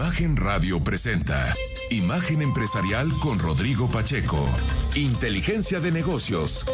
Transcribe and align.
Imagen 0.00 0.34
Radio 0.34 0.82
presenta 0.82 1.52
Imagen 1.90 2.40
Empresarial 2.40 3.06
con 3.22 3.38
Rodrigo 3.38 3.86
Pacheco. 3.92 4.38
Inteligencia 4.96 5.78
de 5.78 5.92
negocios. 5.92 6.64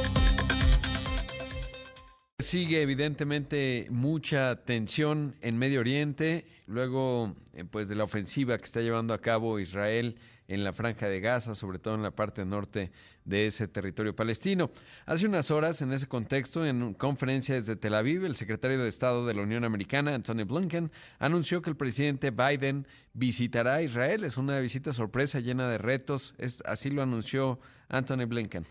Sigue 2.38 2.82
evidentemente 2.82 3.88
mucha 3.90 4.62
tensión 4.64 5.34
en 5.40 5.58
Medio 5.58 5.80
Oriente, 5.80 6.46
luego 6.68 7.34
eh, 7.52 7.64
pues 7.68 7.88
de 7.88 7.96
la 7.96 8.04
ofensiva 8.04 8.57
que 8.59 8.64
está 8.64 8.80
llevando 8.80 9.12
a 9.12 9.20
cabo 9.20 9.58
Israel 9.58 10.14
en 10.48 10.64
la 10.64 10.72
franja 10.72 11.08
de 11.08 11.20
Gaza, 11.20 11.54
sobre 11.54 11.78
todo 11.78 11.94
en 11.94 12.02
la 12.02 12.10
parte 12.10 12.44
norte 12.44 12.90
de 13.24 13.46
ese 13.46 13.68
territorio 13.68 14.14
palestino. 14.14 14.70
Hace 15.04 15.26
unas 15.26 15.50
horas, 15.50 15.82
en 15.82 15.92
ese 15.92 16.06
contexto, 16.06 16.64
en 16.64 16.95
conferencia 16.95 17.54
desde 17.54 17.76
Tel 17.76 17.95
Aviv, 17.95 18.24
el 18.24 18.36
secretario 18.36 18.78
de 18.78 18.88
Estado 18.88 19.27
de 19.27 19.34
la 19.34 19.42
Unión 19.42 19.64
Americana, 19.64 20.14
Anthony 20.14 20.45
Blinken, 20.46 20.90
anunció 21.18 21.62
que 21.62 21.70
el 21.70 21.77
presidente 21.77 22.30
Biden 22.30 22.86
visitará 23.12 23.82
Israel. 23.82 24.24
Es 24.24 24.37
una 24.37 24.59
visita 24.60 24.92
sorpresa 24.92 25.40
llena 25.40 25.68
de 25.68 25.78
retos. 25.78 26.34
Es, 26.38 26.62
así 26.66 26.90
lo 26.90 27.02
anunció 27.02 27.59
Anthony 27.88 28.26
Blinken. 28.26 28.65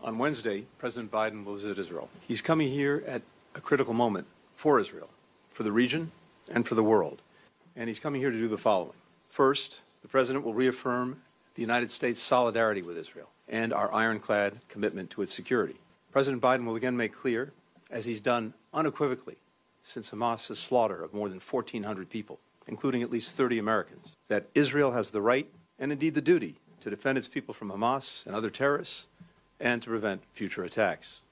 On 0.00 0.18
Wednesday, 0.18 0.66
President 0.78 1.10
Biden 1.10 1.44
will 1.44 1.56
visit 1.56 1.78
Israel. 1.78 2.08
He's 2.28 2.42
coming 2.42 2.68
here 2.68 3.02
at 3.08 3.22
a 3.54 3.60
critical 3.60 3.94
moment 3.94 4.26
for 4.54 4.78
Israel, 4.78 5.08
for 5.48 5.64
the 5.64 5.72
region, 5.72 6.12
and 6.52 6.66
for 6.66 6.74
the 6.74 6.82
world. 6.82 7.22
And 7.76 7.88
he's 7.88 7.98
coming 7.98 8.20
here 8.20 8.30
to 8.30 8.38
do 8.38 8.48
the 8.48 8.58
following. 8.58 8.96
First, 9.30 9.80
the 10.06 10.10
President 10.10 10.44
will 10.44 10.54
reaffirm 10.54 11.20
the 11.56 11.62
United 11.62 11.90
States' 11.90 12.20
solidarity 12.20 12.80
with 12.80 12.96
Israel 12.96 13.28
and 13.48 13.74
our 13.74 13.92
ironclad 13.92 14.60
commitment 14.68 15.10
to 15.10 15.20
its 15.20 15.34
security. 15.34 15.80
President 16.12 16.40
Biden 16.40 16.64
will 16.64 16.76
again 16.76 16.96
make 16.96 17.12
clear, 17.12 17.52
as 17.90 18.04
he's 18.04 18.20
done 18.20 18.54
unequivocally 18.72 19.34
since 19.82 20.12
Hamas's 20.12 20.60
slaughter 20.60 21.02
of 21.02 21.12
more 21.12 21.28
than 21.28 21.40
1,400 21.40 22.08
people, 22.08 22.38
including 22.68 23.02
at 23.02 23.10
least 23.10 23.34
30 23.34 23.58
Americans, 23.58 24.14
that 24.28 24.46
Israel 24.54 24.92
has 24.92 25.10
the 25.10 25.20
right 25.20 25.50
and 25.76 25.90
indeed 25.90 26.14
the 26.14 26.20
duty 26.20 26.60
to 26.82 26.88
defend 26.88 27.18
its 27.18 27.26
people 27.26 27.52
from 27.52 27.72
Hamas 27.72 28.24
and 28.26 28.36
other 28.36 28.48
terrorists 28.48 29.08
and 29.58 29.82
to 29.82 29.88
prevent 29.88 30.22
future 30.34 30.62
attacks. 30.62 31.24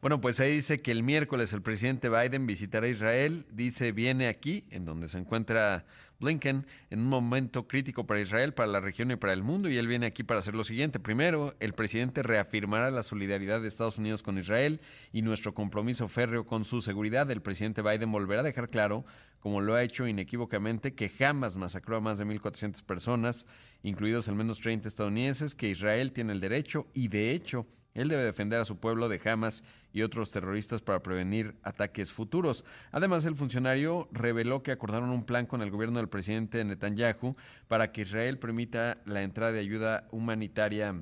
Bueno, 0.00 0.20
pues 0.20 0.38
ahí 0.38 0.52
dice 0.52 0.80
que 0.80 0.92
el 0.92 1.02
miércoles 1.02 1.52
el 1.52 1.60
presidente 1.60 2.08
Biden 2.08 2.46
visitará 2.46 2.86
Israel. 2.86 3.46
Dice, 3.50 3.90
viene 3.90 4.28
aquí, 4.28 4.62
en 4.70 4.84
donde 4.84 5.08
se 5.08 5.18
encuentra 5.18 5.84
Blinken, 6.20 6.66
en 6.90 6.98
un 6.98 7.06
momento 7.06 7.68
crítico 7.68 8.06
para 8.06 8.20
Israel, 8.20 8.52
para 8.52 8.68
la 8.68 8.80
región 8.80 9.10
y 9.10 9.16
para 9.16 9.32
el 9.32 9.42
mundo. 9.42 9.68
Y 9.68 9.78
él 9.78 9.86
viene 9.86 10.06
aquí 10.06 10.24
para 10.24 10.38
hacer 10.38 10.54
lo 10.54 10.64
siguiente. 10.64 10.98
Primero, 10.98 11.54
el 11.60 11.74
presidente 11.74 12.22
reafirmará 12.22 12.90
la 12.90 13.04
solidaridad 13.04 13.60
de 13.60 13.68
Estados 13.68 13.98
Unidos 13.98 14.22
con 14.22 14.36
Israel 14.36 14.80
y 15.12 15.22
nuestro 15.22 15.54
compromiso 15.54 16.08
férreo 16.08 16.44
con 16.44 16.64
su 16.64 16.80
seguridad. 16.80 17.30
El 17.30 17.42
presidente 17.42 17.82
Biden 17.82 18.10
volverá 18.10 18.40
a 18.40 18.44
dejar 18.44 18.68
claro, 18.68 19.04
como 19.38 19.60
lo 19.60 19.74
ha 19.74 19.82
hecho 19.84 20.08
inequívocamente, 20.08 20.94
que 20.94 21.08
jamás 21.08 21.56
masacró 21.56 21.96
a 21.96 22.00
más 22.00 22.18
de 22.18 22.26
1.400 22.26 22.82
personas, 22.82 23.46
incluidos 23.82 24.28
al 24.28 24.34
menos 24.34 24.60
30 24.60 24.88
estadounidenses, 24.88 25.54
que 25.54 25.68
Israel 25.68 26.12
tiene 26.12 26.32
el 26.32 26.40
derecho 26.40 26.88
y, 26.94 27.06
de 27.06 27.30
hecho, 27.30 27.66
él 27.94 28.08
debe 28.08 28.22
defender 28.22 28.60
a 28.60 28.64
su 28.64 28.78
pueblo 28.78 29.08
de 29.08 29.20
Hamas 29.24 29.64
y 29.92 30.02
otros 30.02 30.30
terroristas 30.30 30.82
para 30.82 31.02
prevenir 31.02 31.56
ataques 31.62 32.12
futuros. 32.12 32.64
Además, 32.92 33.24
el 33.24 33.34
funcionario 33.34 34.08
reveló 34.12 34.62
que 34.62 34.70
acordaron 34.70 35.10
un 35.10 35.24
plan 35.24 35.46
con 35.46 35.62
el 35.62 35.70
gobierno 35.70 35.98
del 35.98 36.07
presidente 36.08 36.64
Netanyahu 36.64 37.36
para 37.68 37.92
que 37.92 38.02
Israel 38.02 38.38
permita 38.38 38.98
la 39.04 39.22
entrada 39.22 39.52
de 39.52 39.60
ayuda 39.60 40.08
humanitaria 40.10 40.94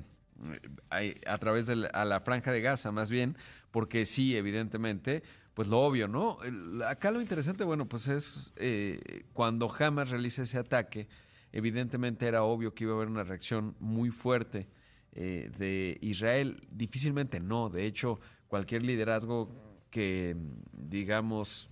eh, 0.99 1.21
a, 1.25 1.37
través 1.37 1.67
de 1.67 1.77
la, 1.77 1.87
a 1.87 2.05
la 2.05 2.19
franja 2.21 2.51
de 2.51 2.61
Gaza, 2.61 2.91
más 2.91 3.09
bien, 3.09 3.37
porque 3.71 4.05
sí, 4.05 4.35
evidentemente, 4.35 5.23
pues 5.53 5.67
lo 5.67 5.79
obvio, 5.79 6.07
¿no? 6.07 6.37
Acá 6.87 7.11
lo 7.11 7.21
interesante, 7.21 7.63
bueno, 7.63 7.87
pues 7.87 8.07
es 8.07 8.53
eh, 8.57 9.23
cuando 9.33 9.73
Hamas 9.73 10.09
realiza 10.09 10.43
ese 10.43 10.59
ataque, 10.59 11.07
evidentemente 11.51 12.27
era 12.27 12.43
obvio 12.43 12.73
que 12.73 12.83
iba 12.83 12.93
a 12.93 12.97
haber 12.97 13.07
una 13.07 13.23
reacción 13.23 13.75
muy 13.79 14.11
fuerte 14.11 14.67
eh, 15.19 15.49
de 15.57 15.97
Israel? 16.01 16.61
Difícilmente 16.69 17.39
no. 17.39 17.69
De 17.69 17.87
hecho, 17.87 18.19
cualquier 18.47 18.83
liderazgo 18.83 19.49
que, 19.89 20.35
digamos, 20.71 21.71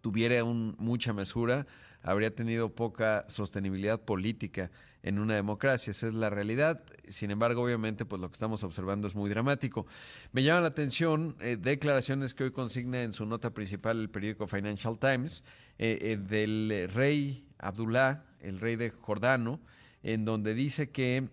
tuviera 0.00 0.42
un, 0.42 0.74
mucha 0.76 1.12
mesura, 1.12 1.68
habría 2.02 2.34
tenido 2.34 2.74
poca 2.74 3.24
sostenibilidad 3.28 4.00
política 4.00 4.70
en 5.02 5.18
una 5.18 5.34
democracia. 5.34 5.90
Esa 5.90 6.08
es 6.08 6.14
la 6.14 6.30
realidad. 6.30 6.82
Sin 7.08 7.30
embargo, 7.30 7.62
obviamente, 7.62 8.04
pues 8.04 8.20
lo 8.20 8.28
que 8.28 8.34
estamos 8.34 8.64
observando 8.64 9.06
es 9.06 9.14
muy 9.14 9.30
dramático. 9.30 9.86
Me 10.32 10.42
llama 10.42 10.62
la 10.62 10.68
atención 10.68 11.36
eh, 11.40 11.56
declaraciones 11.60 12.34
que 12.34 12.44
hoy 12.44 12.50
consigna 12.52 13.02
en 13.02 13.12
su 13.12 13.26
nota 13.26 13.50
principal 13.50 14.00
el 14.00 14.10
periódico 14.10 14.46
Financial 14.46 14.98
Times 14.98 15.44
eh, 15.78 15.98
eh, 16.00 16.16
del 16.16 16.90
rey 16.92 17.46
Abdullah, 17.58 18.24
el 18.40 18.60
rey 18.60 18.76
de 18.76 18.90
Jordano, 18.90 19.60
en 20.02 20.24
donde 20.24 20.54
dice 20.54 20.90
que 20.90 21.28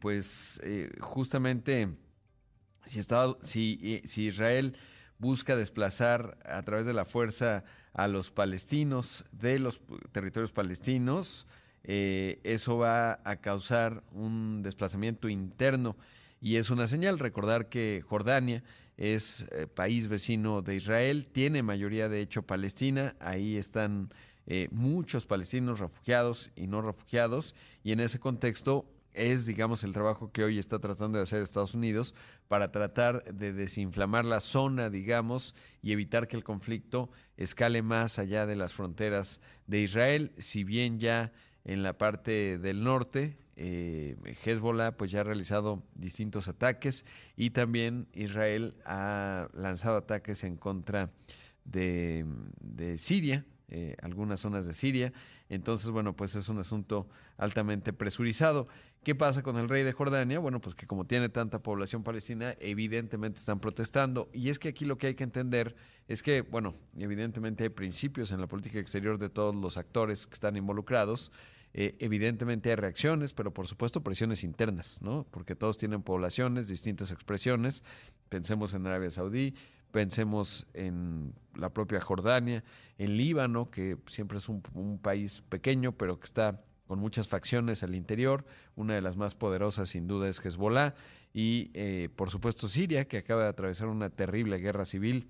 pues 0.00 0.60
justamente 1.00 1.88
si, 2.86 3.02
si, 3.42 3.80
eh, 3.82 4.02
si, 4.04 4.26
Israel 4.26 4.76
busca 5.18 5.56
desplazar 5.56 6.38
a 6.44 6.62
través 6.62 6.86
de 6.86 6.94
la 6.94 7.04
fuerza 7.04 7.64
a 7.96 8.08
los 8.08 8.30
palestinos 8.30 9.24
de 9.32 9.58
los 9.58 9.80
territorios 10.12 10.52
palestinos, 10.52 11.46
eso 11.82 12.76
va 12.76 13.20
a 13.24 13.36
causar 13.36 14.02
un 14.12 14.62
desplazamiento 14.62 15.30
interno 15.30 15.96
y 16.40 16.56
es 16.56 16.70
una 16.70 16.86
señal. 16.86 17.18
Recordar 17.18 17.70
que 17.70 18.04
Jordania 18.06 18.62
es 18.98 19.50
país 19.74 20.08
vecino 20.08 20.60
de 20.60 20.76
Israel, 20.76 21.26
tiene 21.26 21.62
mayoría 21.62 22.10
de 22.10 22.20
hecho 22.20 22.42
palestina, 22.42 23.16
ahí 23.18 23.56
están 23.56 24.10
muchos 24.70 25.24
palestinos 25.24 25.80
refugiados 25.80 26.50
y 26.54 26.66
no 26.66 26.82
refugiados, 26.82 27.54
y 27.82 27.92
en 27.92 28.00
ese 28.00 28.20
contexto 28.20 28.84
es, 29.16 29.46
digamos, 29.46 29.82
el 29.82 29.92
trabajo 29.92 30.30
que 30.30 30.44
hoy 30.44 30.58
está 30.58 30.78
tratando 30.78 31.18
de 31.18 31.22
hacer 31.22 31.42
Estados 31.42 31.74
Unidos 31.74 32.14
para 32.48 32.70
tratar 32.70 33.24
de 33.24 33.52
desinflamar 33.52 34.24
la 34.24 34.40
zona, 34.40 34.90
digamos, 34.90 35.54
y 35.82 35.92
evitar 35.92 36.28
que 36.28 36.36
el 36.36 36.44
conflicto 36.44 37.10
escale 37.36 37.82
más 37.82 38.18
allá 38.18 38.46
de 38.46 38.56
las 38.56 38.74
fronteras 38.74 39.40
de 39.66 39.80
Israel, 39.80 40.32
si 40.38 40.64
bien 40.64 40.98
ya 40.98 41.32
en 41.64 41.82
la 41.82 41.98
parte 41.98 42.58
del 42.58 42.84
norte, 42.84 43.38
eh, 43.56 44.16
Hezbollah 44.44 44.98
pues 44.98 45.10
ya 45.10 45.20
ha 45.20 45.24
realizado 45.24 45.82
distintos 45.94 46.46
ataques 46.46 47.06
y 47.36 47.50
también 47.50 48.06
Israel 48.12 48.74
ha 48.84 49.48
lanzado 49.54 49.96
ataques 49.96 50.44
en 50.44 50.56
contra 50.56 51.10
de, 51.64 52.26
Siria, 52.98 53.44
eh, 53.68 53.96
algunas 54.02 54.40
zonas 54.40 54.66
de 54.66 54.74
Siria. 54.74 55.12
Entonces, 55.48 55.90
bueno, 55.90 56.14
pues 56.14 56.34
es 56.34 56.48
un 56.48 56.58
asunto 56.58 57.08
altamente 57.36 57.92
presurizado. 57.92 58.68
¿Qué 59.06 59.14
pasa 59.14 59.44
con 59.44 59.56
el 59.56 59.68
rey 59.68 59.84
de 59.84 59.92
Jordania? 59.92 60.40
Bueno, 60.40 60.60
pues 60.60 60.74
que 60.74 60.88
como 60.88 61.06
tiene 61.06 61.28
tanta 61.28 61.60
población 61.60 62.02
palestina, 62.02 62.56
evidentemente 62.58 63.38
están 63.38 63.60
protestando. 63.60 64.28
Y 64.32 64.48
es 64.48 64.58
que 64.58 64.70
aquí 64.70 64.84
lo 64.84 64.98
que 64.98 65.06
hay 65.06 65.14
que 65.14 65.22
entender 65.22 65.76
es 66.08 66.24
que, 66.24 66.40
bueno, 66.40 66.74
evidentemente 66.98 67.62
hay 67.62 67.68
principios 67.68 68.32
en 68.32 68.40
la 68.40 68.48
política 68.48 68.80
exterior 68.80 69.16
de 69.18 69.28
todos 69.28 69.54
los 69.54 69.76
actores 69.76 70.26
que 70.26 70.34
están 70.34 70.56
involucrados. 70.56 71.30
Eh, 71.72 71.94
evidentemente 72.00 72.70
hay 72.70 72.74
reacciones, 72.74 73.32
pero 73.32 73.54
por 73.54 73.68
supuesto 73.68 74.02
presiones 74.02 74.42
internas, 74.42 75.00
¿no? 75.02 75.24
Porque 75.30 75.54
todos 75.54 75.78
tienen 75.78 76.02
poblaciones, 76.02 76.66
distintas 76.66 77.12
expresiones. 77.12 77.84
Pensemos 78.28 78.74
en 78.74 78.88
Arabia 78.88 79.12
Saudí, 79.12 79.54
pensemos 79.92 80.66
en 80.74 81.32
la 81.54 81.70
propia 81.70 82.00
Jordania, 82.00 82.64
en 82.98 83.16
Líbano, 83.16 83.70
que 83.70 83.98
siempre 84.06 84.38
es 84.38 84.48
un, 84.48 84.64
un 84.74 84.98
país 84.98 85.44
pequeño, 85.48 85.92
pero 85.92 86.18
que 86.18 86.24
está 86.24 86.60
con 86.86 86.98
muchas 86.98 87.28
facciones 87.28 87.82
al 87.82 87.94
interior. 87.94 88.44
Una 88.74 88.94
de 88.94 89.02
las 89.02 89.16
más 89.16 89.34
poderosas 89.34 89.88
sin 89.88 90.06
duda 90.06 90.28
es 90.28 90.44
Hezbollah 90.44 90.94
y 91.32 91.70
eh, 91.74 92.08
por 92.14 92.30
supuesto 92.30 92.68
Siria, 92.68 93.06
que 93.06 93.18
acaba 93.18 93.42
de 93.44 93.48
atravesar 93.48 93.88
una 93.88 94.10
terrible 94.10 94.58
guerra 94.58 94.84
civil. 94.84 95.28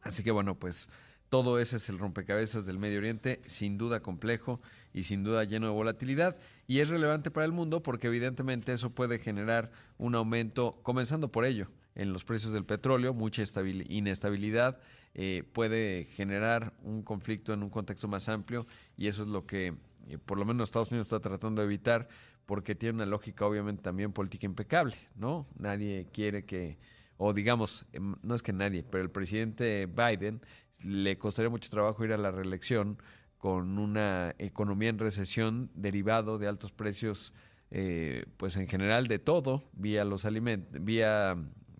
Así 0.00 0.22
que 0.22 0.30
bueno, 0.30 0.58
pues 0.58 0.88
todo 1.28 1.58
ese 1.58 1.76
es 1.76 1.88
el 1.88 1.98
rompecabezas 1.98 2.66
del 2.66 2.78
Medio 2.78 2.98
Oriente, 2.98 3.40
sin 3.46 3.78
duda 3.78 4.00
complejo 4.00 4.60
y 4.92 5.04
sin 5.04 5.24
duda 5.24 5.44
lleno 5.44 5.66
de 5.66 5.72
volatilidad. 5.72 6.36
Y 6.66 6.80
es 6.80 6.88
relevante 6.88 7.30
para 7.30 7.46
el 7.46 7.52
mundo 7.52 7.82
porque 7.82 8.08
evidentemente 8.08 8.72
eso 8.72 8.90
puede 8.90 9.18
generar 9.18 9.70
un 9.96 10.14
aumento, 10.14 10.78
comenzando 10.82 11.32
por 11.32 11.44
ello, 11.44 11.68
en 11.94 12.12
los 12.12 12.24
precios 12.24 12.52
del 12.52 12.64
petróleo, 12.64 13.14
mucha 13.14 13.44
inestabilidad, 13.88 14.78
eh, 15.14 15.44
puede 15.52 16.04
generar 16.04 16.72
un 16.82 17.02
conflicto 17.02 17.52
en 17.52 17.62
un 17.62 17.70
contexto 17.70 18.08
más 18.08 18.28
amplio 18.28 18.66
y 18.96 19.06
eso 19.06 19.22
es 19.22 19.28
lo 19.28 19.46
que 19.46 19.74
por 20.24 20.38
lo 20.38 20.44
menos 20.44 20.68
Estados 20.68 20.90
Unidos 20.90 21.06
está 21.06 21.20
tratando 21.20 21.60
de 21.62 21.66
evitar 21.66 22.08
porque 22.46 22.74
tiene 22.74 22.96
una 22.96 23.06
lógica 23.06 23.46
obviamente 23.46 23.82
también 23.82 24.12
política 24.12 24.46
impecable, 24.46 24.96
¿no? 25.14 25.46
Nadie 25.56 26.08
quiere 26.12 26.44
que, 26.44 26.78
o 27.16 27.32
digamos, 27.32 27.84
em, 27.92 28.16
no 28.22 28.34
es 28.34 28.42
que 28.42 28.52
nadie, 28.52 28.82
pero 28.82 29.02
el 29.02 29.10
presidente 29.10 29.86
Biden 29.86 30.40
le 30.84 31.18
costaría 31.18 31.50
mucho 31.50 31.70
trabajo 31.70 32.04
ir 32.04 32.12
a 32.12 32.18
la 32.18 32.30
reelección 32.30 32.98
con 33.38 33.78
una 33.78 34.34
economía 34.38 34.88
en 34.88 34.98
recesión 34.98 35.70
derivado 35.74 36.38
de 36.38 36.48
altos 36.48 36.72
precios, 36.72 37.32
eh, 37.70 38.24
pues 38.36 38.56
en 38.56 38.68
general 38.68 39.06
de 39.08 39.18
todo, 39.18 39.62
vía 39.72 40.04
los 40.04 40.24
alimentos, 40.24 40.82
vía 40.84 41.36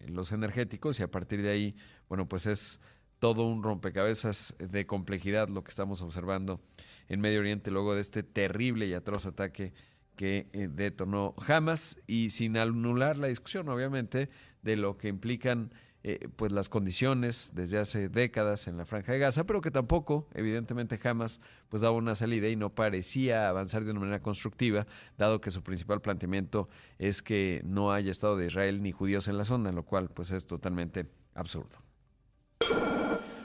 los 0.07 0.33
energéticos 0.33 0.99
y 0.99 1.03
a 1.03 1.11
partir 1.11 1.43
de 1.43 1.51
ahí, 1.51 1.77
bueno, 2.09 2.29
pues 2.29 2.47
es 2.47 2.81
todo 3.23 3.47
un 3.47 3.63
rompecabezas 3.63 4.57
de 4.59 4.85
complejidad 4.85 5.49
lo 5.49 5.63
que 5.63 5.71
estamos 5.71 6.03
observando 6.03 6.61
en 7.07 7.21
Medio 7.21 7.39
Oriente 7.39 7.71
luego 7.71 7.95
de 7.95 8.01
este 8.01 8.25
terrible 8.25 8.89
y 8.89 8.95
atroz 8.95 9.27
ataque 9.27 9.73
que 10.17 10.49
eh, 10.53 10.67
detonó 10.69 11.37
Hamas 11.47 12.01
y 12.09 12.31
sin 12.31 12.57
anular 12.57 13.17
la 13.17 13.29
discusión, 13.29 13.69
obviamente, 13.69 14.29
de 14.63 14.75
lo 14.77 14.99
que 14.99 15.07
implican 15.07 15.73
eh, 16.03 16.29
pues 16.35 16.51
las 16.51 16.69
condiciones 16.69 17.53
desde 17.55 17.79
hace 17.79 18.09
décadas 18.09 18.67
en 18.67 18.77
la 18.77 18.87
franja 18.87 19.13
de 19.13 19.21
Gaza, 19.21 19.45
pero 19.45 19.61
que 19.61 19.71
tampoco, 19.71 20.27
evidentemente, 20.35 20.99
jamás 20.99 21.41
pues 21.69 21.83
daba 21.83 21.95
una 21.95 22.17
salida 22.17 22.49
y 22.49 22.57
no 22.57 22.75
parecía 22.75 23.49
avanzar 23.49 23.85
de 23.85 23.93
una 23.93 24.01
manera 24.01 24.21
constructiva, 24.21 24.85
dado 25.17 25.41
que 25.41 25.53
su 25.53 25.63
principal 25.63 26.01
planteamiento 26.01 26.69
es 26.99 27.23
que 27.23 27.63
no 27.65 27.93
haya 27.93 28.11
Estado 28.11 28.37
de 28.37 28.49
Israel 28.49 28.83
ni 28.83 28.91
judíos 28.91 29.29
en 29.29 29.39
la 29.39 29.45
zona, 29.45 29.71
lo 29.71 29.85
cual 29.85 30.09
pues 30.09 30.33
es 30.33 30.45
totalmente 30.45 31.07
absurdo. 31.35 31.92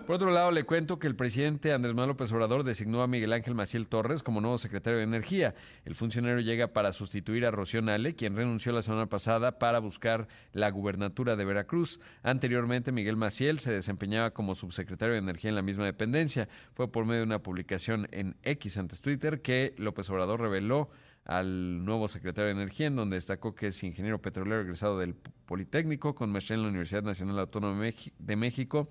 Por 0.07 0.15
otro 0.15 0.31
lado, 0.31 0.51
le 0.51 0.63
cuento 0.63 0.99
que 0.99 1.07
el 1.07 1.17
presidente 1.17 1.73
Andrés 1.73 1.93
Manuel 1.93 2.11
López 2.11 2.31
Obrador 2.31 2.63
designó 2.63 3.01
a 3.01 3.07
Miguel 3.07 3.33
Ángel 3.33 3.55
Maciel 3.55 3.89
Torres 3.89 4.23
como 4.23 4.39
nuevo 4.39 4.57
secretario 4.57 4.99
de 4.99 5.03
Energía. 5.03 5.53
El 5.83 5.95
funcionario 5.95 6.39
llega 6.39 6.71
para 6.71 6.93
sustituir 6.93 7.45
a 7.45 7.51
Rocío 7.51 7.81
Nale, 7.81 8.15
quien 8.15 8.33
renunció 8.33 8.71
la 8.71 8.81
semana 8.81 9.07
pasada 9.07 9.59
para 9.59 9.79
buscar 9.79 10.29
la 10.53 10.71
gubernatura 10.71 11.35
de 11.35 11.43
Veracruz. 11.43 11.99
Anteriormente, 12.23 12.93
Miguel 12.93 13.17
Maciel 13.17 13.59
se 13.59 13.73
desempeñaba 13.73 14.31
como 14.31 14.55
subsecretario 14.55 15.11
de 15.11 15.19
Energía 15.19 15.49
en 15.49 15.55
la 15.55 15.61
misma 15.61 15.83
dependencia. 15.83 16.47
Fue 16.73 16.89
por 16.89 17.03
medio 17.03 17.19
de 17.19 17.25
una 17.25 17.43
publicación 17.43 18.07
en 18.11 18.37
X 18.43 18.77
antes 18.77 19.01
Twitter 19.01 19.41
que 19.41 19.75
López 19.77 20.09
Obrador 20.09 20.39
reveló 20.39 20.89
al 21.25 21.83
nuevo 21.83 22.07
secretario 22.07 22.45
de 22.45 22.61
Energía, 22.61 22.87
en 22.87 22.95
donde 22.95 23.17
destacó 23.17 23.55
que 23.55 23.67
es 23.67 23.83
ingeniero 23.83 24.21
petrolero 24.21 24.61
egresado 24.61 24.99
del 24.99 25.15
Politécnico 25.15 26.15
con 26.15 26.31
maestría 26.31 26.55
en 26.55 26.61
la 26.61 26.69
Universidad 26.69 27.03
Nacional 27.03 27.39
Autónoma 27.39 27.83
de 28.19 28.35
México 28.37 28.87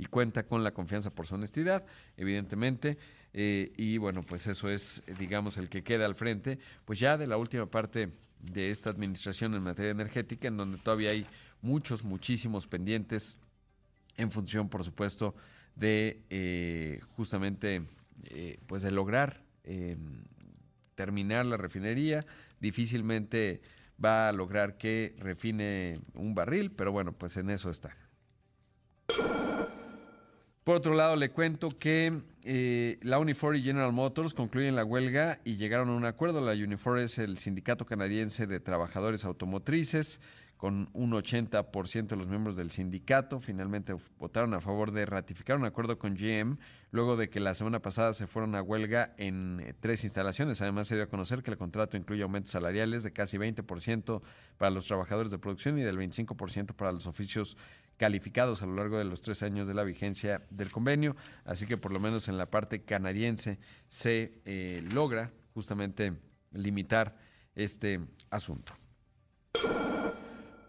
y 0.00 0.06
cuenta 0.06 0.44
con 0.44 0.64
la 0.64 0.72
confianza 0.72 1.10
por 1.10 1.26
su 1.26 1.34
honestidad, 1.34 1.84
evidentemente. 2.16 2.96
Eh, 3.34 3.70
y 3.76 3.98
bueno, 3.98 4.22
pues 4.22 4.46
eso 4.46 4.70
es, 4.70 5.02
digamos, 5.18 5.58
el 5.58 5.68
que 5.68 5.84
queda 5.84 6.06
al 6.06 6.14
frente, 6.14 6.58
pues 6.86 6.98
ya 6.98 7.18
de 7.18 7.26
la 7.26 7.36
última 7.36 7.66
parte 7.66 8.08
de 8.40 8.70
esta 8.70 8.88
administración 8.88 9.54
en 9.54 9.62
materia 9.62 9.90
energética, 9.90 10.48
en 10.48 10.56
donde 10.56 10.78
todavía 10.78 11.10
hay 11.10 11.26
muchos, 11.60 12.02
muchísimos 12.02 12.66
pendientes 12.66 13.38
en 14.16 14.30
función, 14.30 14.70
por 14.70 14.84
supuesto, 14.84 15.34
de 15.76 16.22
eh, 16.30 17.00
justamente, 17.10 17.82
eh, 18.24 18.58
pues 18.66 18.82
de 18.82 18.90
lograr 18.90 19.44
terminar 20.94 21.46
la 21.46 21.58
refinería. 21.58 22.26
Difícilmente 22.58 23.60
va 24.02 24.30
a 24.30 24.32
lograr 24.32 24.78
que 24.78 25.14
refine 25.18 26.00
un 26.14 26.34
barril, 26.34 26.72
pero 26.72 26.90
bueno, 26.90 27.12
pues 27.12 27.36
en 27.36 27.50
eso 27.50 27.70
está. 27.70 27.94
Por 30.70 30.76
otro 30.76 30.94
lado, 30.94 31.16
le 31.16 31.30
cuento 31.30 31.76
que 31.76 32.20
eh, 32.44 33.00
la 33.02 33.18
Unifor 33.18 33.56
y 33.56 33.62
General 33.64 33.92
Motors 33.92 34.34
concluyen 34.34 34.76
la 34.76 34.84
huelga 34.84 35.40
y 35.44 35.56
llegaron 35.56 35.88
a 35.88 35.94
un 35.94 36.04
acuerdo. 36.04 36.40
La 36.40 36.52
Unifor 36.52 37.00
es 37.00 37.18
el 37.18 37.38
sindicato 37.38 37.84
canadiense 37.86 38.46
de 38.46 38.60
trabajadores 38.60 39.24
automotrices 39.24 40.20
con 40.56 40.88
un 40.92 41.10
80% 41.10 42.06
de 42.06 42.16
los 42.16 42.28
miembros 42.28 42.54
del 42.54 42.70
sindicato. 42.70 43.40
Finalmente 43.40 43.96
votaron 44.20 44.54
a 44.54 44.60
favor 44.60 44.92
de 44.92 45.06
ratificar 45.06 45.56
un 45.56 45.64
acuerdo 45.64 45.98
con 45.98 46.14
GM, 46.14 46.58
luego 46.92 47.16
de 47.16 47.30
que 47.30 47.40
la 47.40 47.54
semana 47.54 47.80
pasada 47.80 48.12
se 48.12 48.28
fueron 48.28 48.54
a 48.54 48.62
huelga 48.62 49.12
en 49.16 49.60
eh, 49.60 49.74
tres 49.80 50.04
instalaciones. 50.04 50.62
Además, 50.62 50.86
se 50.86 50.94
dio 50.94 51.02
a 51.02 51.08
conocer 51.08 51.42
que 51.42 51.50
el 51.50 51.56
contrato 51.56 51.96
incluye 51.96 52.22
aumentos 52.22 52.52
salariales 52.52 53.02
de 53.02 53.12
casi 53.12 53.38
20% 53.38 54.22
para 54.56 54.70
los 54.70 54.86
trabajadores 54.86 55.32
de 55.32 55.38
producción 55.38 55.80
y 55.80 55.82
del 55.82 55.98
25% 55.98 56.74
para 56.74 56.92
los 56.92 57.08
oficios 57.08 57.56
calificados 58.00 58.62
a 58.62 58.66
lo 58.66 58.76
largo 58.76 58.96
de 58.96 59.04
los 59.04 59.20
tres 59.20 59.42
años 59.42 59.68
de 59.68 59.74
la 59.74 59.84
vigencia 59.84 60.40
del 60.48 60.72
convenio. 60.72 61.16
Así 61.44 61.66
que 61.66 61.76
por 61.76 61.92
lo 61.92 62.00
menos 62.00 62.28
en 62.28 62.38
la 62.38 62.46
parte 62.46 62.82
canadiense 62.82 63.58
se 63.88 64.32
eh, 64.46 64.82
logra 64.90 65.30
justamente 65.52 66.14
limitar 66.50 67.14
este 67.54 68.00
asunto. 68.30 68.72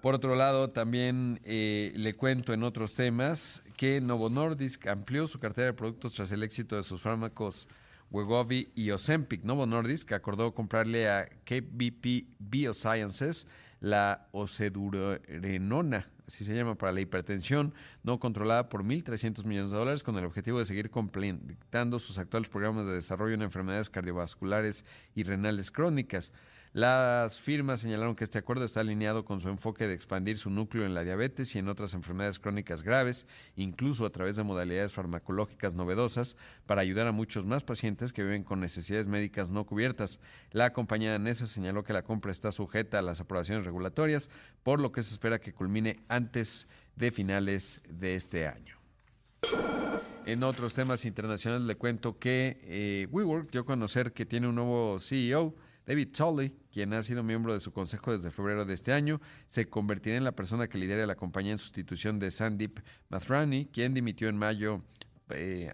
Por 0.02 0.14
otro 0.14 0.36
lado, 0.36 0.72
también 0.72 1.40
eh, 1.46 1.94
le 1.96 2.16
cuento 2.16 2.52
en 2.52 2.64
otros 2.64 2.96
temas 2.96 3.64
que 3.78 4.02
Novo 4.02 4.30
Nordisk 4.30 4.88
amplió 4.88 5.26
su 5.26 5.40
cartera 5.40 5.68
de 5.68 5.74
productos 5.74 6.16
tras 6.16 6.34
el 6.34 6.44
éxito 6.44 6.76
de 6.76 6.84
sus 6.84 7.02
fármacos 7.02 7.66
Wegovy 8.10 8.74
y 8.76 8.92
Ozempic. 8.92 9.46
Novo 9.46 9.66
Nordisk 9.66 10.12
acordó 10.12 10.54
comprarle 10.54 11.10
a 11.10 11.30
KBP 11.46 12.28
Biosciences 12.40 13.48
la 13.82 14.28
ocedurenona, 14.32 16.11
así 16.28 16.46
se 16.46 16.56
llama, 16.56 16.76
para 16.76 16.92
la 16.92 17.02
hipertensión 17.02 17.74
no 18.04 18.20
controlada 18.20 18.70
por 18.70 18.84
1.300 18.84 19.46
millones 19.46 19.72
de 19.72 19.78
dólares 19.78 20.04
con 20.04 20.18
el 20.18 20.26
objetivo 20.26 20.60
de 20.60 20.66
seguir 20.66 20.90
completando 20.90 22.00
sus 22.00 22.18
actuales 22.18 22.50
programas 22.50 22.86
de 22.86 22.94
desarrollo 22.94 23.34
en 23.34 23.42
enfermedades 23.42 23.90
cardiovasculares 23.90 24.86
y 25.16 25.24
renales 25.24 25.72
crónicas. 25.72 26.34
Las 26.74 27.38
firmas 27.38 27.82
señalaron 27.82 28.16
que 28.16 28.24
este 28.24 28.38
acuerdo 28.38 28.64
está 28.64 28.80
alineado 28.80 29.26
con 29.26 29.42
su 29.42 29.50
enfoque 29.50 29.88
de 29.88 29.94
expandir 29.94 30.38
su 30.38 30.50
núcleo 30.50 30.86
en 30.86 30.94
la 30.94 31.04
diabetes 31.04 31.54
y 31.54 31.60
en 31.60 31.68
otras 31.68 31.94
enfermedades 31.94 32.40
crónicas 32.40 32.82
graves, 32.82 33.28
incluso 33.58 34.06
a 34.06 34.10
través 34.10 34.38
de 34.38 34.44
modalidades 34.44 34.94
farmacológicas 34.94 35.74
novedosas, 35.74 36.38
para 36.66 36.82
ayudar 36.82 37.08
a 37.08 37.12
muchos 37.12 37.46
más 37.46 37.64
pacientes 37.64 38.14
que 38.14 38.24
viven 38.24 38.46
con 38.46 38.62
necesidades 38.62 39.10
médicas 39.10 39.50
no 39.50 39.66
cubiertas. 39.66 40.22
La 40.52 40.72
compañía 40.72 41.12
danesa 41.12 41.46
señaló 41.46 41.84
que 41.84 41.92
la 41.92 42.04
compra 42.04 42.32
está 42.32 42.54
sujeta 42.54 43.00
a 43.00 43.02
las 43.02 43.20
aprobaciones 43.20 43.66
regulatorias, 43.66 44.30
por 44.64 44.80
lo 44.80 44.94
que 44.94 45.04
se 45.04 45.14
espera 45.14 45.40
que 45.40 45.52
culmine 45.54 46.00
antes 46.08 46.70
de 46.96 47.12
finales 47.12 47.82
de 47.90 48.16
este 48.16 48.48
año. 48.48 48.78
En 50.26 50.42
otros 50.44 50.74
temas 50.74 51.04
internacionales 51.04 51.68
le 51.68 51.76
cuento 51.76 52.18
que 52.18 52.62
eh, 52.64 53.08
WeWork 53.12 53.52
dio 53.52 53.62
a 53.62 53.66
conocer 53.66 54.14
que 54.14 54.26
tiene 54.26 54.48
un 54.48 54.56
nuevo 54.56 54.98
CEO, 55.00 55.54
David 55.92 56.14
Tolley, 56.16 56.56
quien 56.72 56.94
ha 56.94 57.04
sido 57.04 57.22
miembro 57.22 57.52
de 57.52 57.60
su 57.60 57.74
consejo 57.74 58.14
desde 58.14 58.32
febrero 58.32 58.64
de 58.64 58.74
este 58.74 58.94
año, 58.94 59.20
se 59.46 59.68
convertirá 59.68 60.16
en 60.16 60.24
la 60.24 60.32
persona 60.32 60.70
que 60.70 60.78
lidera 60.78 61.06
la 61.06 61.16
compañía 61.16 61.52
en 61.52 61.58
sustitución 61.58 62.18
de 62.18 62.32
Sandeep 62.32 62.80
Mathrani, 63.10 63.66
quien 63.66 63.94
dimitió 63.94 64.30
en 64.30 64.38
mayo, 64.38 64.84
eh, 65.32 65.70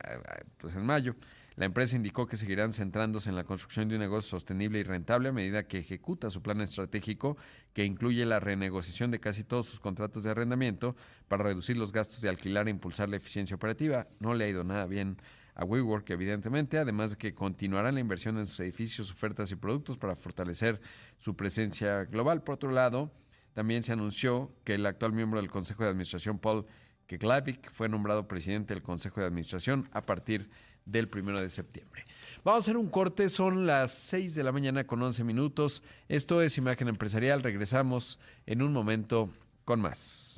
pues 0.58 0.75
en 0.75 0.84
mayo. 0.84 1.16
La 1.56 1.66
empresa 1.66 1.96
indicó 1.96 2.25
que 2.25 2.36
seguirán 2.36 2.74
centrándose 2.74 3.30
en 3.30 3.36
la 3.36 3.44
construcción 3.44 3.90
de 3.90 3.94
un 3.94 4.02
negocio 4.02 4.31
sostenible 4.31 4.80
y 4.80 4.84
rentable 4.84 5.30
a 5.30 5.34
medida 5.34 5.68
que 5.68 5.78
ejecuta 5.78 6.31
su 6.31 6.42
plan 6.42 6.62
estratégico 6.62 7.38
que 7.74 7.86
incluye 7.86 8.25
la 8.25 8.40
renegociación 8.40 9.12
de 9.12 9.19
casi 9.19 9.44
todos 9.44 9.68
sus 9.68 9.80
contratos 9.80 10.24
de 10.24 10.31
arrendamiento 10.31 10.96
para 11.28 11.44
reducir 11.44 11.78
los 11.78 11.92
gastos 11.92 12.22
de 12.22 12.30
alquilar 12.30 12.68
e 12.68 12.72
impulsar 12.72 13.08
la 13.08 13.18
eficiencia 13.18 13.56
operativa. 13.56 14.08
No 14.19 14.34
le 14.34 14.46
ha 14.46 14.50
ido 14.50 14.64
nada 14.64 14.88
bien 14.88 15.18
a 15.57 15.65
WeWork, 15.65 16.07
evidentemente, 16.12 16.77
además 16.77 17.12
de 17.12 17.18
que 17.18 17.33
continuarán 17.33 17.95
la 17.95 18.00
inversión 18.00 18.38
en 18.38 18.45
sus 18.45 18.59
edificios, 18.59 19.12
ofertas 19.12 19.51
y 19.51 19.56
productos 19.56 19.97
para 19.97 20.16
fortalecer 20.16 20.80
su 21.18 21.35
presencia 21.35 22.06
global. 22.06 22.44
Por 22.44 22.56
otro 22.56 22.71
lado, 22.71 23.11
también 23.54 23.81
se 23.81 23.92
anunció 23.92 24.54
que 24.64 24.76
el 24.76 24.85
actual 24.85 25.14
miembro 25.14 25.42
del 25.42 25.49
Consejo 25.49 25.83
de 25.83 25.90
Administración, 25.90 26.37
Paul 26.37 26.68
Keglavik, 27.07 27.71
fue 27.71 27.90
nombrado 27.90 28.28
presidente 28.28 28.76
del 28.76 28.83
Consejo 28.83 29.19
de 29.19 29.26
Administración 29.26 29.90
a 29.94 30.02
partir 30.02 30.47
del 30.85 31.07
primero 31.07 31.42
de 31.42 31.49
septiembre. 31.49 32.06
Vamos 32.44 32.61
a 32.61 32.64
hacer 32.66 32.78
un 32.78 32.90
corte, 32.90 33.28
son 33.28 33.66
las 33.66 33.92
6 33.92 34.35
de 34.35 34.44
la 34.44 34.52
mañana 34.52 34.85
con 34.85 35.02
11 35.02 35.23
minutos. 35.23 35.81
Esto 36.07 36.44
es 36.44 36.56
Imagen 36.59 36.87
Empresarial. 36.87 37.42
Regresamos 37.42 38.19
en 38.45 38.61
un 38.61 38.73
momento 38.73 39.30
con 39.66 39.81
más 39.81 40.36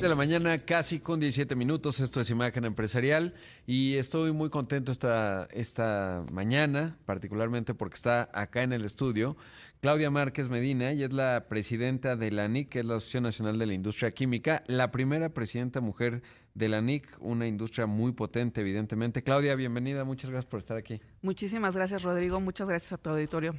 de 0.00 0.08
la 0.08 0.14
mañana, 0.16 0.58
casi 0.58 0.98
con 0.98 1.20
17 1.20 1.54
minutos. 1.54 2.00
Esto 2.00 2.20
es 2.20 2.30
Imagen 2.30 2.64
Empresarial 2.64 3.34
y 3.66 3.94
estoy 3.94 4.32
muy 4.32 4.50
contento 4.50 4.90
esta, 4.90 5.46
esta 5.52 6.24
mañana, 6.30 6.98
particularmente 7.06 7.74
porque 7.74 7.94
está 7.94 8.28
acá 8.32 8.62
en 8.62 8.72
el 8.72 8.84
estudio 8.84 9.36
Claudia 9.82 10.10
Márquez 10.10 10.48
Medina. 10.48 10.92
y 10.92 11.02
es 11.02 11.12
la 11.12 11.46
presidenta 11.48 12.14
de 12.14 12.30
la 12.30 12.46
NIC, 12.46 12.68
que 12.68 12.80
es 12.80 12.84
la 12.84 12.96
Asociación 12.96 13.24
Nacional 13.24 13.58
de 13.58 13.66
la 13.66 13.74
Industria 13.74 14.12
Química, 14.12 14.62
la 14.68 14.90
primera 14.90 15.30
presidenta 15.30 15.80
mujer 15.80 16.22
de 16.54 16.68
la 16.68 16.80
NIC, 16.80 17.16
una 17.18 17.48
industria 17.48 17.86
muy 17.86 18.12
potente, 18.12 18.60
evidentemente. 18.60 19.22
Claudia, 19.22 19.56
bienvenida. 19.56 20.04
Muchas 20.04 20.30
gracias 20.30 20.48
por 20.48 20.60
estar 20.60 20.76
aquí. 20.76 21.00
Muchísimas 21.20 21.74
gracias, 21.74 22.02
Rodrigo. 22.02 22.40
Muchas 22.40 22.68
gracias 22.68 22.92
a 22.92 22.98
tu 22.98 23.10
auditorio. 23.10 23.56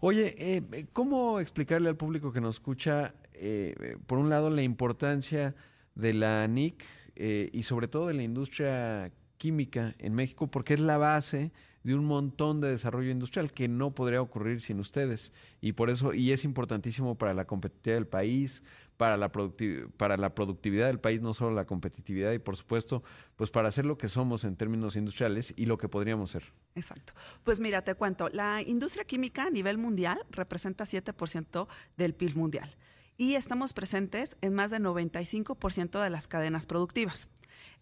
Oye, 0.00 0.34
eh, 0.38 0.86
¿cómo 0.92 1.40
explicarle 1.40 1.88
al 1.88 1.96
público 1.96 2.32
que 2.32 2.40
nos 2.40 2.56
escucha 2.56 3.14
eh, 3.40 3.96
por 4.06 4.18
un 4.18 4.28
lado, 4.28 4.50
la 4.50 4.62
importancia 4.62 5.54
de 5.94 6.14
la 6.14 6.46
NIC 6.46 6.84
eh, 7.16 7.50
y 7.52 7.64
sobre 7.64 7.88
todo 7.88 8.06
de 8.06 8.14
la 8.14 8.22
industria 8.22 9.12
química 9.36 9.94
en 9.98 10.14
México, 10.14 10.48
porque 10.48 10.74
es 10.74 10.80
la 10.80 10.98
base 10.98 11.52
de 11.82 11.94
un 11.94 12.04
montón 12.04 12.60
de 12.60 12.68
desarrollo 12.68 13.10
industrial 13.10 13.52
que 13.52 13.68
no 13.68 13.94
podría 13.94 14.20
ocurrir 14.20 14.60
sin 14.60 14.78
ustedes. 14.80 15.32
Y 15.60 15.72
por 15.72 15.90
eso, 15.90 16.12
y 16.12 16.32
es 16.32 16.44
importantísimo 16.44 17.16
para 17.16 17.34
la 17.34 17.46
competitividad 17.46 17.96
del 17.96 18.06
país, 18.06 18.62
para 18.96 19.16
la, 19.16 19.30
para 19.96 20.16
la 20.16 20.34
productividad 20.34 20.88
del 20.88 21.00
país, 21.00 21.22
no 21.22 21.32
solo 21.32 21.54
la 21.54 21.66
competitividad, 21.66 22.32
y 22.32 22.40
por 22.40 22.56
supuesto, 22.56 23.02
pues 23.36 23.50
para 23.50 23.68
hacer 23.68 23.86
lo 23.86 23.96
que 23.96 24.08
somos 24.08 24.44
en 24.44 24.56
términos 24.56 24.96
industriales 24.96 25.54
y 25.56 25.66
lo 25.66 25.78
que 25.78 25.88
podríamos 25.88 26.30
ser. 26.30 26.52
Exacto. 26.74 27.14
Pues 27.44 27.60
mira, 27.60 27.82
te 27.82 27.94
cuento, 27.94 28.28
la 28.28 28.60
industria 28.60 29.04
química 29.04 29.44
a 29.44 29.50
nivel 29.50 29.78
mundial 29.78 30.18
representa 30.30 30.84
7% 30.84 31.68
del 31.96 32.14
PIB 32.14 32.36
mundial 32.36 32.76
y 33.18 33.34
estamos 33.34 33.72
presentes 33.72 34.36
en 34.40 34.54
más 34.54 34.70
del 34.70 34.84
95% 34.84 36.02
de 36.02 36.08
las 36.08 36.28
cadenas 36.28 36.66
productivas. 36.66 37.28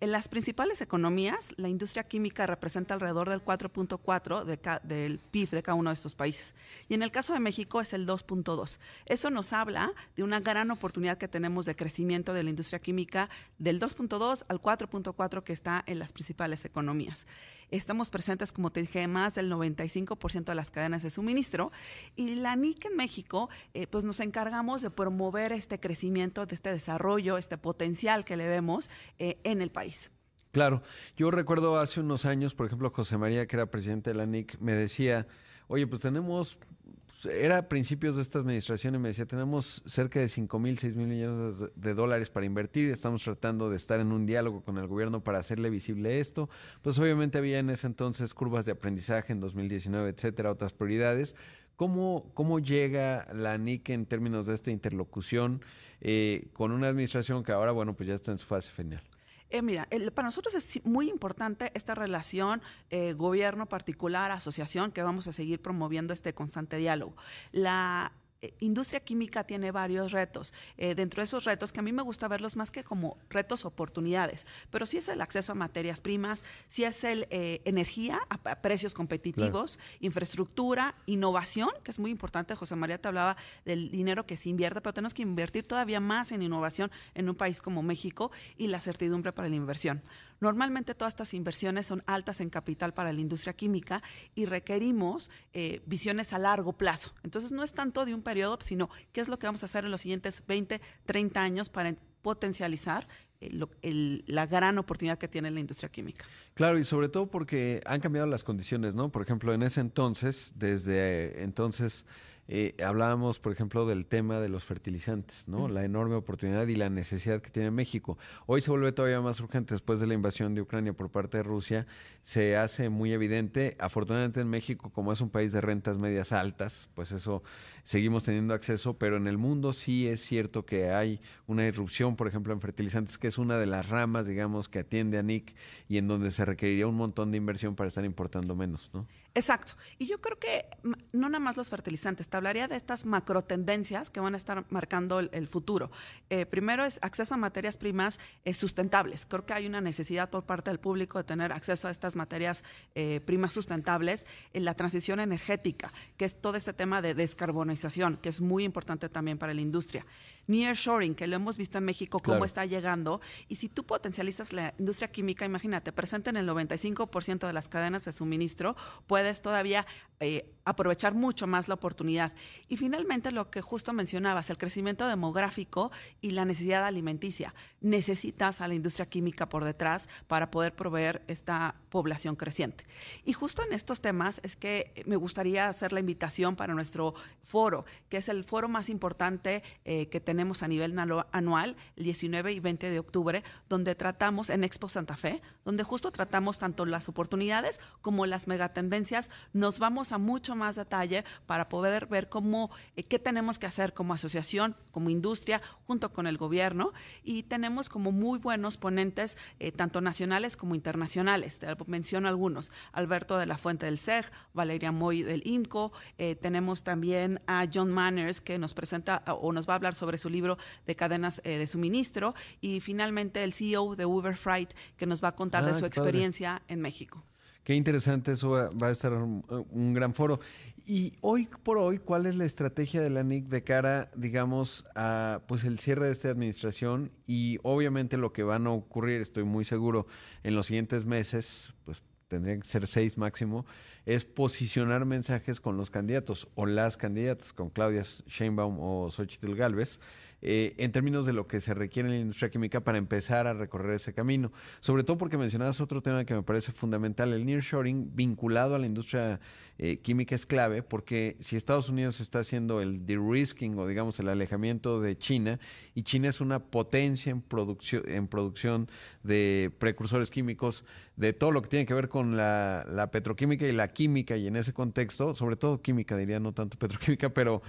En 0.01 0.13
las 0.13 0.29
principales 0.29 0.83
economías, 0.83 1.55
la 1.57 1.69
industria 1.69 2.05
química 2.05 2.47
representa 2.47 2.95
alrededor 2.95 3.31
del 3.31 3.43
4.4 3.43 4.45
de 4.45 4.57
del 4.83 5.19
PIB 5.19 5.51
de 5.51 5.63
cada 5.63 5.75
uno 5.75 5.91
de 5.91 5.95
estos 5.95 6.15
países. 6.15 6.55
Y 6.89 6.95
en 6.95 7.03
el 7.03 7.11
caso 7.11 7.33
de 7.33 7.41
México 7.41 7.81
es 7.81 7.93
el 7.93 8.07
2.2. 8.07 8.79
Eso 9.07 9.31
nos 9.31 9.53
habla 9.53 9.93
de 10.17 10.23
una 10.23 10.41
gran 10.41 10.71
oportunidad 10.71 11.19
que 11.19 11.29
tenemos 11.29 11.67
de 11.67 11.77
crecimiento 11.77 12.35
de 12.35 12.43
la 12.43 12.51
industria 12.51 12.79
química 12.79 13.31
del 13.59 13.81
2.2 13.81 14.45
al 14.49 14.61
4.4 14.61 15.43
que 15.43 15.53
está 15.53 15.83
en 15.87 15.99
las 15.99 16.13
principales 16.13 16.65
economías. 16.65 17.27
Estamos 17.73 18.11
presentes, 18.11 18.53
como 18.53 18.71
te 18.71 18.81
dije, 18.81 19.09
más 19.09 19.35
del 19.35 19.51
95% 19.51 20.45
de 20.45 20.55
las 20.55 20.71
cadenas 20.71 21.03
de 21.03 21.11
suministro. 21.11 21.73
Y 22.15 22.37
la 22.37 22.55
NIC 22.55 22.85
en 22.87 22.97
México, 22.97 23.49
eh, 23.75 23.89
pues 23.89 24.05
nos 24.05 24.21
encargamos 24.21 24.83
de 24.83 24.91
promover 24.91 25.51
este 25.51 25.81
crecimiento, 25.81 26.47
de 26.47 26.55
este 26.55 26.71
desarrollo, 26.71 27.39
este 27.39 27.59
potencial 27.59 28.25
que 28.25 28.37
le 28.37 28.47
vemos 28.47 28.89
eh, 29.19 29.39
en 29.43 29.63
el 29.63 29.66
país. 29.71 30.11
Claro, 30.53 30.81
yo 31.17 31.31
recuerdo 31.31 31.79
hace 31.79 32.01
unos 32.01 32.25
años, 32.25 32.55
por 32.55 32.67
ejemplo, 32.67 32.91
José 32.91 33.19
María, 33.19 33.47
que 33.47 33.57
era 33.57 33.67
presidente 33.67 34.11
de 34.11 34.17
la 34.17 34.25
NIC, 34.25 34.59
me 34.59 34.73
decía, 34.73 35.27
oye, 35.69 35.87
pues 35.87 36.01
tenemos, 36.01 36.59
pues, 37.07 37.27
era 37.27 37.59
a 37.59 37.69
principios 37.69 38.17
de 38.17 38.23
esta 38.23 38.39
administración 38.39 38.95
y 38.95 38.99
me 38.99 39.09
decía, 39.09 39.27
tenemos 39.27 39.83
cerca 39.85 40.19
de 40.19 40.29
5 40.29 40.59
mil, 40.59 40.79
6 40.79 40.97
mil 40.97 41.09
millones 41.09 41.63
de 41.75 41.95
dólares 41.95 42.31
para 42.31 42.47
invertir, 42.47 42.91
estamos 42.91 43.23
tratando 43.23 43.69
de 43.69 43.77
estar 43.77 44.01
en 44.01 44.13
un 44.13 44.25
diálogo 44.25 44.63
con 44.63 44.79
el 44.79 44.87
gobierno 44.87 45.23
para 45.23 45.39
hacerle 45.39 45.69
visible 45.69 46.21
esto. 46.21 46.49
Pues 46.81 46.99
obviamente 46.99 47.37
había 47.37 47.59
en 47.59 47.69
ese 47.69 47.87
entonces 47.87 48.33
curvas 48.33 48.65
de 48.65 48.73
aprendizaje 48.73 49.33
en 49.35 49.41
2019, 49.41 50.09
etcétera, 50.09 50.51
otras 50.51 50.73
prioridades. 50.73 51.35
¿Cómo, 51.77 52.31
cómo 52.33 52.61
llega 52.61 53.29
la 53.35 53.59
NIC 53.59 53.91
en 53.91 54.07
términos 54.07 54.47
de 54.47 54.55
esta 54.55 54.71
interlocución 54.71 55.63
eh, 56.01 56.49
con 56.55 56.73
una 56.73 56.89
administración 56.89 57.43
que 57.45 57.53
ahora, 57.53 57.73
bueno, 57.73 57.95
pues 57.95 58.09
ya 58.09 58.15
está 58.15 58.33
en 58.33 58.39
su 58.39 58.47
fase 58.47 58.71
final? 58.71 59.03
Eh, 59.51 59.63
mira, 59.63 59.89
para 60.15 60.27
nosotros 60.27 60.55
es 60.55 60.85
muy 60.85 61.09
importante 61.09 61.71
esta 61.75 61.95
relación 61.95 62.63
eh, 62.91 63.13
gobierno 63.13 63.67
particular, 63.67 64.33
asociación, 64.33 64.93
que 64.93 65.03
vamos 65.03 65.29
a 65.29 65.33
seguir 65.33 65.61
promoviendo 65.61 66.13
este 66.13 66.35
constante 66.35 66.77
diálogo. 66.77 67.15
La 67.53 68.13
eh, 68.43 68.55
industria 68.61 69.01
química 69.01 69.45
tiene 69.45 69.71
varios 69.71 70.13
retos. 70.13 70.53
Eh, 70.77 70.95
dentro 70.95 71.21
de 71.21 71.25
esos 71.25 71.45
retos, 71.45 71.73
que 71.73 71.81
a 71.81 71.83
mí 71.83 71.93
me 71.93 72.03
gusta 72.03 72.29
verlos 72.29 72.57
más 72.57 72.71
que 72.71 72.85
como 72.85 73.17
retos 73.31 73.65
oportunidades, 73.65 74.47
pero 74.71 74.87
sí 74.87 74.99
es 74.99 75.09
el 75.09 75.21
acceso 75.21 75.53
a 75.53 75.55
materias 75.55 76.01
primas, 76.01 76.45
sí 76.69 76.85
es 76.85 77.03
el 77.05 77.27
eh, 77.31 77.63
energía 77.65 78.21
a, 78.29 78.57
precios 78.61 78.95
competitivos, 78.95 79.79
infraestructura, 80.01 80.95
innovación, 81.07 81.71
que 81.83 81.91
es 81.91 81.99
muy 81.99 82.11
importante. 82.11 82.55
José 82.55 82.77
María 82.77 82.99
te 82.99 83.09
hablaba 83.09 83.37
del 83.65 83.91
dinero 83.91 84.27
que 84.27 84.37
se 84.37 84.49
invierte, 84.49 84.81
pero 84.81 84.93
tenemos 84.93 85.15
que 85.15 85.23
invertir 85.23 85.67
todavía 85.67 86.01
más 86.01 86.33
en 86.33 86.43
innovación 86.43 86.91
en 87.15 87.29
un 87.29 87.35
país 87.35 87.63
como 87.63 87.83
México 87.83 88.31
y 88.57 88.69
la 88.69 88.81
certidumbre 88.81 89.33
para 89.33 89.49
la 89.49 89.57
inversión. 89.57 90.03
Normalmente 90.41 90.95
todas 90.95 91.13
estas 91.13 91.35
inversiones 91.35 91.87
son 91.87 92.03
altas 92.07 92.41
en 92.41 92.51
capital 92.51 92.95
para 92.95 93.13
la 93.13 93.21
industria 93.21 93.55
química 93.55 94.03
y 94.35 94.47
requerimos 94.47 95.31
eh, 95.53 95.83
visiones 95.87 96.33
a 96.33 96.39
largo 96.39 96.75
plazo. 96.75 97.15
Entonces 97.23 97.53
no 97.53 97.63
es 97.63 97.73
tanto 97.73 98.05
de 98.05 98.15
un 98.15 98.23
periodo, 98.23 98.59
sino 98.63 98.91
qué 99.13 99.21
es 99.21 99.29
lo 99.29 99.39
que 99.39 99.47
vamos 99.47 99.63
a 99.63 99.67
hacer 99.67 99.85
en 99.85 99.91
los 99.91 100.01
siguientes 100.01 100.43
20, 100.47 100.81
30 101.07 101.43
años 101.43 101.69
para 101.69 101.95
potencializar 102.23 103.07
eh, 103.41 104.23
la 104.27 104.47
gran 104.47 104.79
oportunidad 104.79 105.19
que 105.19 105.29
tiene 105.29 105.51
la 105.51 105.61
industria 105.61 105.91
química. 105.91 106.25
Claro, 106.55 106.79
y 106.79 106.85
sobre 106.85 107.09
todo 107.09 107.27
porque 107.27 107.81
han 107.87 108.01
cambiado 108.01 108.27
las 108.27 108.45
condiciones, 108.45 108.95
¿no? 108.95 109.11
Por 109.11 109.23
ejemplo, 109.23 109.53
en 109.53 109.63
ese 109.63 109.81
entonces, 109.81 110.53
desde 110.57 111.43
entonces 111.43 112.07
eh, 112.49 112.75
hablábamos, 112.85 113.41
por 113.41 113.53
ejemplo, 113.53 113.87
del 113.87 114.07
tema 114.07 114.39
de 114.41 114.49
los 114.49 114.65
fertilizantes, 114.65 115.49
¿no? 115.49 115.69
La 115.69 115.85
enorme 115.85 116.15
oportunidad 116.15 116.67
y 116.69 116.77
la 116.77 116.89
necesidad 116.89 117.43
que 117.43 117.51
tiene 117.51 117.71
México. 117.71 118.19
Hoy 118.47 118.61
se 118.61 118.71
vuelve 118.71 118.93
todavía 118.93 119.21
más 119.21 119.41
urgente 119.41 119.75
después 119.75 119.99
de 120.01 120.07
la 120.07 120.15
invasión 120.15 120.55
de 120.55 120.63
Ucrania 120.63 120.93
por 120.93 121.11
parte 121.11 121.39
de 121.39 121.43
Rusia. 121.43 121.87
Se 122.23 122.57
hace 122.57 122.89
muy 122.89 123.13
evidente. 123.13 123.77
Afortunadamente 123.81 124.41
en 124.41 124.49
México, 124.49 124.91
como 124.91 125.13
es 125.13 125.21
un 125.21 125.31
país 125.31 125.53
de 125.53 125.61
rentas 125.61 125.99
medias 125.99 126.33
altas, 126.33 126.89
pues 126.95 127.11
eso 127.11 127.43
seguimos 127.87 128.25
teniendo 128.25 128.53
acceso, 128.53 128.99
pero 128.99 129.17
en 129.17 129.29
el 129.29 129.39
mundo 129.39 129.73
sí 129.73 130.09
es 130.09 130.21
cierto 130.21 130.67
que 130.67 130.91
hay 130.91 131.21
una 131.47 131.65
irrupción, 131.67 132.17
por 132.17 132.27
ejemplo, 132.27 132.53
en 132.53 132.61
fertilizantes, 132.61 133.17
que 133.17 133.29
es 133.29 133.39
una 133.39 133.59
de 133.59 133.67
las 133.67 133.89
ramas, 133.89 134.27
digamos, 134.27 134.69
que 134.69 134.81
atiende 134.81 135.19
a 135.19 135.23
NIC 135.23 135.55
y 135.89 135.99
en 135.99 136.09
donde 136.09 136.33
se 136.33 136.45
requeriría 136.45 136.89
un 136.89 136.97
montón 136.97 137.31
de 137.31 137.37
inversión 137.37 137.77
para 137.77 137.87
estar 137.87 138.05
importando 138.05 138.57
menos, 138.57 138.91
¿no? 138.93 139.07
Exacto. 139.37 139.75
Y 139.99 140.07
yo 140.07 140.19
creo 140.23 140.39
que 140.39 140.65
no 141.13 141.29
nada 141.29 141.41
más 141.41 141.59
los 141.59 141.69
fertilizantes, 141.69 142.27
te 142.27 142.39
hablaría 142.39 142.69
de 142.69 142.77
estas 142.77 143.05
macro 143.05 143.43
tendencias 143.43 144.09
que 144.09 144.19
van 144.19 144.33
a 144.33 144.39
estar 144.39 144.65
marcando 144.71 145.21
el, 145.21 145.47
futuro. 145.47 145.91
Eh, 146.31 146.47
primero 146.47 146.87
es 146.87 146.99
acceso 147.03 147.35
a 147.35 147.37
materias 147.37 147.77
primas 147.77 148.19
eh, 148.47 148.55
sustentables. 148.55 149.27
Creo 149.27 149.45
que 149.45 149.53
hay 149.53 149.67
una 149.67 149.83
necesidad 149.83 150.31
por 150.31 150.45
parte 150.45 150.71
del 150.71 150.81
público 150.81 151.19
de 151.19 151.25
tener 151.25 151.53
acceso 151.53 151.87
a 151.87 151.91
estas 151.91 152.17
materias 152.17 152.65
eh, 152.95 153.21
primas 153.27 153.53
sustentables 153.53 154.25
en 154.55 154.65
la 154.65 154.73
transición 154.73 155.21
energética, 155.21 155.93
que 156.17 156.25
es 156.25 156.41
todo 156.41 156.57
este 156.57 156.73
tema 156.73 157.03
de 157.03 157.13
descarbonización, 157.13 157.76
que 158.17 158.29
es 158.29 158.41
muy 158.41 158.65
importante 158.65 159.09
también 159.09 159.39
para 159.39 159.55
la 159.55 159.61
industria 159.61 160.05
nearshoring, 160.47 161.15
que 161.15 161.27
lo 161.27 161.37
hemos 161.37 161.57
visto 161.57 161.79
en 161.79 161.85
México, 161.85 162.21
cómo 162.21 162.45
está 162.45 162.65
llegando. 162.65 163.21
Y 163.49 163.57
si 163.57 163.69
tú 163.69 163.85
potencializas 163.85 164.53
la 164.53 164.75
industria 164.79 165.11
química, 165.11 165.45
imagínate, 165.45 165.93
presente 165.93 166.31
en 166.31 166.37
el 166.37 166.49
95% 166.49 167.47
de 167.47 167.53
las 167.53 167.69
cadenas 167.69 168.05
de 168.05 168.13
suministro, 168.13 168.77
puedes 169.07 169.43
todavía 169.43 169.87
eh, 170.21 170.53
aprovechar 170.65 171.15
mucho 171.15 171.47
más 171.47 171.69
la 171.69 171.75
oportunidad. 171.75 172.33
Y 172.69 172.77
finalmente, 172.77 173.31
lo 173.31 173.51
que 173.51 173.63
justo 173.63 173.93
mencionabas, 173.93 174.51
el 174.51 174.59
crecimiento 174.59 175.07
demográfico 175.07 175.93
y 176.21 176.31
la 176.31 176.45
necesidad 176.45 176.85
alimenticia. 176.85 177.55
Necesitas 177.81 178.61
a 178.61 178.69
la 178.69 178.75
industria 178.75 179.07
química 179.07 179.49
por 179.49 179.65
detrás 179.65 180.09
para 180.27 180.51
poder 180.51 180.75
proveer 180.75 181.23
esta 181.29 181.77
población 181.91 182.35
creciente. 182.35 182.85
Y 183.25 183.33
justo 183.33 183.63
en 183.65 183.73
estos 183.73 184.01
temas 184.01 184.41
es 184.43 184.57
que 184.57 185.05
me 185.07 185.17
gustaría 185.17 185.69
hacer 185.69 185.93
la 185.93 186.01
invitación 186.01 186.57
para 186.57 186.75
nuestro 186.75 187.15
foro, 187.45 187.85
que 188.09 188.17
es 188.17 188.29
el 188.29 188.43
foro 188.45 188.69
más 188.69 188.89
importante 188.89 189.63
eh, 189.85 190.09
que 190.09 190.21
tenemos 190.21 190.36
a 190.41 190.69
nivel 190.69 190.95
anual, 191.33 191.77
el 191.97 192.05
19 192.05 192.53
y 192.53 192.61
20 192.61 192.91
de 192.91 192.99
octubre, 192.99 193.43
donde 193.69 193.95
tratamos 193.95 194.51
en 194.51 194.65
Expo 194.65 194.89
Santa 194.89 195.17
Fe, 195.17 195.43
donde 195.65 195.83
justo 195.83 196.11
tratamos 196.13 196.59
tanto 196.59 196.85
las 196.85 197.09
oportunidades 197.09 197.81
como 198.03 198.27
las 198.27 198.47
megatendencias. 198.47 199.31
Nos 199.53 199.79
vamos 199.79 200.13
a 200.13 200.19
mucho 200.19 200.55
más 200.55 200.77
detalle 200.77 201.25
para 201.47 201.69
poder 201.69 202.07
ver 202.07 202.29
cómo, 202.29 202.71
eh, 202.97 203.03
qué 203.03 203.19
tenemos 203.19 203.59
que 203.59 203.67
hacer 203.67 203.95
como 203.95 204.15
asociación, 204.15 204.77
como 204.93 205.11
industria, 205.11 205.63
junto 205.87 206.13
con 206.13 206.27
el 206.27 206.37
gobierno. 206.37 206.93
Y 207.25 207.45
tenemos 207.45 207.89
como 207.89 208.13
muy 208.13 208.39
buenos 208.39 208.77
ponentes, 208.77 209.37
eh, 209.59 209.73
tanto 209.73 210.01
nacionales 210.01 210.57
como 210.57 210.75
internacionales. 210.75 211.59
Te 211.59 211.67
menciono 211.87 212.29
algunos. 212.29 212.73
Alberto 212.93 213.39
de 213.39 213.47
la 213.47 213.59
Fuente 213.59 213.87
del 213.87 213.99
SEG, 213.99 214.31
Valeria 214.53 214.93
Moy 214.93 215.23
del 215.23 215.43
IMCO. 215.45 215.93
Eh, 216.19 216.35
tenemos 216.35 216.83
también 216.83 217.41
a 217.47 217.67
John 217.73 217.91
Manners, 217.91 218.41
que 218.41 218.59
nos 218.59 218.75
presenta 218.75 219.25
o 219.27 219.53
nos 219.53 219.69
va 219.69 219.75
a 219.75 219.77
hablar 219.77 219.95
sobre 219.95 220.19
su 220.19 220.26
libro 220.29 220.59
de 220.87 220.97
cadenas 220.97 221.41
de 221.43 221.67
suministro. 221.67 222.35
Y 222.61 222.81
finalmente 222.81 223.45
el 223.45 223.53
CEO 223.53 223.97
de 223.97 224.07
Uber 224.07 224.37
Freight, 224.37 224.71
que 224.97 225.07
nos 225.07 225.23
va 225.23 225.29
a 225.29 225.35
contar 225.35 225.65
de 225.65 225.75
su 225.75 225.87
experiencia 225.87 226.63
en 226.69 226.81
México. 226.81 227.25
Qué 227.67 227.75
interesante, 227.75 228.31
eso 228.31 228.51
va, 228.51 228.87
a 228.87 228.91
estar 228.93 229.13
un, 229.13 229.93
gran 229.93 230.15
foro. 230.15 230.39
Y 230.87 231.15
hoy 231.21 231.49
por 231.65 231.79
hoy, 231.79 231.99
¿cuál 231.99 232.27
es 232.27 232.37
la 232.37 232.45
estrategia 232.45 233.03
de 233.03 233.11
la 233.11 233.25
NIC 233.25 233.47
de 233.49 233.65
cara, 233.65 234.09
digamos, 234.15 234.85
a 234.95 235.41
pues 235.49 235.65
el 235.65 235.81
cierre 235.81 236.07
de 236.07 236.13
esta 236.13 236.31
administración 236.31 237.11
y 237.27 237.59
obviamente 237.65 238.19
lo 238.19 238.33
que 238.33 238.45
van 238.45 238.69
a 238.69 238.71
ocurrir, 238.71 239.21
estoy 239.21 239.43
muy 239.43 239.65
seguro, 239.65 240.07
en 240.45 240.55
los 240.55 240.67
siguientes 240.67 241.07
meses, 241.07 241.75
pues 241.85 242.05
tendrían 242.29 242.61
que 242.61 242.69
ser 242.69 242.87
seis 242.87 243.19
máximo, 243.19 243.67
es 244.05 244.25
posicionar 244.25 245.05
mensajes 245.05 245.61
con 245.61 245.77
los 245.77 245.91
candidatos 245.91 246.49
o 246.55 246.67
las 246.67 246.97
candidatas, 246.97 247.53
con 247.53 247.71
Claudia 247.71 248.03
Sheinbaum 248.03 248.79
o 248.81 249.11
Xochitl 249.11 249.55
Galvez, 249.55 250.01
eh, 250.49 250.75
en 250.79 250.93
términos 250.93 251.27
de 251.27 251.33
lo 251.33 251.49
que 251.49 251.59
se 251.59 251.75
requiere 251.75 252.09
en 252.09 252.15
la 252.15 252.21
industria 252.21 252.51
química 252.51 252.79
para 252.79 252.99
empezar 252.99 253.49
a 253.49 253.53
recorrer 253.53 253.97
ese 253.97 254.15
camino. 254.15 254.53
Sobre 254.79 255.03
todo 255.03 255.19
porque 255.19 255.37
mencionabas 255.37 255.81
otro 255.81 256.03
tema 256.03 256.25
que 256.25 256.35
me 256.35 256.45
parece 256.45 256.71
fundamental, 256.71 257.33
el 257.33 257.45
nearshoring 257.45 258.15
vinculado 258.15 258.77
a 258.77 258.79
la 258.79 258.87
industria 258.87 259.41
eh, 259.79 259.99
química 259.99 260.37
es 260.37 260.47
clave 260.47 260.85
porque 260.85 261.35
si 261.41 261.57
Estados 261.57 261.89
Unidos 261.89 262.21
está 262.21 262.39
haciendo 262.39 262.81
el 262.81 263.05
de-risking 263.07 263.77
o 263.77 263.89
digamos 263.89 264.21
el 264.21 264.29
alejamiento 264.29 265.01
de 265.01 265.19
China 265.19 265.59
y 265.97 266.05
China 266.05 266.29
es 266.29 266.41
una 266.41 266.61
potencia 266.61 267.33
en 267.33 267.43
producción, 267.43 268.05
en 268.07 268.29
producción 268.29 268.89
de 269.25 269.73
precursores 269.81 270.31
químicos, 270.31 270.85
de 271.17 271.33
todo 271.33 271.51
lo 271.51 271.61
que 271.61 271.71
tiene 271.71 271.87
que 271.87 271.95
ver 271.95 272.09
con 272.09 272.37
la, 272.37 272.87
la 272.89 273.11
petroquímica 273.11 273.67
y 273.67 273.73
la 273.73 273.89
química 273.89 274.37
y 274.37 274.47
en 274.47 274.55
ese 274.55 274.73
contexto, 274.73 275.35
sobre 275.35 275.57
todo 275.57 275.83
química 275.83 276.17
diría, 276.17 276.39
no 276.39 276.53
tanto 276.53 276.79
petroquímica, 276.79 277.31
pero 277.31 277.63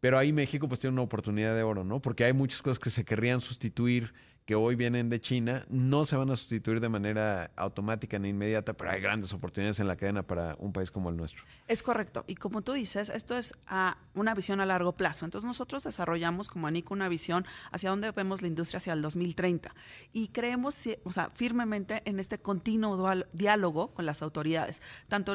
pero 0.00 0.18
ahí 0.18 0.32
México 0.32 0.68
pues 0.68 0.80
tiene 0.80 0.94
una 0.94 1.02
oportunidad 1.02 1.54
de 1.54 1.62
oro, 1.62 1.84
¿no? 1.84 2.00
Porque 2.00 2.24
hay 2.24 2.32
muchas 2.32 2.62
cosas 2.62 2.78
que 2.78 2.90
se 2.90 3.04
querrían 3.04 3.40
sustituir 3.40 4.12
que 4.46 4.54
hoy 4.54 4.76
vienen 4.76 5.10
de 5.10 5.20
China 5.20 5.66
no 5.68 6.04
se 6.04 6.16
van 6.16 6.30
a 6.30 6.36
sustituir 6.36 6.80
de 6.80 6.88
manera 6.88 7.50
automática 7.56 8.16
ni 8.20 8.28
inmediata, 8.28 8.74
pero 8.74 8.92
hay 8.92 9.00
grandes 9.00 9.32
oportunidades 9.32 9.80
en 9.80 9.88
la 9.88 9.96
cadena 9.96 10.22
para 10.22 10.54
un 10.60 10.72
país 10.72 10.92
como 10.92 11.10
el 11.10 11.16
nuestro. 11.16 11.44
Es 11.66 11.82
correcto. 11.82 12.24
Y 12.28 12.36
como 12.36 12.62
tú 12.62 12.72
dices, 12.72 13.08
esto 13.08 13.36
es 13.36 13.54
a 13.66 13.98
una 14.14 14.34
visión 14.34 14.60
a 14.60 14.66
largo 14.66 14.92
plazo. 14.92 15.24
Entonces 15.24 15.46
nosotros 15.46 15.82
desarrollamos 15.82 16.48
como 16.48 16.68
ANIC 16.68 16.92
una 16.92 17.08
visión 17.08 17.44
hacia 17.72 17.90
dónde 17.90 18.12
vemos 18.12 18.40
la 18.40 18.46
industria 18.46 18.78
hacia 18.78 18.92
el 18.92 19.02
2030 19.02 19.74
y 20.12 20.28
creemos 20.28 20.80
o 21.02 21.10
sea, 21.10 21.30
firmemente 21.34 22.02
en 22.04 22.20
este 22.20 22.38
continuo 22.38 23.24
diálogo 23.32 23.94
con 23.94 24.06
las 24.06 24.22
autoridades, 24.22 24.80
tanto 25.08 25.34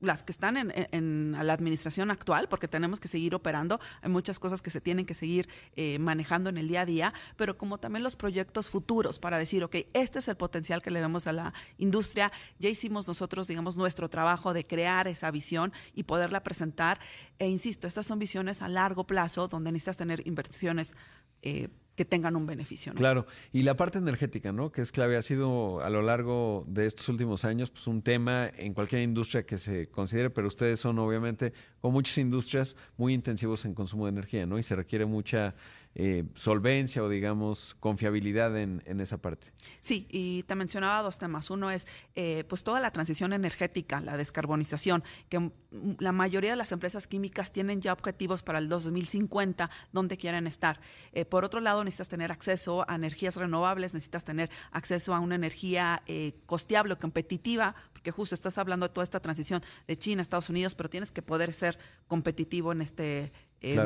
las 0.00 0.22
que 0.22 0.32
están 0.32 0.56
en, 0.56 1.32
la 1.32 1.52
administración 1.52 2.10
actual, 2.10 2.48
porque 2.48 2.68
tenemos 2.68 3.00
que 3.00 3.08
seguir 3.08 3.34
operando, 3.34 3.80
hay 4.02 4.10
muchas 4.10 4.38
cosas 4.38 4.62
que 4.62 4.70
se 4.70 4.80
tienen 4.80 5.06
que 5.06 5.14
seguir 5.14 5.48
eh, 5.76 5.98
manejando 5.98 6.50
en 6.50 6.58
el 6.58 6.68
día 6.68 6.82
a 6.82 6.86
día, 6.86 7.14
pero 7.36 7.58
como 7.58 7.78
también 7.78 8.02
los 8.02 8.16
proyectos 8.16 8.70
futuros 8.70 9.18
para 9.18 9.38
decir, 9.38 9.62
ok, 9.62 9.76
este 9.92 10.18
es 10.18 10.28
el 10.28 10.36
potencial 10.36 10.82
que 10.82 10.90
le 10.90 11.00
vemos 11.00 11.26
a 11.26 11.32
la 11.32 11.52
industria, 11.78 12.32
ya 12.58 12.68
hicimos 12.68 13.06
nosotros, 13.08 13.46
digamos, 13.46 13.76
nuestro 13.76 14.08
trabajo 14.08 14.54
de 14.54 14.66
crear 14.66 15.06
esa 15.06 15.30
visión 15.30 15.72
y 15.94 16.04
poderla 16.04 16.42
presentar, 16.42 17.00
e 17.38 17.48
insisto, 17.48 17.86
estas 17.86 18.06
son 18.06 18.18
visiones 18.18 18.62
a 18.62 18.68
largo 18.68 19.04
plazo 19.04 19.48
donde 19.48 19.72
necesitas 19.72 19.96
tener 19.96 20.26
inversiones. 20.26 20.94
Eh, 21.42 21.68
que 22.00 22.06
tengan 22.06 22.34
un 22.34 22.46
beneficio. 22.46 22.94
Claro, 22.94 23.26
y 23.52 23.62
la 23.62 23.76
parte 23.76 23.98
energética, 23.98 24.52
¿no? 24.52 24.72
Que 24.72 24.80
es 24.80 24.90
clave, 24.90 25.18
ha 25.18 25.22
sido 25.22 25.82
a 25.82 25.90
lo 25.90 26.00
largo 26.00 26.64
de 26.66 26.86
estos 26.86 27.06
últimos 27.10 27.44
años 27.44 27.68
pues, 27.68 27.86
un 27.86 28.00
tema 28.00 28.50
en 28.56 28.72
cualquier 28.72 29.02
industria 29.02 29.44
que 29.44 29.58
se 29.58 29.90
considere, 29.90 30.30
pero 30.30 30.48
ustedes 30.48 30.80
son 30.80 30.98
obviamente, 30.98 31.52
con 31.78 31.92
muchas 31.92 32.16
industrias, 32.16 32.74
muy 32.96 33.12
intensivos 33.12 33.66
en 33.66 33.74
consumo 33.74 34.06
de 34.06 34.12
energía, 34.12 34.46
¿no? 34.46 34.58
Y 34.58 34.62
se 34.62 34.76
requiere 34.76 35.04
mucha 35.04 35.54
eh, 35.96 36.24
solvencia 36.36 37.02
o 37.02 37.08
digamos 37.08 37.74
confiabilidad 37.80 38.56
en, 38.56 38.80
esa 39.00 39.18
parte. 39.18 39.48
Sí, 39.80 40.06
y 40.08 40.44
te 40.44 40.54
mencionaba 40.54 41.02
dos 41.02 41.18
temas. 41.18 41.50
Uno 41.50 41.68
es 41.68 41.88
eh, 42.14 42.44
pues 42.48 42.62
toda 42.62 42.78
la 42.78 42.92
transición 42.92 43.32
energética, 43.32 44.00
la 44.00 44.16
descarbonización, 44.16 45.02
que 45.28 45.50
la 45.98 46.12
mayoría 46.12 46.50
de 46.50 46.56
las 46.56 46.70
empresas 46.70 47.08
químicas 47.08 47.52
tienen 47.52 47.80
ya 47.80 47.92
objetivos 47.92 48.44
para 48.44 48.60
el 48.60 48.68
2050 48.68 49.68
donde 49.90 50.16
quieren 50.16 50.46
estar. 50.46 50.80
Eh, 51.12 51.24
por 51.24 51.44
otro 51.44 51.58
lado, 51.58 51.82
necesitas 51.82 52.08
tener 52.08 52.30
acceso 52.30 52.84
a 52.88 52.94
energías 52.94 53.34
renovables, 53.34 53.92
necesitas 53.92 54.24
tener 54.24 54.48
acceso 54.70 55.12
a 55.12 55.18
una 55.18 55.34
energía 55.34 56.04
costeable 56.46 56.94
o 56.94 56.98
competitiva, 56.98 57.74
porque 57.92 58.12
justo 58.12 58.36
estás 58.36 58.58
hablando 58.58 58.86
de 58.86 58.94
toda 58.94 59.04
esta 59.04 59.18
transición 59.18 59.60
de 59.88 59.98
China, 59.98 60.22
Estados 60.22 60.50
Unidos, 60.50 60.76
pero 60.76 60.88
tienes 60.88 61.10
que 61.10 61.20
poder 61.20 61.52
ser 61.52 61.78
competitivo 62.06 62.70
en 62.70 62.82
este 62.82 63.32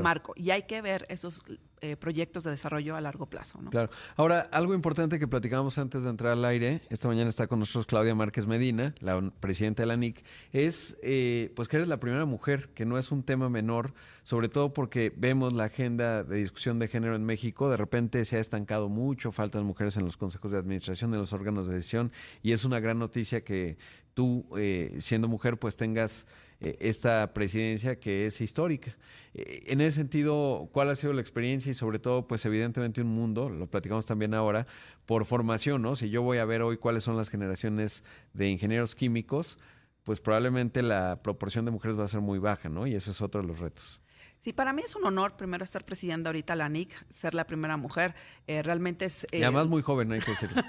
marco. 0.02 0.33
Y 0.37 0.50
hay 0.50 0.62
que 0.62 0.81
ver 0.83 1.07
esos 1.09 1.43
eh, 1.85 1.97
proyectos 1.97 2.45
de 2.45 2.50
desarrollo 2.50 2.97
a 2.97 3.00
largo 3.02 3.26
plazo. 3.26 3.61
¿no? 3.61 3.71
Claro. 3.71 3.90
Ahora, 4.16 4.49
algo 4.52 4.73
importante 4.73 5.19
que 5.19 5.28
platicábamos 5.28 5.76
antes 5.76 6.04
de 6.04 6.11
entrar 6.11 6.33
al 6.33 6.45
aire, 6.47 6.81
esta 6.88 7.09
mañana 7.09 7.28
está 7.28 7.47
con 7.47 7.59
nosotros 7.59 7.85
Claudia 7.85 8.14
Márquez 8.14 8.47
Medina, 8.47 8.95
la 9.00 9.21
presidenta 9.40 9.83
de 9.83 9.87
la 9.88 9.97
NIC, 9.99 10.25
es 10.52 10.97
eh, 11.02 11.52
pues 11.54 11.69
que 11.69 11.76
eres 11.76 11.88
la 11.88 12.00
primera 12.00 12.25
mujer, 12.25 12.71
que 12.75 12.87
no 12.87 12.97
es 12.97 13.12
un 13.12 13.23
tema 13.23 13.50
menor, 13.50 13.93
sobre 14.23 14.49
todo 14.49 14.73
porque 14.73 15.12
vemos 15.14 15.52
la 15.52 15.64
agenda 15.64 16.25
de 16.25 16.38
discusión 16.38 16.78
de 16.78 16.88
género 16.88 17.16
en 17.16 17.25
México, 17.25 17.69
de 17.69 17.76
repente 17.76 18.25
se 18.25 18.38
ha 18.38 18.40
estancado 18.40 18.88
mucho, 18.88 19.31
faltan 19.31 19.66
mujeres 19.66 19.99
en 19.99 20.07
los 20.07 20.16
consejos 20.16 20.52
de 20.52 20.59
administración, 20.59 21.12
en 21.12 21.21
los 21.21 21.35
órganos 21.35 21.66
de 21.66 21.75
decisión, 21.75 22.12
y 22.43 22.52
es 22.52 22.64
una 22.64 22.81
gran 22.81 22.99
noticia 22.99 23.45
que 23.45 23.76
tú, 24.14 24.47
eh, 24.57 24.97
siendo 25.00 25.28
mujer, 25.28 25.59
pues 25.59 25.76
tengas 25.76 26.25
eh, 26.61 26.76
esta 26.80 27.32
presidencia 27.34 27.99
que 27.99 28.26
es 28.26 28.40
histórica. 28.40 28.96
Eh, 29.34 29.64
en 29.66 29.80
ese 29.80 29.96
sentido, 29.99 30.68
¿cuál 30.73 30.90
ha 30.90 30.96
sido 30.96 31.12
la 31.12 31.20
experiencia 31.20 31.70
y 31.70 31.75
sobre 31.75 31.99
todo, 31.99 32.26
pues 32.26 32.44
evidentemente 32.44 33.00
un 33.00 33.08
mundo, 33.08 33.49
lo 33.49 33.66
platicamos 33.66 34.06
también 34.06 34.34
ahora, 34.34 34.66
por 35.06 35.25
formación, 35.25 35.82
¿no? 35.82 35.96
Si 35.96 36.11
yo 36.11 36.23
voy 36.23 36.38
a 36.38 36.44
ver 36.44 36.62
hoy 36.62 36.76
cuáles 36.78 37.04
son 37.04 37.16
las 37.16 37.28
generaciones 37.28 38.04
de 38.32 38.49
ingenieros 38.49 38.94
químicos, 38.94 39.58
pues 40.04 40.20
probablemente 40.20 40.82
la 40.82 41.23
proporción 41.23 41.64
de 41.64 41.70
mujeres 41.70 41.99
va 41.99 42.04
a 42.04 42.08
ser 42.08 42.20
muy 42.20 42.38
baja, 42.38 42.68
¿no? 42.68 42.87
Y 42.87 42.94
ese 42.94 43.11
es 43.11 43.20
otro 43.20 43.40
de 43.40 43.49
los 43.49 43.58
retos. 43.58 44.00
Sí, 44.44 44.52
para 44.52 44.74
mí 44.74 44.82
es 44.84 44.94
un 44.94 45.06
honor 45.06 45.38
primero 45.38 45.64
estar 45.64 45.86
presidiendo 45.86 46.28
ahorita 46.28 46.54
la 46.54 46.68
NIC, 46.68 47.06
ser 47.08 47.32
la 47.32 47.46
primera 47.46 47.78
mujer. 47.78 48.14
Eh, 48.46 48.62
realmente 48.62 49.06
es... 49.06 49.26
y 49.32 49.40
además 49.40 49.68
muy 49.68 49.80
joven, 49.80 50.12
hay 50.12 50.20
que 50.20 50.32
decirlo. 50.32 50.62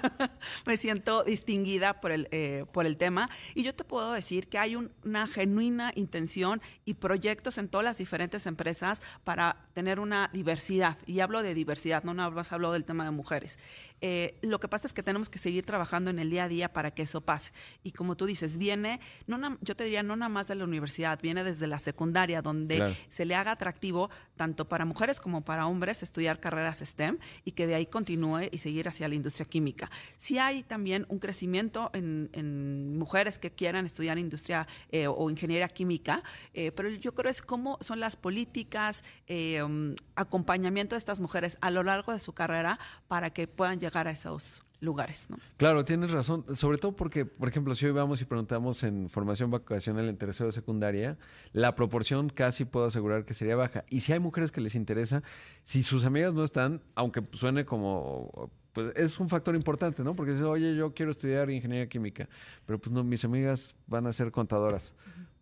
me 0.66 0.78
siento 0.78 1.24
distinguida 1.24 2.00
por 2.00 2.10
el, 2.10 2.26
eh, 2.30 2.64
por 2.72 2.86
el 2.86 2.96
tema 2.96 3.28
y 3.54 3.64
yo 3.64 3.74
te 3.74 3.84
puedo 3.84 4.12
decir 4.12 4.48
que 4.48 4.56
hay 4.56 4.76
una 4.76 5.26
genuina 5.26 5.92
intención 5.94 6.62
y 6.86 6.94
proyectos 6.94 7.58
en 7.58 7.68
todas 7.68 7.84
las 7.84 7.98
diferentes 7.98 8.46
empresas 8.46 9.02
para 9.24 9.66
tener 9.74 10.00
una 10.00 10.30
diversidad. 10.32 10.96
Y 11.04 11.20
hablo 11.20 11.42
de 11.42 11.52
diversidad, 11.52 12.02
no 12.02 12.14
nada 12.14 12.30
más 12.30 12.52
hablo 12.52 12.72
del 12.72 12.86
tema 12.86 13.04
de 13.04 13.10
mujeres. 13.10 13.58
Eh, 14.00 14.38
lo 14.42 14.60
que 14.60 14.68
pasa 14.68 14.86
es 14.86 14.92
que 14.92 15.02
tenemos 15.02 15.28
que 15.28 15.38
seguir 15.38 15.64
trabajando 15.64 16.10
en 16.10 16.18
el 16.18 16.30
día 16.30 16.44
a 16.44 16.48
día 16.48 16.72
para 16.72 16.90
que 16.92 17.02
eso 17.02 17.20
pase. 17.20 17.52
Y 17.82 17.92
como 17.92 18.16
tú 18.16 18.26
dices, 18.26 18.58
viene, 18.58 19.00
no 19.26 19.36
yo 19.60 19.76
te 19.76 19.84
diría, 19.84 20.02
no 20.02 20.16
nada 20.16 20.28
más 20.28 20.48
de 20.48 20.54
la 20.54 20.64
universidad, 20.64 21.18
viene 21.22 21.44
desde 21.44 21.66
la 21.66 21.78
secundaria, 21.78 22.42
donde 22.42 22.96
se 23.08 23.24
le 23.24 23.34
haga 23.34 23.52
atractivo 23.52 24.10
tanto 24.36 24.68
para 24.68 24.84
mujeres 24.84 25.20
como 25.20 25.44
para 25.44 25.66
hombres 25.66 26.02
estudiar 26.02 26.40
carreras 26.40 26.78
STEM 26.78 27.18
y 27.44 27.52
que 27.52 27.66
de 27.66 27.74
ahí 27.74 27.86
continúe 27.86 28.48
y 28.50 28.58
seguir 28.58 28.88
hacia 28.88 29.08
la 29.08 29.14
industria 29.14 29.46
química. 29.46 29.90
Sí 30.16 30.38
hay 30.38 30.62
también 30.62 31.06
un 31.08 31.18
crecimiento 31.18 31.90
en, 31.92 32.96
mujeres 32.98 33.38
que 33.38 33.50
quieran 33.50 33.86
estudiar 33.86 34.18
industria 34.18 34.66
eh, 34.90 35.06
o 35.06 35.30
ingeniería 35.30 35.68
química, 35.68 36.22
eh, 36.54 36.72
pero 36.72 36.88
yo 36.88 37.14
creo 37.14 37.30
es 37.30 37.42
cómo 37.42 37.78
son 37.80 38.00
las 38.00 38.16
políticas, 38.16 39.04
um, 39.28 39.94
acompañamiento 40.14 40.94
de 40.94 40.98
estas 40.98 41.20
mujeres 41.20 41.58
a 41.60 41.70
lo 41.70 41.82
largo 41.82 42.12
de 42.12 42.20
su 42.20 42.32
carrera 42.32 42.78
para 43.08 43.30
que 43.30 43.46
puedan 43.46 43.80
llegar 43.86 44.08
a 44.08 44.10
esos 44.10 44.62
lugares. 44.80 45.28
¿no? 45.30 45.38
Claro, 45.56 45.84
tienes 45.84 46.10
razón, 46.10 46.44
sobre 46.54 46.78
todo 46.78 46.94
porque, 46.94 47.24
por 47.24 47.48
ejemplo, 47.48 47.74
si 47.74 47.86
hoy 47.86 47.92
vamos 47.92 48.20
y 48.20 48.24
preguntamos 48.24 48.82
en 48.82 49.08
formación 49.08 49.50
vocacional 49.50 50.08
en 50.08 50.16
tercero 50.16 50.46
de 50.46 50.52
secundaria, 50.52 51.18
la 51.52 51.74
proporción 51.74 52.28
casi 52.28 52.64
puedo 52.64 52.86
asegurar 52.86 53.24
que 53.24 53.34
sería 53.34 53.56
baja. 53.56 53.84
Y 53.88 54.00
si 54.00 54.12
hay 54.12 54.20
mujeres 54.20 54.52
que 54.52 54.60
les 54.60 54.74
interesa, 54.74 55.22
si 55.62 55.82
sus 55.82 56.04
amigas 56.04 56.34
no 56.34 56.44
están, 56.44 56.82
aunque 56.94 57.22
suene 57.32 57.64
como 57.64 58.50
pues 58.72 58.92
es 58.94 59.18
un 59.18 59.30
factor 59.30 59.54
importante, 59.54 60.04
¿no? 60.04 60.14
Porque 60.14 60.32
dice, 60.32 60.44
oye, 60.44 60.76
yo 60.76 60.92
quiero 60.92 61.10
estudiar 61.10 61.48
ingeniería 61.48 61.88
química, 61.88 62.28
pero 62.66 62.78
pues 62.78 62.92
no, 62.92 63.02
mis 63.02 63.24
amigas 63.24 63.74
van 63.86 64.06
a 64.06 64.12
ser 64.12 64.30
contadoras 64.30 64.94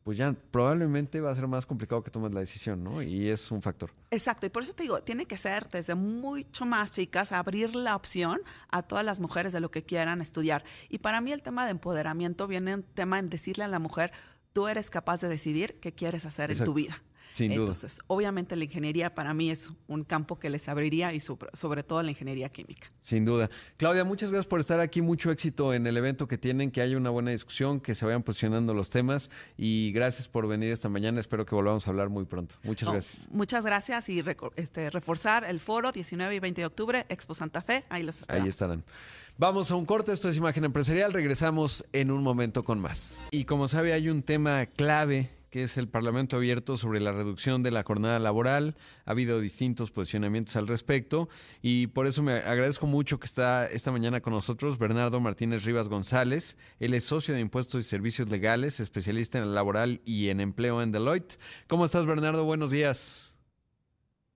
pues 0.04 0.18
ya 0.18 0.36
probablemente 0.50 1.22
va 1.22 1.30
a 1.30 1.34
ser 1.34 1.48
más 1.48 1.64
complicado 1.64 2.04
que 2.04 2.10
tomes 2.10 2.32
la 2.32 2.40
decisión, 2.40 2.84
¿no? 2.84 3.02
Y 3.02 3.30
es 3.30 3.50
un 3.50 3.62
factor. 3.62 3.90
Exacto, 4.10 4.44
y 4.44 4.50
por 4.50 4.62
eso 4.62 4.74
te 4.74 4.82
digo, 4.82 5.02
tiene 5.02 5.24
que 5.24 5.38
ser 5.38 5.66
desde 5.70 5.94
mucho 5.94 6.66
más 6.66 6.90
chicas 6.90 7.32
abrir 7.32 7.74
la 7.74 7.96
opción 7.96 8.42
a 8.70 8.82
todas 8.82 9.04
las 9.04 9.18
mujeres 9.18 9.54
de 9.54 9.60
lo 9.60 9.70
que 9.70 9.82
quieran 9.82 10.20
estudiar. 10.20 10.62
Y 10.90 10.98
para 10.98 11.22
mí 11.22 11.32
el 11.32 11.42
tema 11.42 11.64
de 11.64 11.70
empoderamiento 11.70 12.46
viene 12.46 12.74
un 12.74 12.82
tema 12.82 13.18
en 13.18 13.30
decirle 13.30 13.64
a 13.64 13.68
la 13.68 13.78
mujer, 13.78 14.12
tú 14.52 14.68
eres 14.68 14.90
capaz 14.90 15.22
de 15.22 15.28
decidir 15.28 15.80
qué 15.80 15.94
quieres 15.94 16.26
hacer 16.26 16.50
en 16.50 16.62
tu 16.62 16.74
vida. 16.74 16.94
Sin 17.34 17.48
duda. 17.48 17.62
Entonces, 17.62 18.00
obviamente 18.06 18.54
la 18.54 18.62
ingeniería 18.62 19.12
para 19.12 19.34
mí 19.34 19.50
es 19.50 19.72
un 19.88 20.04
campo 20.04 20.38
que 20.38 20.48
les 20.48 20.68
abriría 20.68 21.12
y 21.12 21.20
sobre 21.20 21.82
todo 21.82 22.00
la 22.00 22.10
ingeniería 22.10 22.48
química. 22.48 22.92
Sin 23.00 23.24
duda. 23.24 23.50
Claudia, 23.76 24.04
muchas 24.04 24.30
gracias 24.30 24.46
por 24.46 24.60
estar 24.60 24.78
aquí. 24.78 25.02
Mucho 25.02 25.32
éxito 25.32 25.74
en 25.74 25.84
el 25.88 25.96
evento 25.96 26.28
que 26.28 26.38
tienen, 26.38 26.70
que 26.70 26.80
haya 26.80 26.96
una 26.96 27.10
buena 27.10 27.32
discusión, 27.32 27.80
que 27.80 27.96
se 27.96 28.04
vayan 28.06 28.22
posicionando 28.22 28.72
los 28.72 28.88
temas 28.88 29.30
y 29.56 29.90
gracias 29.90 30.28
por 30.28 30.46
venir 30.46 30.70
esta 30.70 30.88
mañana. 30.88 31.18
Espero 31.18 31.44
que 31.44 31.56
volvamos 31.56 31.84
a 31.88 31.90
hablar 31.90 32.08
muy 32.08 32.24
pronto. 32.24 32.54
Muchas 32.62 32.88
gracias. 32.88 33.28
Muchas 33.32 33.66
gracias 33.66 34.08
y 34.10 34.22
este, 34.54 34.90
reforzar 34.90 35.42
el 35.42 35.58
foro 35.58 35.90
19 35.90 36.36
y 36.36 36.38
20 36.38 36.60
de 36.60 36.66
octubre, 36.66 37.04
Expo 37.08 37.34
Santa 37.34 37.62
Fe. 37.62 37.82
Ahí 37.88 38.04
los 38.04 38.20
esperamos. 38.20 38.44
Ahí 38.44 38.48
estarán. 38.48 38.84
Vamos 39.38 39.72
a 39.72 39.74
un 39.74 39.86
corte, 39.86 40.12
esto 40.12 40.28
es 40.28 40.36
Imagen 40.36 40.62
Empresarial, 40.62 41.12
regresamos 41.12 41.84
en 41.92 42.12
un 42.12 42.22
momento 42.22 42.62
con 42.62 42.78
más. 42.78 43.24
Y 43.32 43.44
como 43.44 43.66
sabe, 43.66 43.92
hay 43.92 44.08
un 44.08 44.22
tema 44.22 44.66
clave 44.66 45.30
que 45.54 45.62
es 45.62 45.78
el 45.78 45.86
Parlamento 45.86 46.34
abierto 46.34 46.76
sobre 46.76 47.00
la 47.00 47.12
reducción 47.12 47.62
de 47.62 47.70
la 47.70 47.84
jornada 47.84 48.18
laboral. 48.18 48.74
Ha 49.04 49.12
habido 49.12 49.38
distintos 49.38 49.92
posicionamientos 49.92 50.56
al 50.56 50.66
respecto 50.66 51.28
y 51.62 51.86
por 51.86 52.08
eso 52.08 52.24
me 52.24 52.32
agradezco 52.32 52.88
mucho 52.88 53.20
que 53.20 53.26
está 53.26 53.64
esta 53.66 53.92
mañana 53.92 54.20
con 54.20 54.32
nosotros 54.32 54.78
Bernardo 54.78 55.20
Martínez 55.20 55.62
Rivas 55.62 55.88
González. 55.88 56.58
Él 56.80 56.92
es 56.92 57.04
socio 57.04 57.34
de 57.34 57.40
impuestos 57.40 57.86
y 57.86 57.88
servicios 57.88 58.28
legales, 58.28 58.80
especialista 58.80 59.38
en 59.38 59.44
el 59.44 59.54
laboral 59.54 60.00
y 60.04 60.28
en 60.28 60.40
empleo 60.40 60.82
en 60.82 60.90
Deloitte. 60.90 61.38
¿Cómo 61.68 61.84
estás, 61.84 62.04
Bernardo? 62.04 62.44
Buenos 62.44 62.72
días. 62.72 63.38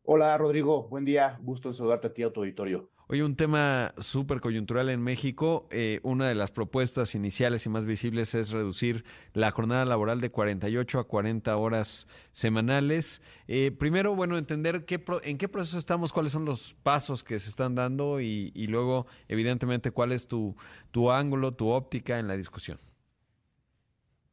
Hola, 0.04 0.38
Rodrigo. 0.38 0.86
Buen 0.86 1.04
día. 1.04 1.40
Gusto 1.42 1.66
en 1.68 1.74
saludarte 1.74 2.06
a 2.06 2.14
ti, 2.14 2.22
a 2.22 2.32
tu 2.32 2.42
auditorio. 2.42 2.90
Hoy 3.10 3.22
un 3.22 3.36
tema 3.36 3.94
súper 3.96 4.38
coyuntural 4.42 4.90
en 4.90 5.00
México. 5.00 5.66
Eh, 5.70 5.98
una 6.02 6.28
de 6.28 6.34
las 6.34 6.50
propuestas 6.50 7.14
iniciales 7.14 7.64
y 7.64 7.70
más 7.70 7.86
visibles 7.86 8.34
es 8.34 8.50
reducir 8.50 9.02
la 9.32 9.50
jornada 9.50 9.86
laboral 9.86 10.20
de 10.20 10.30
48 10.30 10.98
a 10.98 11.04
40 11.08 11.56
horas 11.56 12.06
semanales. 12.34 13.22
Eh, 13.46 13.70
primero, 13.70 14.14
bueno, 14.14 14.36
entender 14.36 14.84
qué 14.84 15.02
en 15.22 15.38
qué 15.38 15.48
proceso 15.48 15.78
estamos, 15.78 16.12
cuáles 16.12 16.32
son 16.32 16.44
los 16.44 16.74
pasos 16.82 17.24
que 17.24 17.38
se 17.38 17.48
están 17.48 17.74
dando 17.74 18.20
y, 18.20 18.50
luego, 18.66 19.06
evidentemente, 19.26 19.90
cuál 19.90 20.12
es 20.12 20.28
tu, 20.28 20.54
tu 20.90 21.10
ángulo, 21.10 21.54
tu 21.54 21.68
óptica 21.68 22.18
en 22.18 22.28
la 22.28 22.36
discusión. 22.36 22.76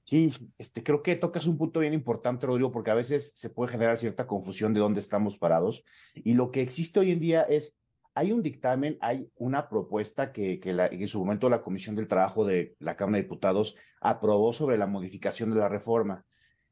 Sí, 0.03 0.33
este, 0.57 0.83
creo 0.83 1.01
que 1.01 1.15
tocas 1.15 1.47
un 1.47 1.57
punto 1.57 1.79
bien 1.79 1.93
importante, 1.93 2.45
Rodrigo, 2.45 2.73
porque 2.73 2.91
a 2.91 2.95
veces 2.95 3.31
se 3.37 3.49
puede 3.49 3.71
generar 3.71 3.97
cierta 3.97 4.27
confusión 4.27 4.73
de 4.73 4.81
dónde 4.81 4.99
estamos 4.99 5.37
parados. 5.37 5.85
Y 6.13 6.33
lo 6.33 6.51
que 6.51 6.61
existe 6.61 6.99
hoy 6.99 7.11
en 7.11 7.21
día 7.21 7.43
es 7.43 7.73
hay 8.15 8.31
un 8.31 8.41
dictamen, 8.41 8.97
hay 9.01 9.29
una 9.35 9.67
propuesta 9.67 10.31
que, 10.31 10.61
en 10.63 11.07
su 11.09 11.19
momento 11.19 11.49
la 11.49 11.61
Comisión 11.61 11.97
del 11.97 12.07
Trabajo 12.07 12.45
de 12.45 12.75
la 12.79 12.95
Cámara 12.95 13.17
de 13.17 13.23
Diputados 13.23 13.75
aprobó 13.99 14.53
sobre 14.53 14.77
la 14.77 14.87
modificación 14.87 15.53
de 15.53 15.59
la 15.59 15.67
reforma. 15.67 16.25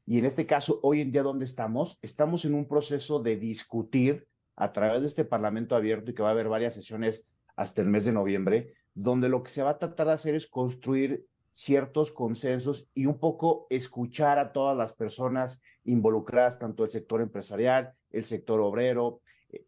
Y 0.06 0.18
en 0.18 0.24
este 0.24 0.46
caso, 0.46 0.80
hoy 0.82 1.02
en 1.02 1.12
día, 1.12 1.22
¿dónde 1.22 1.44
estamos? 1.44 1.98
Estamos 2.00 2.46
en 2.46 2.54
un 2.54 2.66
proceso 2.66 3.20
de 3.20 3.36
discutir 3.36 4.26
a 4.56 4.72
través 4.72 5.02
de 5.02 5.06
este 5.06 5.26
Parlamento 5.26 5.76
abierto 5.76 6.10
y 6.10 6.14
que 6.14 6.22
va 6.22 6.30
a 6.30 6.32
haber 6.32 6.48
varias 6.48 6.74
sesiones 6.74 7.28
hasta 7.56 7.82
el 7.82 7.88
mes 7.88 8.06
de 8.06 8.12
noviembre, 8.12 8.72
donde 8.94 9.28
lo 9.28 9.42
que 9.42 9.50
se 9.50 9.62
va 9.62 9.70
a 9.70 9.78
tratar 9.78 10.06
de 10.06 10.12
hacer 10.14 10.34
es 10.34 10.46
construir 10.46 11.26
ciertos 11.52 12.10
consensos 12.10 12.88
y 12.94 13.04
un 13.04 13.18
poco 13.18 13.66
escuchar 13.68 14.38
a 14.38 14.52
todas 14.52 14.76
las 14.76 14.94
personas 14.94 15.60
involucradas, 15.84 16.58
tanto 16.58 16.84
el 16.84 16.90
sector 16.90 17.20
empresarial, 17.20 17.92
el 18.10 18.24
sector 18.24 18.60
obrero, 18.60 19.20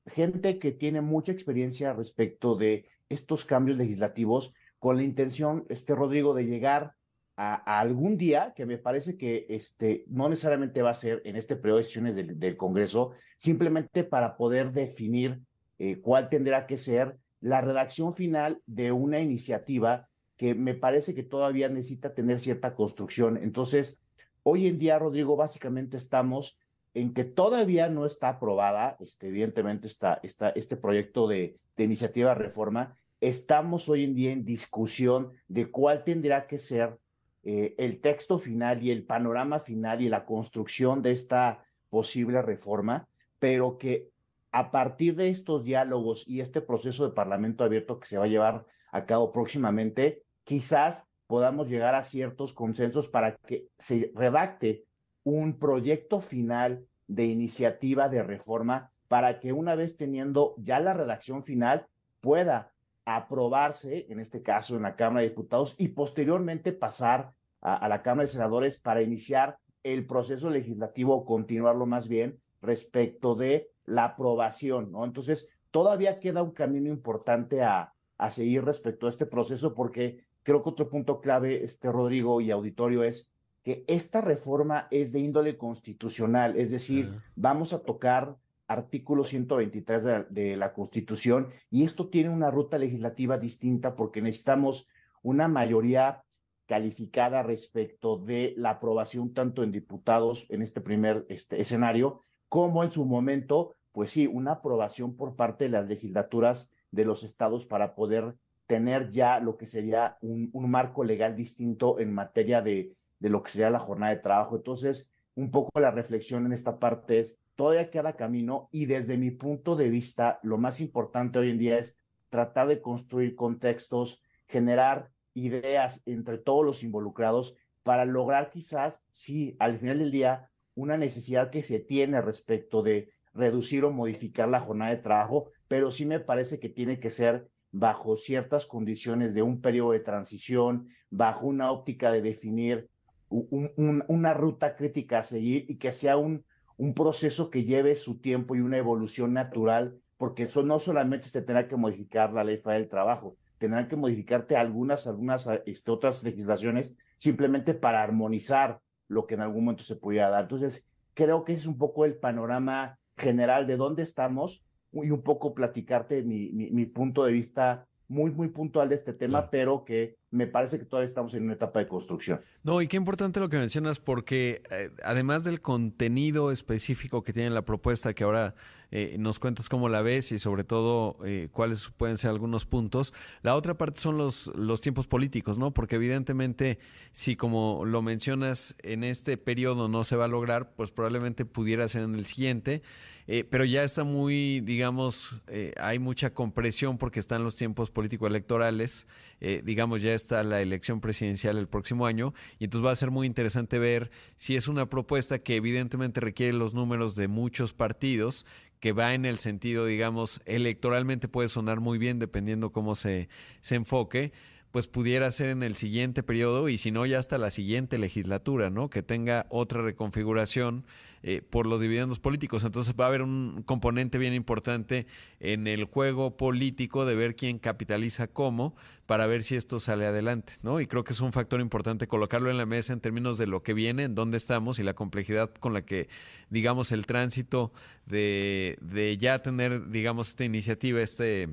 gente 0.07 0.59
que 0.59 0.73
tiene 0.73 1.01
mucha 1.01 1.33
experiencia 1.33 1.93
respecto 1.93 2.57
de 2.57 2.89
estos 3.09 3.45
cambios 3.45 3.79
legislativos, 3.79 4.53
con 4.79 4.97
la 4.97 5.03
intención, 5.03 5.65
este 5.69 5.95
Rodrigo, 5.95 6.35
de 6.35 6.45
llegar 6.45 6.93
a, 7.37 7.81
algún 7.81 8.17
día, 8.17 8.53
que 8.55 8.67
me 8.67 8.79
parece 8.79 9.17
que 9.17 9.47
este, 9.49 10.05
no 10.09 10.29
necesariamente 10.29 10.83
va 10.83 10.91
a 10.91 10.95
ser 10.95 11.23
en 11.25 11.37
este 11.37 11.57
periodo 11.57 11.79
de 11.79 11.85
sesiones 11.85 12.17
del, 12.17 12.57
Congreso, 12.57 13.13
simplemente 13.37 14.05
para 14.05 14.37
poder 14.37 14.73
definir 14.73 15.41
eh, 15.79 16.01
cuál 16.01 16.29
tendrá 16.29 16.67
que 16.67 16.79
ser 16.79 17.19
la 17.41 17.61
redacción 17.61 18.15
final 18.15 18.63
de 18.67 18.93
una 18.93 19.21
iniciativa 19.21 20.09
que 20.37 20.55
me 20.55 20.75
parece 20.75 21.15
que 21.15 21.23
todavía 21.23 21.69
necesita 21.69 22.15
tener 22.15 22.41
cierta 22.41 22.75
construcción. 22.75 23.37
Entonces, 23.37 23.99
hoy 24.43 24.67
en 24.67 24.79
día, 24.79 24.99
Rodrigo, 24.99 25.37
básicamente 25.37 25.97
estamos 25.97 26.59
en 26.97 27.13
que 27.13 27.25
todavía 27.25 27.91
no 27.91 28.07
está 28.07 28.31
aprobada, 28.31 28.97
este, 29.01 29.29
evidentemente, 29.29 29.87
está, 29.87 30.19
este 30.23 30.77
proyecto 30.79 31.29
de, 31.29 31.59
iniciativa 31.77 32.33
reforma. 32.33 32.97
Estamos 33.21 33.91
hoy 33.91 34.05
en 34.05 34.15
día 34.15 34.33
en 34.33 34.47
discusión 34.47 35.33
de 35.47 35.71
cuál 35.71 36.05
tendrá 36.05 36.47
que 36.47 36.59
ser 36.59 36.99
eh, 37.43 37.75
el 37.77 38.01
texto 38.01 38.39
final 38.39 38.83
y 38.83 38.93
el 38.93 39.05
panorama 39.05 39.59
final 39.59 40.01
y 40.01 40.09
la 40.09 40.25
construcción 40.25 41.03
de 41.03 41.13
esta 41.13 41.63
posible 41.91 42.41
reforma, 42.41 43.07
pero 43.39 43.77
que 43.77 44.09
a 44.51 44.71
partir 44.71 45.17
de 45.17 45.29
estos 45.29 45.65
diálogos 45.65 46.25
y 46.27 46.41
este 46.41 46.63
proceso 46.63 47.07
de 47.07 47.15
parlamento 47.15 47.63
abierto 47.63 48.01
que 48.01 48.07
se 48.07 48.17
va 48.17 48.25
a 48.25 48.29
llevar 48.29 48.65
a 48.91 49.05
cabo 49.05 49.33
próximamente, 49.33 50.23
quizás 50.45 51.05
podamos 51.27 51.69
llegar 51.69 51.95
a 51.95 52.03
ciertos 52.03 52.55
consensos 52.55 53.07
para 53.07 53.37
que 53.37 53.67
se 53.77 54.13
redacte 54.15 54.86
un 55.27 55.59
proyecto 55.59 56.21
final 56.21 56.87
de 57.09 57.25
iniciativa 57.25 58.09
de 58.09 58.23
reforma 58.23 58.93
para 59.09 59.41
que 59.41 59.53
una 59.53 59.75
vez 59.75 59.97
teniendo 59.97 60.55
ya 60.57 60.79
la 60.79 60.95
redacción 60.95 61.43
final 61.43 61.89
pueda 62.21 62.73
aprobarse, 63.05 64.07
en 64.09 64.21
este 64.21 64.43
caso 64.43 64.77
en 64.77 64.83
la 64.83 64.95
Cámara 64.95 65.23
de 65.23 65.31
Diputados, 65.31 65.75
y 65.79 65.89
posteriormente 65.89 66.73
pasar 66.73 67.33
a, 67.61 67.89
la 67.89 68.03
Cámara 68.03 68.27
de 68.27 68.33
Senadores 68.33 68.79
para 68.79 69.03
iniciar 69.03 69.59
el 69.83 70.07
proceso 70.07 70.49
legislativo, 70.49 71.25
continuarlo 71.25 71.87
más 71.87 72.07
bien, 72.07 72.39
respecto 72.63 73.35
de 73.35 73.69
la 73.85 74.05
aprobación, 74.05 74.93
¿no? 74.93 75.05
Entonces, 75.05 75.49
todavía 75.73 76.21
queda 76.21 76.45
un 76.45 76.53
camino 76.53 76.89
importante 76.89 77.65
a, 77.65 77.93
a 78.17 78.31
seguir 78.31 78.65
respecto 78.65 79.07
a 79.07 79.11
este 79.11 79.27
proceso, 79.27 79.75
porque 79.75 80.25
creo 80.45 80.63
que 80.63 80.69
otro 80.69 80.89
punto 80.89 81.21
clave, 81.21 81.65
este 81.65 81.91
Rodrigo 81.91 82.41
y 82.41 82.53
auditorio, 82.53 83.03
es 83.03 83.29
que 83.67 83.83
esta 83.89 84.21
reforma 84.21 84.87
es 84.93 85.13
de 85.13 85.19
índole 85.19 85.59
constitucional, 85.59 86.57
es 86.57 86.71
decir, 86.71 87.19
vamos 87.35 87.73
a 87.73 87.81
tocar 87.81 88.37
artículo 88.69 89.25
123 89.25 90.05
de, 90.05 90.25
de, 90.31 90.57
la 90.57 90.73
Constitución 90.73 91.49
y 91.69 91.83
esto 91.83 92.07
tiene 92.07 92.29
una 92.29 92.53
ruta 92.53 92.79
legislativa 92.79 93.39
distinta 93.39 93.97
porque 93.97 94.23
necesitamos 94.23 94.87
una 95.21 95.49
mayoría 95.49 96.23
calificada 96.67 97.43
respecto 97.43 98.19
de 98.19 98.55
la 98.57 98.71
aprobación 98.71 99.35
tanto 99.35 99.65
en 99.65 99.73
diputados 99.73 100.47
en 100.49 100.63
este 100.63 100.81
primer 100.81 101.27
este, 101.29 101.61
escenario 101.61 102.21
como 102.49 102.85
en 102.85 102.93
su 102.93 103.05
momento, 103.05 103.75
pues 103.91 104.13
sí, 104.13 104.29
una 104.29 104.53
aprobación 104.53 105.17
por 105.17 105.35
parte 105.35 105.65
de 105.65 105.71
las 105.71 105.89
legislaturas 105.89 106.71
de 106.93 107.05
los 107.05 107.25
estados 107.25 107.67
para 107.67 107.97
poder 107.97 108.37
tener 108.69 109.11
ya 109.11 109.41
lo 109.41 109.57
que 109.57 109.67
sería 109.67 110.19
un, 110.21 110.51
un 110.53 110.71
marco 110.71 111.03
legal 111.03 111.35
distinto 111.35 111.99
en 111.99 112.15
materia 112.15 112.63
de, 112.63 112.95
de 113.19 113.31
lo 113.31 113.43
que 113.43 113.51
sería 113.51 113.71
la 113.71 113.79
jornada 113.79 114.15
de 114.15 114.21
trabajo. 114.21 114.57
Entonces, 114.57 115.09
un 115.35 115.51
poco 115.51 115.81
la 115.81 115.91
reflexión 115.91 116.47
en 116.47 116.53
esta 116.53 116.79
parte 116.79 117.21
es, 117.21 117.39
todavía 117.55 117.91
queda 117.91 118.17
camino 118.17 118.69
y 118.71 118.87
desde 118.87 119.19
mi 119.19 119.31
punto 119.31 119.77
de 119.77 119.89
vista, 119.89 120.41
lo 120.43 120.59
más 120.59 120.81
importante 120.81 121.39
hoy 121.39 121.51
en 121.51 121.59
día 121.59 121.79
es 121.79 121.99
tratar 122.29 122.69
de 122.69 122.81
construir 122.81 123.35
contextos, 123.35 124.23
generar 124.47 125.11
ideas 125.35 126.03
entre 126.07 126.39
todos 126.39 126.65
los 126.65 126.83
involucrados 126.83 127.55
para 127.83 128.05
lograr 128.05 128.51
quizás, 128.51 129.05
sí, 129.11 129.57
al 129.59 129.79
final 129.79 129.99
del 130.01 130.11
día, 130.11 130.51
una 130.75 130.97
necesidad 130.97 131.51
que 131.51 131.63
se 131.63 131.79
tiene 131.79 132.21
respecto 132.21 132.83
de 132.83 133.11
reducir 133.33 133.85
o 133.85 133.93
modificar 133.93 134.49
la 134.49 134.61
jornada 134.61 134.91
de 134.91 135.03
trabajo, 135.03 135.51
pero 135.69 135.91
sí 135.91 136.05
me 136.07 136.21
parece 136.21 136.59
que 136.59 136.69
tiene 136.69 136.99
que 136.99 137.11
ser 137.11 137.49
bajo 137.71 138.17
ciertas 138.17 138.67
condiciones 138.67 139.35
de 139.35 139.43
un 139.43 139.61
periodo 139.61 139.93
de 139.93 140.01
transición, 140.01 140.89
bajo 141.11 141.47
una 141.47 141.71
óptica 141.71 142.11
de 142.11 142.23
definir 142.23 142.89
un, 143.29 143.71
un, 143.77 144.05
una 144.09 144.35
ruta 144.35 144.77
crítica 144.77 145.21
a 145.21 145.23
seguir 145.23 145.67
y 145.69 145.77
que 145.77 145.93
sea 145.93 146.17
un, 146.17 146.45
un 146.77 146.95
proceso 146.95 147.51
que 147.51 147.65
lleve 147.65 147.95
su 147.95 148.19
tiempo 148.19 148.55
y 148.55 148.61
una 148.61 148.77
evolución 148.79 149.33
natural, 149.33 149.99
porque 150.17 150.45
eso 150.45 150.63
no 150.63 150.79
solamente 150.79 151.29
se 151.29 151.43
tendrá 151.43 151.69
que 151.69 151.77
modificar 151.77 152.33
la 152.33 152.45
ley 152.45 152.57
federal 152.57 152.83
del 152.83 152.91
trabajo, 152.91 153.37
tendrán 153.59 153.89
que 153.89 153.97
modificarte 153.97 154.57
algunas, 154.57 155.07
algunas 155.07 155.49
este, 155.67 155.91
otras 155.91 156.23
legislaciones 156.23 156.95
simplemente 157.17 157.75
para 157.75 158.03
armonizar 158.03 158.81
lo 159.09 159.27
que 159.27 159.35
en 159.35 159.41
algún 159.41 159.65
momento 159.65 159.85
se 159.85 159.97
pudiera 159.97 160.31
dar. 160.31 160.43
Entonces, 160.43 160.85
creo 161.15 161.45
que 161.45 161.53
ese 161.53 161.63
es 161.63 161.67
un 161.67 161.79
poco 161.79 162.05
el 162.05 162.17
panorama 162.17 162.99
general 163.17 163.67
de 163.67 163.77
dónde 163.77 164.03
estamos 164.03 164.63
y 164.93 165.11
un 165.11 165.23
poco 165.23 165.55
platicarte 165.55 166.23
mi, 166.23 166.51
mi, 166.53 166.71
mi 166.71 166.87
punto 166.87 167.25
de 167.25 167.33
vista 167.33 167.87
muy, 168.09 168.31
muy 168.31 168.49
puntual 168.49 168.89
de 168.89 168.95
este 168.95 169.13
tema, 169.13 169.51
pero 169.51 169.85
que 169.85 170.17
me 170.31 170.47
parece 170.47 170.79
que 170.79 170.85
todavía 170.85 171.07
estamos 171.07 171.35
en 171.35 171.45
una 171.45 171.55
etapa 171.55 171.79
de 171.79 171.87
construcción. 171.87 172.41
No, 172.63 172.83
y 172.83 172.89
qué 172.89 172.97
importante 172.97 173.41
lo 173.41 173.49
que 173.49 173.59
mencionas, 173.59 174.01
porque 174.01 174.63
eh, 174.71 174.91
además 175.05 175.45
del 175.45 175.61
contenido 175.61 176.51
específico 176.51 177.23
que 177.23 177.33
tiene 177.33 177.51
la 177.51 177.63
propuesta, 177.63 178.13
que 178.13 178.25
ahora 178.25 178.55
eh, 178.93 179.17
nos 179.19 179.39
cuentas 179.39 179.69
cómo 179.69 179.89
la 179.89 180.01
ves 180.01 180.31
y 180.31 180.39
sobre 180.39 180.63
todo 180.63 181.19
eh, 181.25 181.49
cuáles 181.51 181.89
pueden 181.97 182.19
ser 182.19 182.31
algunos 182.31 182.67
puntos, 182.67 183.13
la 183.43 183.57
otra 183.57 183.75
parte 183.75 184.01
son 184.01 184.17
los, 184.17 184.49
los 184.55 184.81
tiempos 184.81 185.07
políticos, 185.07 185.59
¿no? 185.59 185.73
Porque 185.73 185.97
evidentemente, 185.97 186.79
si 187.13 187.37
como 187.37 187.85
lo 187.85 188.03
mencionas, 188.03 188.77
en 188.83 189.05
este 189.05 189.37
periodo 189.37 189.89
no 189.89 190.05
se 190.05 190.17
va 190.17 190.27
a 190.27 190.29
lograr, 190.29 190.73
pues 190.75 190.93
probablemente 190.93 191.45
pudiera 191.45 191.89
ser 191.89 192.03
en 192.03 192.15
el 192.15 192.27
siguiente. 192.27 192.83
Eh, 193.29 193.43
pero 193.43 193.65
ya 193.65 193.83
está 193.83 194.05
muy, 194.05 194.61
digamos, 194.61 195.43
hay 195.81 195.99
mucha 195.99 196.33
compresión 196.33 196.97
porque 196.97 197.19
están 197.19 197.43
los 197.43 197.57
tiempos 197.57 197.91
político-electorales, 197.91 199.09
eh, 199.41 199.63
digamos, 199.65 200.03
ya 200.03 200.15
está 200.15 200.43
la 200.43 200.61
elección 200.61 201.01
presidencial 201.01 201.59
el 201.59 201.69
próximo 201.69 202.07
año, 202.07 202.35
y 202.59 202.65
entonces 202.65 202.87
va 202.87 202.93
a 202.93 202.97
ser 202.97 203.11
muy 203.11 203.27
interesante 203.27 203.79
ver 203.79 204.11
si 204.37 204.57
es 204.57 204.69
una 204.69 204.89
propuesta 204.89 205.39
que 205.39 205.57
evidentemente 205.57 206.21
requiere 206.21 206.53
los 206.53 206.75
números 206.75 207.17
de 207.17 207.29
muchos 207.29 207.75
partidos, 207.75 208.47
que 208.81 208.93
va 208.93 209.15
en 209.15 209.25
el 209.25 209.39
sentido, 209.39 209.87
digamos, 209.87 210.43
electoralmente 210.45 211.29
puede 211.29 211.49
sonar 211.49 211.81
muy 211.81 211.99
bien 211.99 212.19
dependiendo 212.19 212.73
cómo 212.73 212.95
se, 212.95 213.29
se 213.61 213.75
enfoque, 213.75 214.33
pues 214.77 214.89
pudiera 214.89 215.31
ser 215.31 215.49
en 215.49 215.63
el 215.63 215.75
siguiente 215.75 216.23
periodo 216.23 216.69
y 216.69 216.77
si 216.77 216.91
no 216.91 217.07
ya 217.07 217.19
hasta 217.19 217.39
la 217.39 217.51
siguiente 217.51 217.97
legislatura, 217.97 218.69
¿no? 218.69 218.91
Que 218.91 219.03
tenga 219.03 219.47
otra 219.49 219.81
reconfiguración 219.81 220.85
eh, 221.23 221.41
por 221.41 221.67
los 221.67 221.81
dividendos 221.81 222.19
políticos. 222.19 222.63
Entonces 222.63 222.95
va 222.95 223.07
a 223.07 223.09
haber 223.09 223.23
un 223.23 223.63
componente 223.65 224.19
bien 224.19 224.35
importante 224.35 225.07
en 225.41 225.67
el 225.67 225.85
juego 225.85 226.37
político 226.37 227.07
de 227.07 227.15
ver 227.15 227.37
quién 227.37 227.59
capitaliza 227.59 228.27
cómo 228.27 228.77
para 229.07 229.27
ver 229.27 229.45
si 229.45 229.57
esto 229.57 229.81
sale 229.81 230.05
adelante, 230.05 230.53
¿no? 230.63 230.79
Y 230.79 230.87
creo 230.87 231.05
que 231.05 231.15
es 231.15 231.21
un 231.21 231.33
factor 231.33 231.63
importante 231.63 232.07
colocarlo 232.07 232.51
en 232.51 232.59
la 232.59 232.67
mesa 232.67 232.93
en 232.93 233.01
términos 233.01 233.39
de 233.39 233.47
lo 233.47 233.63
que 233.63 233.73
viene, 233.73 234.03
en 234.03 234.15
dónde 234.15 234.37
estamos 234.37 234.79
y 234.79 234.83
la 234.83 234.93
complejidad 234.93 235.55
con 235.55 235.73
la 235.73 235.87
que, 235.87 236.11
digamos, 236.51 236.93
el 236.93 237.07
tránsito 237.07 237.73
de, 238.05 238.77
de 238.83 239.17
ya 239.17 239.41
tener, 239.41 239.89
digamos, 239.89 240.29
esta 240.29 240.45
iniciativa, 240.45 241.01
este 241.01 241.49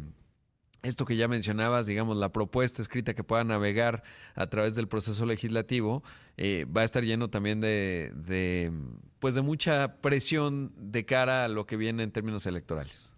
esto 0.83 1.05
que 1.05 1.15
ya 1.15 1.27
mencionabas, 1.27 1.87
digamos, 1.87 2.17
la 2.17 2.31
propuesta 2.31 2.81
escrita 2.81 3.13
que 3.13 3.23
pueda 3.23 3.43
navegar 3.43 4.03
a 4.35 4.47
través 4.47 4.75
del 4.75 4.87
proceso 4.87 5.25
legislativo, 5.25 6.03
eh, 6.37 6.65
va 6.65 6.81
a 6.81 6.83
estar 6.83 7.03
lleno 7.03 7.29
también 7.29 7.61
de, 7.61 8.71
pues 9.19 9.33
de 9.33 9.41
mucha 9.41 10.01
presión 10.01 10.73
de 10.77 11.05
cara 11.05 11.45
a 11.45 11.47
lo 11.47 11.65
que 11.65 11.77
viene 11.77 12.03
en 12.03 12.11
términos 12.11 12.45
electorales. 12.45 13.15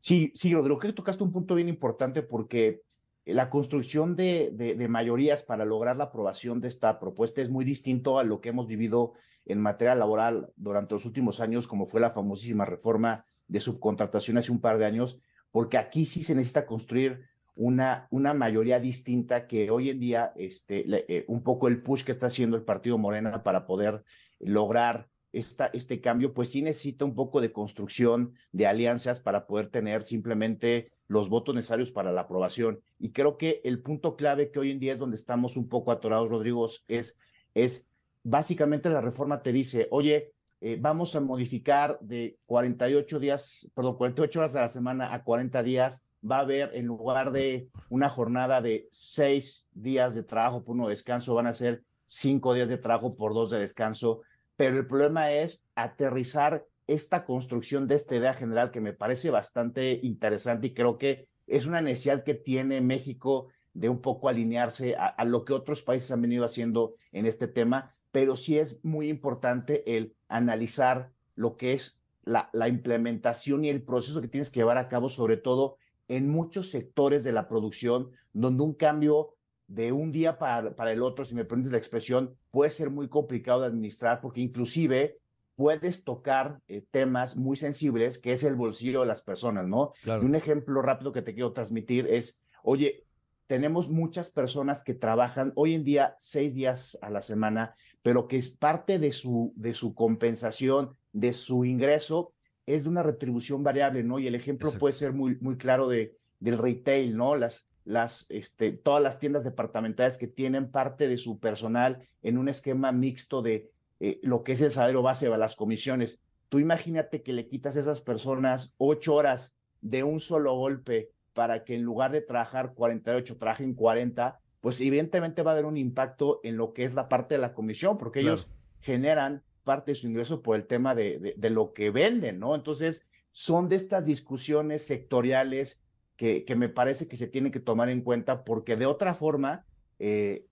Sí, 0.00 0.30
sí, 0.34 0.52
Rodrigo, 0.52 0.78
creo 0.78 0.92
que 0.92 0.96
tocaste 0.96 1.24
un 1.24 1.32
punto 1.32 1.54
bien 1.54 1.68
importante 1.68 2.22
porque 2.22 2.82
la 3.24 3.50
construcción 3.50 4.14
de, 4.14 4.52
de, 4.52 4.88
mayorías 4.88 5.42
para 5.42 5.64
lograr 5.64 5.96
la 5.96 6.04
aprobación 6.04 6.60
de 6.60 6.68
esta 6.68 7.00
propuesta 7.00 7.42
es 7.42 7.50
muy 7.50 7.64
distinto 7.64 8.20
a 8.20 8.24
lo 8.24 8.40
que 8.40 8.50
hemos 8.50 8.68
vivido 8.68 9.14
en 9.46 9.60
materia 9.60 9.96
laboral 9.96 10.52
durante 10.56 10.94
los 10.94 11.06
últimos 11.06 11.40
años, 11.40 11.66
como 11.66 11.86
fue 11.86 12.00
la 12.00 12.10
famosísima 12.10 12.64
reforma 12.64 13.24
de 13.48 13.58
subcontratación 13.58 14.38
hace 14.38 14.52
un 14.52 14.60
par 14.60 14.78
de 14.78 14.84
años, 14.84 15.18
porque 15.50 15.78
aquí 15.78 16.04
sí 16.04 16.22
se 16.22 16.34
necesita 16.34 16.66
construir 16.66 17.22
una, 17.54 18.06
una 18.10 18.34
mayoría 18.34 18.78
distinta 18.78 19.46
que 19.46 19.70
hoy 19.70 19.90
en 19.90 19.98
día, 19.98 20.32
este, 20.36 20.84
eh, 21.08 21.24
un 21.28 21.42
poco 21.42 21.68
el 21.68 21.82
push 21.82 22.04
que 22.04 22.12
está 22.12 22.26
haciendo 22.26 22.56
el 22.56 22.64
partido 22.64 22.98
Morena 22.98 23.42
para 23.42 23.66
poder 23.66 24.04
lograr 24.38 25.08
esta, 25.32 25.66
este 25.72 26.00
cambio, 26.00 26.32
pues 26.34 26.50
sí 26.50 26.62
necesita 26.62 27.04
un 27.04 27.14
poco 27.14 27.40
de 27.40 27.52
construcción 27.52 28.34
de 28.52 28.66
alianzas 28.66 29.20
para 29.20 29.46
poder 29.46 29.68
tener 29.68 30.02
simplemente 30.02 30.92
los 31.08 31.28
votos 31.28 31.54
necesarios 31.54 31.90
para 31.90 32.12
la 32.12 32.22
aprobación. 32.22 32.80
Y 32.98 33.12
creo 33.12 33.38
que 33.38 33.60
el 33.64 33.80
punto 33.80 34.16
clave 34.16 34.50
que 34.50 34.58
hoy 34.58 34.70
en 34.70 34.78
día 34.78 34.94
es 34.94 34.98
donde 34.98 35.16
estamos 35.16 35.56
un 35.56 35.68
poco 35.68 35.92
atorados, 35.92 36.28
Rodrigo, 36.28 36.68
es, 36.88 37.18
es 37.54 37.86
básicamente 38.22 38.90
la 38.90 39.00
reforma 39.00 39.42
te 39.42 39.52
dice, 39.52 39.88
oye, 39.90 40.32
eh, 40.60 40.78
vamos 40.80 41.14
a 41.14 41.20
modificar 41.20 41.98
de 42.00 42.38
48 42.46 43.18
días, 43.20 43.68
perdón, 43.74 43.96
48 43.96 44.38
horas 44.38 44.52
de 44.52 44.60
la 44.60 44.68
semana 44.68 45.12
a 45.12 45.22
40 45.22 45.62
días. 45.62 46.02
Va 46.28 46.38
a 46.38 46.40
haber, 46.40 46.74
en 46.74 46.86
lugar 46.86 47.30
de 47.30 47.68
una 47.90 48.08
jornada 48.08 48.60
de 48.60 48.88
seis 48.90 49.66
días 49.72 50.14
de 50.14 50.22
trabajo 50.22 50.64
por 50.64 50.74
uno 50.74 50.84
de 50.84 50.90
descanso, 50.90 51.34
van 51.34 51.46
a 51.46 51.52
ser 51.52 51.82
cinco 52.06 52.54
días 52.54 52.68
de 52.68 52.78
trabajo 52.78 53.10
por 53.10 53.34
dos 53.34 53.50
de 53.50 53.60
descanso. 53.60 54.22
Pero 54.56 54.78
el 54.78 54.86
problema 54.86 55.30
es 55.30 55.62
aterrizar 55.74 56.64
esta 56.86 57.24
construcción 57.24 57.86
de 57.86 57.96
esta 57.96 58.16
idea 58.16 58.32
general 58.32 58.70
que 58.70 58.80
me 58.80 58.94
parece 58.94 59.30
bastante 59.30 60.00
interesante 60.02 60.68
y 60.68 60.74
creo 60.74 60.98
que 60.98 61.28
es 61.46 61.66
una 61.66 61.80
necesidad 61.80 62.24
que 62.24 62.34
tiene 62.34 62.80
México 62.80 63.48
de 63.74 63.88
un 63.88 64.00
poco 64.00 64.28
alinearse 64.28 64.96
a, 64.96 65.06
a, 65.06 65.24
lo 65.24 65.44
que 65.44 65.52
otros 65.52 65.82
países 65.82 66.10
han 66.10 66.22
venido 66.22 66.44
haciendo 66.44 66.94
en 67.12 67.26
este 67.26 67.46
tema, 67.46 67.92
pero 68.10 68.36
sí 68.36 68.58
es 68.58 68.82
muy 68.82 69.08
importante 69.10 69.96
el 69.96 70.15
analizar 70.28 71.10
lo 71.34 71.56
que 71.56 71.72
es 71.72 72.02
la, 72.24 72.50
la 72.52 72.68
implementación 72.68 73.64
y 73.64 73.68
el 73.68 73.82
proceso 73.82 74.20
que 74.20 74.28
tienes 74.28 74.50
que 74.50 74.60
llevar 74.60 74.78
a 74.78 74.88
cabo, 74.88 75.08
sobre 75.08 75.36
todo 75.36 75.76
en 76.08 76.28
muchos 76.28 76.70
sectores 76.70 77.24
de 77.24 77.32
la 77.32 77.48
producción, 77.48 78.10
donde 78.32 78.62
un 78.62 78.74
cambio 78.74 79.34
de 79.68 79.92
un 79.92 80.12
día 80.12 80.38
para, 80.38 80.74
para 80.74 80.92
el 80.92 81.02
otro, 81.02 81.24
si 81.24 81.34
me 81.34 81.44
permites 81.44 81.72
la 81.72 81.78
expresión, 81.78 82.36
puede 82.50 82.70
ser 82.70 82.90
muy 82.90 83.08
complicado 83.08 83.62
de 83.62 83.66
administrar 83.66 84.20
porque 84.20 84.40
inclusive 84.40 85.18
puedes 85.56 86.04
tocar 86.04 86.60
eh, 86.68 86.84
temas 86.90 87.36
muy 87.36 87.56
sensibles, 87.56 88.18
que 88.18 88.32
es 88.32 88.44
el 88.44 88.54
bolsillo 88.54 89.00
de 89.00 89.06
las 89.06 89.22
personas, 89.22 89.66
¿no? 89.66 89.92
Claro. 90.02 90.22
Y 90.22 90.26
un 90.26 90.34
ejemplo 90.34 90.82
rápido 90.82 91.12
que 91.12 91.22
te 91.22 91.34
quiero 91.34 91.52
transmitir 91.52 92.06
es, 92.08 92.42
oye, 92.62 93.05
tenemos 93.46 93.88
muchas 93.88 94.30
personas 94.30 94.82
que 94.82 94.94
trabajan 94.94 95.52
hoy 95.54 95.74
en 95.74 95.84
día 95.84 96.14
seis 96.18 96.54
días 96.54 96.98
a 97.00 97.10
la 97.10 97.22
semana, 97.22 97.74
pero 98.02 98.28
que 98.28 98.36
es 98.36 98.50
parte 98.50 98.98
de 98.98 99.12
su, 99.12 99.52
de 99.56 99.74
su 99.74 99.94
compensación, 99.94 100.96
de 101.12 101.32
su 101.32 101.64
ingreso, 101.64 102.32
es 102.66 102.84
de 102.84 102.88
una 102.90 103.02
retribución 103.02 103.62
variable, 103.62 104.02
¿no? 104.02 104.18
Y 104.18 104.26
el 104.26 104.34
ejemplo 104.34 104.68
Exacto. 104.68 104.80
puede 104.80 104.94
ser 104.94 105.12
muy, 105.12 105.38
muy 105.40 105.56
claro 105.56 105.88
de, 105.88 106.16
del 106.40 106.58
retail, 106.58 107.16
¿no? 107.16 107.36
Las, 107.36 107.66
las, 107.84 108.26
este, 108.28 108.72
todas 108.72 109.02
las 109.02 109.18
tiendas 109.18 109.44
departamentales 109.44 110.18
que 110.18 110.26
tienen 110.26 110.70
parte 110.70 111.06
de 111.06 111.16
su 111.16 111.38
personal 111.38 112.00
en 112.22 112.38
un 112.38 112.48
esquema 112.48 112.90
mixto 112.90 113.42
de 113.42 113.70
eh, 114.00 114.18
lo 114.22 114.42
que 114.42 114.52
es 114.52 114.60
el 114.60 114.72
salario 114.72 115.02
base 115.02 115.28
de 115.28 115.38
las 115.38 115.54
comisiones. 115.54 116.20
Tú 116.48 116.58
imagínate 116.58 117.22
que 117.22 117.32
le 117.32 117.46
quitas 117.46 117.76
a 117.76 117.80
esas 117.80 118.00
personas 118.00 118.74
ocho 118.76 119.14
horas 119.14 119.54
de 119.80 120.02
un 120.02 120.18
solo 120.18 120.54
golpe 120.54 121.12
para 121.36 121.64
que 121.64 121.74
en 121.74 121.82
lugar 121.82 122.12
de 122.12 122.22
trabajar 122.22 122.72
48 122.74 123.36
trabajen 123.36 123.74
40, 123.74 124.40
pues 124.62 124.80
evidentemente 124.80 125.42
va 125.42 125.50
a 125.50 125.54
haber 125.54 125.66
un 125.66 125.76
impacto 125.76 126.40
en 126.42 126.56
lo 126.56 126.72
que 126.72 126.84
es 126.84 126.94
la 126.94 127.08
parte 127.10 127.34
de 127.34 127.40
la 127.42 127.52
comisión, 127.52 127.98
porque 127.98 128.20
Claro. 128.20 128.34
ellos 128.36 128.48
generan 128.80 129.42
parte 129.62 129.90
de 129.90 129.96
su 129.96 130.06
ingreso 130.08 130.40
por 130.40 130.56
el 130.56 130.66
tema 130.66 130.94
de, 130.94 131.18
de, 131.18 131.34
de 131.36 131.50
lo 131.50 131.74
que 131.74 131.90
venden, 131.90 132.38
¿no? 132.38 132.54
Entonces, 132.54 133.02
son 133.32 133.68
de 133.68 133.76
estas 133.76 134.06
discusiones 134.06 134.86
sectoriales 134.86 135.82
que, 136.16 136.44
que 136.46 136.56
me 136.56 136.70
parece 136.70 137.06
que 137.06 137.18
se 137.18 137.26
tienen 137.26 137.52
que 137.52 137.60
tomar 137.60 137.90
en 137.90 138.00
cuenta, 138.00 138.42
porque 138.42 138.76
de 138.76 138.86
otra 138.86 139.12
forma, 139.12 139.66
eh, 139.98 140.46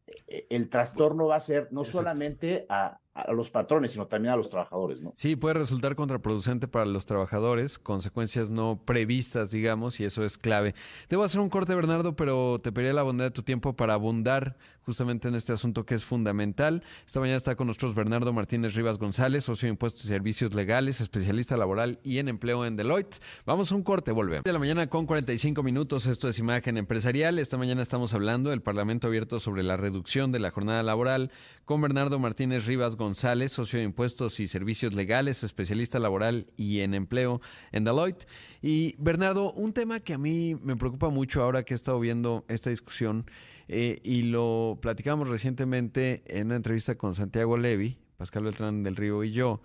el 0.50 0.68
trastorno 0.68 1.26
va 1.28 1.36
a 1.36 1.40
ser 1.40 1.68
no 1.72 1.80
Exacto. 1.80 1.98
solamente 1.98 2.66
a, 2.68 3.00
a 3.14 3.32
los 3.32 3.48
patrones, 3.48 3.92
sino 3.92 4.06
también 4.06 4.34
a 4.34 4.36
los 4.36 4.50
trabajadores, 4.50 5.00
¿no? 5.00 5.12
Sí, 5.14 5.36
puede 5.36 5.54
resultar 5.54 5.94
contraproducente 5.94 6.66
para 6.66 6.84
los 6.84 7.06
trabajadores, 7.06 7.78
consecuencias 7.78 8.50
no 8.50 8.80
previstas, 8.84 9.52
digamos, 9.52 10.00
y 10.00 10.04
eso 10.04 10.24
es 10.24 10.36
clave. 10.36 10.74
Debo 11.08 11.22
hacer 11.22 11.40
un 11.40 11.48
corte, 11.48 11.74
Bernardo, 11.74 12.16
pero 12.16 12.60
te 12.60 12.72
pediría 12.72 12.92
la 12.92 13.04
bondad 13.04 13.26
de 13.26 13.30
tu 13.30 13.42
tiempo 13.42 13.74
para 13.74 13.94
abundar 13.94 14.56
justamente 14.84 15.28
en 15.28 15.34
este 15.34 15.52
asunto 15.52 15.84
que 15.84 15.94
es 15.94 16.04
fundamental. 16.04 16.82
Esta 17.06 17.20
mañana 17.20 17.36
está 17.36 17.56
con 17.56 17.66
nosotros 17.66 17.94
Bernardo 17.94 18.32
Martínez 18.32 18.74
Rivas 18.74 18.98
González, 18.98 19.44
socio 19.44 19.66
de 19.66 19.70
impuestos 19.70 20.04
y 20.04 20.08
servicios 20.08 20.54
legales, 20.54 21.00
especialista 21.00 21.56
laboral 21.56 21.98
y 22.02 22.18
en 22.18 22.28
empleo 22.28 22.64
en 22.64 22.76
Deloitte. 22.76 23.20
Vamos 23.46 23.72
a 23.72 23.74
un 23.74 23.82
corte, 23.82 24.12
volvemos. 24.12 24.44
De 24.44 24.52
la 24.52 24.58
mañana 24.58 24.86
con 24.86 25.06
45 25.06 25.62
minutos, 25.62 26.06
esto 26.06 26.28
es 26.28 26.38
Imagen 26.38 26.76
Empresarial. 26.76 27.38
Esta 27.38 27.56
mañana 27.56 27.82
estamos 27.82 28.14
hablando 28.14 28.50
del 28.50 28.62
Parlamento 28.62 29.08
abierto 29.08 29.40
sobre 29.40 29.62
la 29.62 29.76
reducción 29.76 30.32
de 30.32 30.38
la 30.38 30.50
jornada 30.50 30.82
laboral 30.82 31.30
con 31.64 31.80
Bernardo 31.80 32.18
Martínez 32.18 32.66
Rivas 32.66 32.96
González, 32.96 33.52
socio 33.52 33.78
de 33.78 33.84
impuestos 33.84 34.38
y 34.40 34.46
servicios 34.46 34.94
legales, 34.94 35.42
especialista 35.42 35.98
laboral 35.98 36.46
y 36.56 36.80
en 36.80 36.94
empleo 36.94 37.40
en 37.72 37.84
Deloitte. 37.84 38.26
Y 38.60 38.94
Bernardo, 38.98 39.52
un 39.52 39.72
tema 39.72 40.00
que 40.00 40.14
a 40.14 40.18
mí 40.18 40.56
me 40.62 40.76
preocupa 40.76 41.08
mucho 41.08 41.42
ahora 41.42 41.62
que 41.62 41.74
he 41.74 41.76
estado 41.76 42.00
viendo 42.00 42.44
esta 42.48 42.70
discusión 42.70 43.26
eh, 43.68 44.00
y 44.02 44.22
lo 44.22 44.78
platicamos 44.80 45.28
recientemente 45.28 46.22
en 46.26 46.46
una 46.48 46.56
entrevista 46.56 46.96
con 46.96 47.14
Santiago 47.14 47.56
Levi, 47.56 47.98
Pascal 48.16 48.44
Beltrán 48.44 48.82
del 48.82 48.96
Río 48.96 49.24
y 49.24 49.32
yo. 49.32 49.60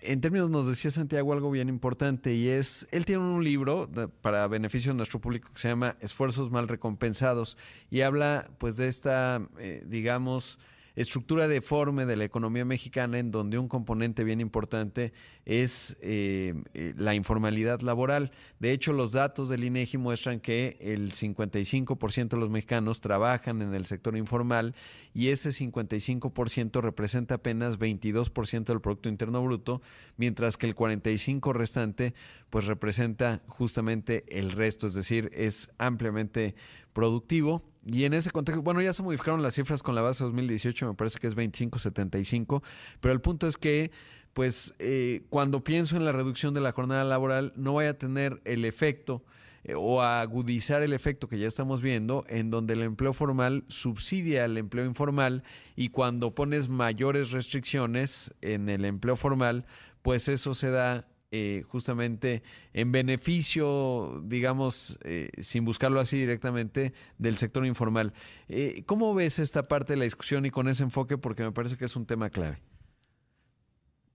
En 0.00 0.20
términos 0.20 0.48
nos 0.50 0.68
decía 0.68 0.90
Santiago 0.90 1.32
algo 1.32 1.50
bien 1.50 1.68
importante 1.68 2.34
y 2.34 2.48
es, 2.48 2.86
él 2.92 3.04
tiene 3.04 3.22
un 3.22 3.42
libro 3.42 3.90
para 4.20 4.46
beneficio 4.46 4.92
de 4.92 4.96
nuestro 4.96 5.20
público 5.20 5.50
que 5.52 5.58
se 5.58 5.68
llama 5.68 5.96
Esfuerzos 6.00 6.52
mal 6.52 6.68
recompensados 6.68 7.56
y 7.90 8.02
habla 8.02 8.48
pues 8.58 8.76
de 8.76 8.86
esta, 8.86 9.42
eh, 9.58 9.82
digamos, 9.86 10.60
estructura 10.94 11.48
deforme 11.48 12.06
de 12.06 12.16
la 12.16 12.24
economía 12.24 12.64
mexicana 12.64 13.18
en 13.18 13.30
donde 13.30 13.58
un 13.58 13.68
componente 13.68 14.24
bien 14.24 14.40
importante 14.40 15.12
es 15.44 15.96
eh, 16.00 16.54
eh, 16.74 16.94
la 16.96 17.14
informalidad 17.14 17.80
laboral. 17.80 18.30
De 18.60 18.72
hecho, 18.72 18.92
los 18.92 19.12
datos 19.12 19.48
del 19.48 19.64
INEGI 19.64 19.98
muestran 19.98 20.40
que 20.40 20.76
el 20.80 21.12
55% 21.12 22.28
de 22.28 22.36
los 22.36 22.50
mexicanos 22.50 23.00
trabajan 23.00 23.62
en 23.62 23.74
el 23.74 23.86
sector 23.86 24.16
informal 24.16 24.74
y 25.14 25.28
ese 25.28 25.50
55% 25.50 26.80
representa 26.80 27.36
apenas 27.36 27.78
22% 27.78 28.64
del 28.64 28.80
Producto 28.80 29.08
Interno 29.08 29.42
Bruto, 29.42 29.82
mientras 30.16 30.56
que 30.56 30.66
el 30.66 30.74
45% 30.74 31.52
restante 31.52 32.14
pues 32.50 32.66
representa 32.66 33.42
justamente 33.46 34.24
el 34.28 34.52
resto, 34.52 34.86
es 34.86 34.94
decir, 34.94 35.30
es 35.32 35.72
ampliamente 35.78 36.54
productivo. 36.92 37.62
Y 37.86 38.04
en 38.04 38.14
ese 38.14 38.30
contexto, 38.30 38.62
bueno, 38.62 38.80
ya 38.80 38.92
se 38.92 39.02
modificaron 39.02 39.42
las 39.42 39.54
cifras 39.54 39.82
con 39.82 39.94
la 39.94 40.02
base 40.02 40.22
2018, 40.24 40.86
me 40.86 40.94
parece 40.94 41.18
que 41.18 41.26
es 41.26 41.36
25-75, 41.36 42.62
pero 43.00 43.12
el 43.12 43.20
punto 43.20 43.46
es 43.46 43.56
que, 43.56 43.90
pues, 44.32 44.74
eh, 44.78 45.24
cuando 45.30 45.64
pienso 45.64 45.96
en 45.96 46.04
la 46.04 46.12
reducción 46.12 46.54
de 46.54 46.60
la 46.60 46.72
jornada 46.72 47.04
laboral, 47.04 47.52
no 47.56 47.74
vaya 47.74 47.90
a 47.90 47.94
tener 47.94 48.40
el 48.44 48.64
efecto 48.64 49.24
eh, 49.64 49.74
o 49.76 50.02
agudizar 50.02 50.82
el 50.82 50.92
efecto 50.92 51.28
que 51.28 51.38
ya 51.38 51.46
estamos 51.46 51.82
viendo, 51.82 52.24
en 52.28 52.50
donde 52.50 52.74
el 52.74 52.82
empleo 52.82 53.12
formal 53.12 53.64
subsidia 53.68 54.44
al 54.44 54.58
empleo 54.58 54.84
informal 54.84 55.44
y 55.76 55.88
cuando 55.88 56.34
pones 56.34 56.68
mayores 56.68 57.30
restricciones 57.30 58.34
en 58.40 58.68
el 58.68 58.84
empleo 58.84 59.16
formal, 59.16 59.64
pues 60.02 60.28
eso 60.28 60.54
se 60.54 60.70
da 60.70 61.06
eh, 61.34 61.62
justamente 61.66 62.42
en 62.74 62.92
beneficio, 62.92 64.20
digamos, 64.22 64.98
eh, 65.02 65.30
sin 65.38 65.64
buscarlo 65.64 65.98
así 65.98 66.18
directamente, 66.18 66.92
del 67.16 67.38
sector 67.38 67.64
informal. 67.64 68.12
Eh, 68.48 68.82
¿Cómo 68.84 69.14
ves 69.14 69.38
esta 69.38 69.66
parte 69.66 69.94
de 69.94 69.96
la 69.96 70.04
discusión 70.04 70.44
y 70.44 70.50
con 70.50 70.68
ese 70.68 70.82
enfoque? 70.82 71.16
Porque 71.16 71.42
me 71.42 71.50
parece 71.50 71.78
que 71.78 71.86
es 71.86 71.96
un 71.96 72.04
tema 72.04 72.28
clave. 72.28 72.58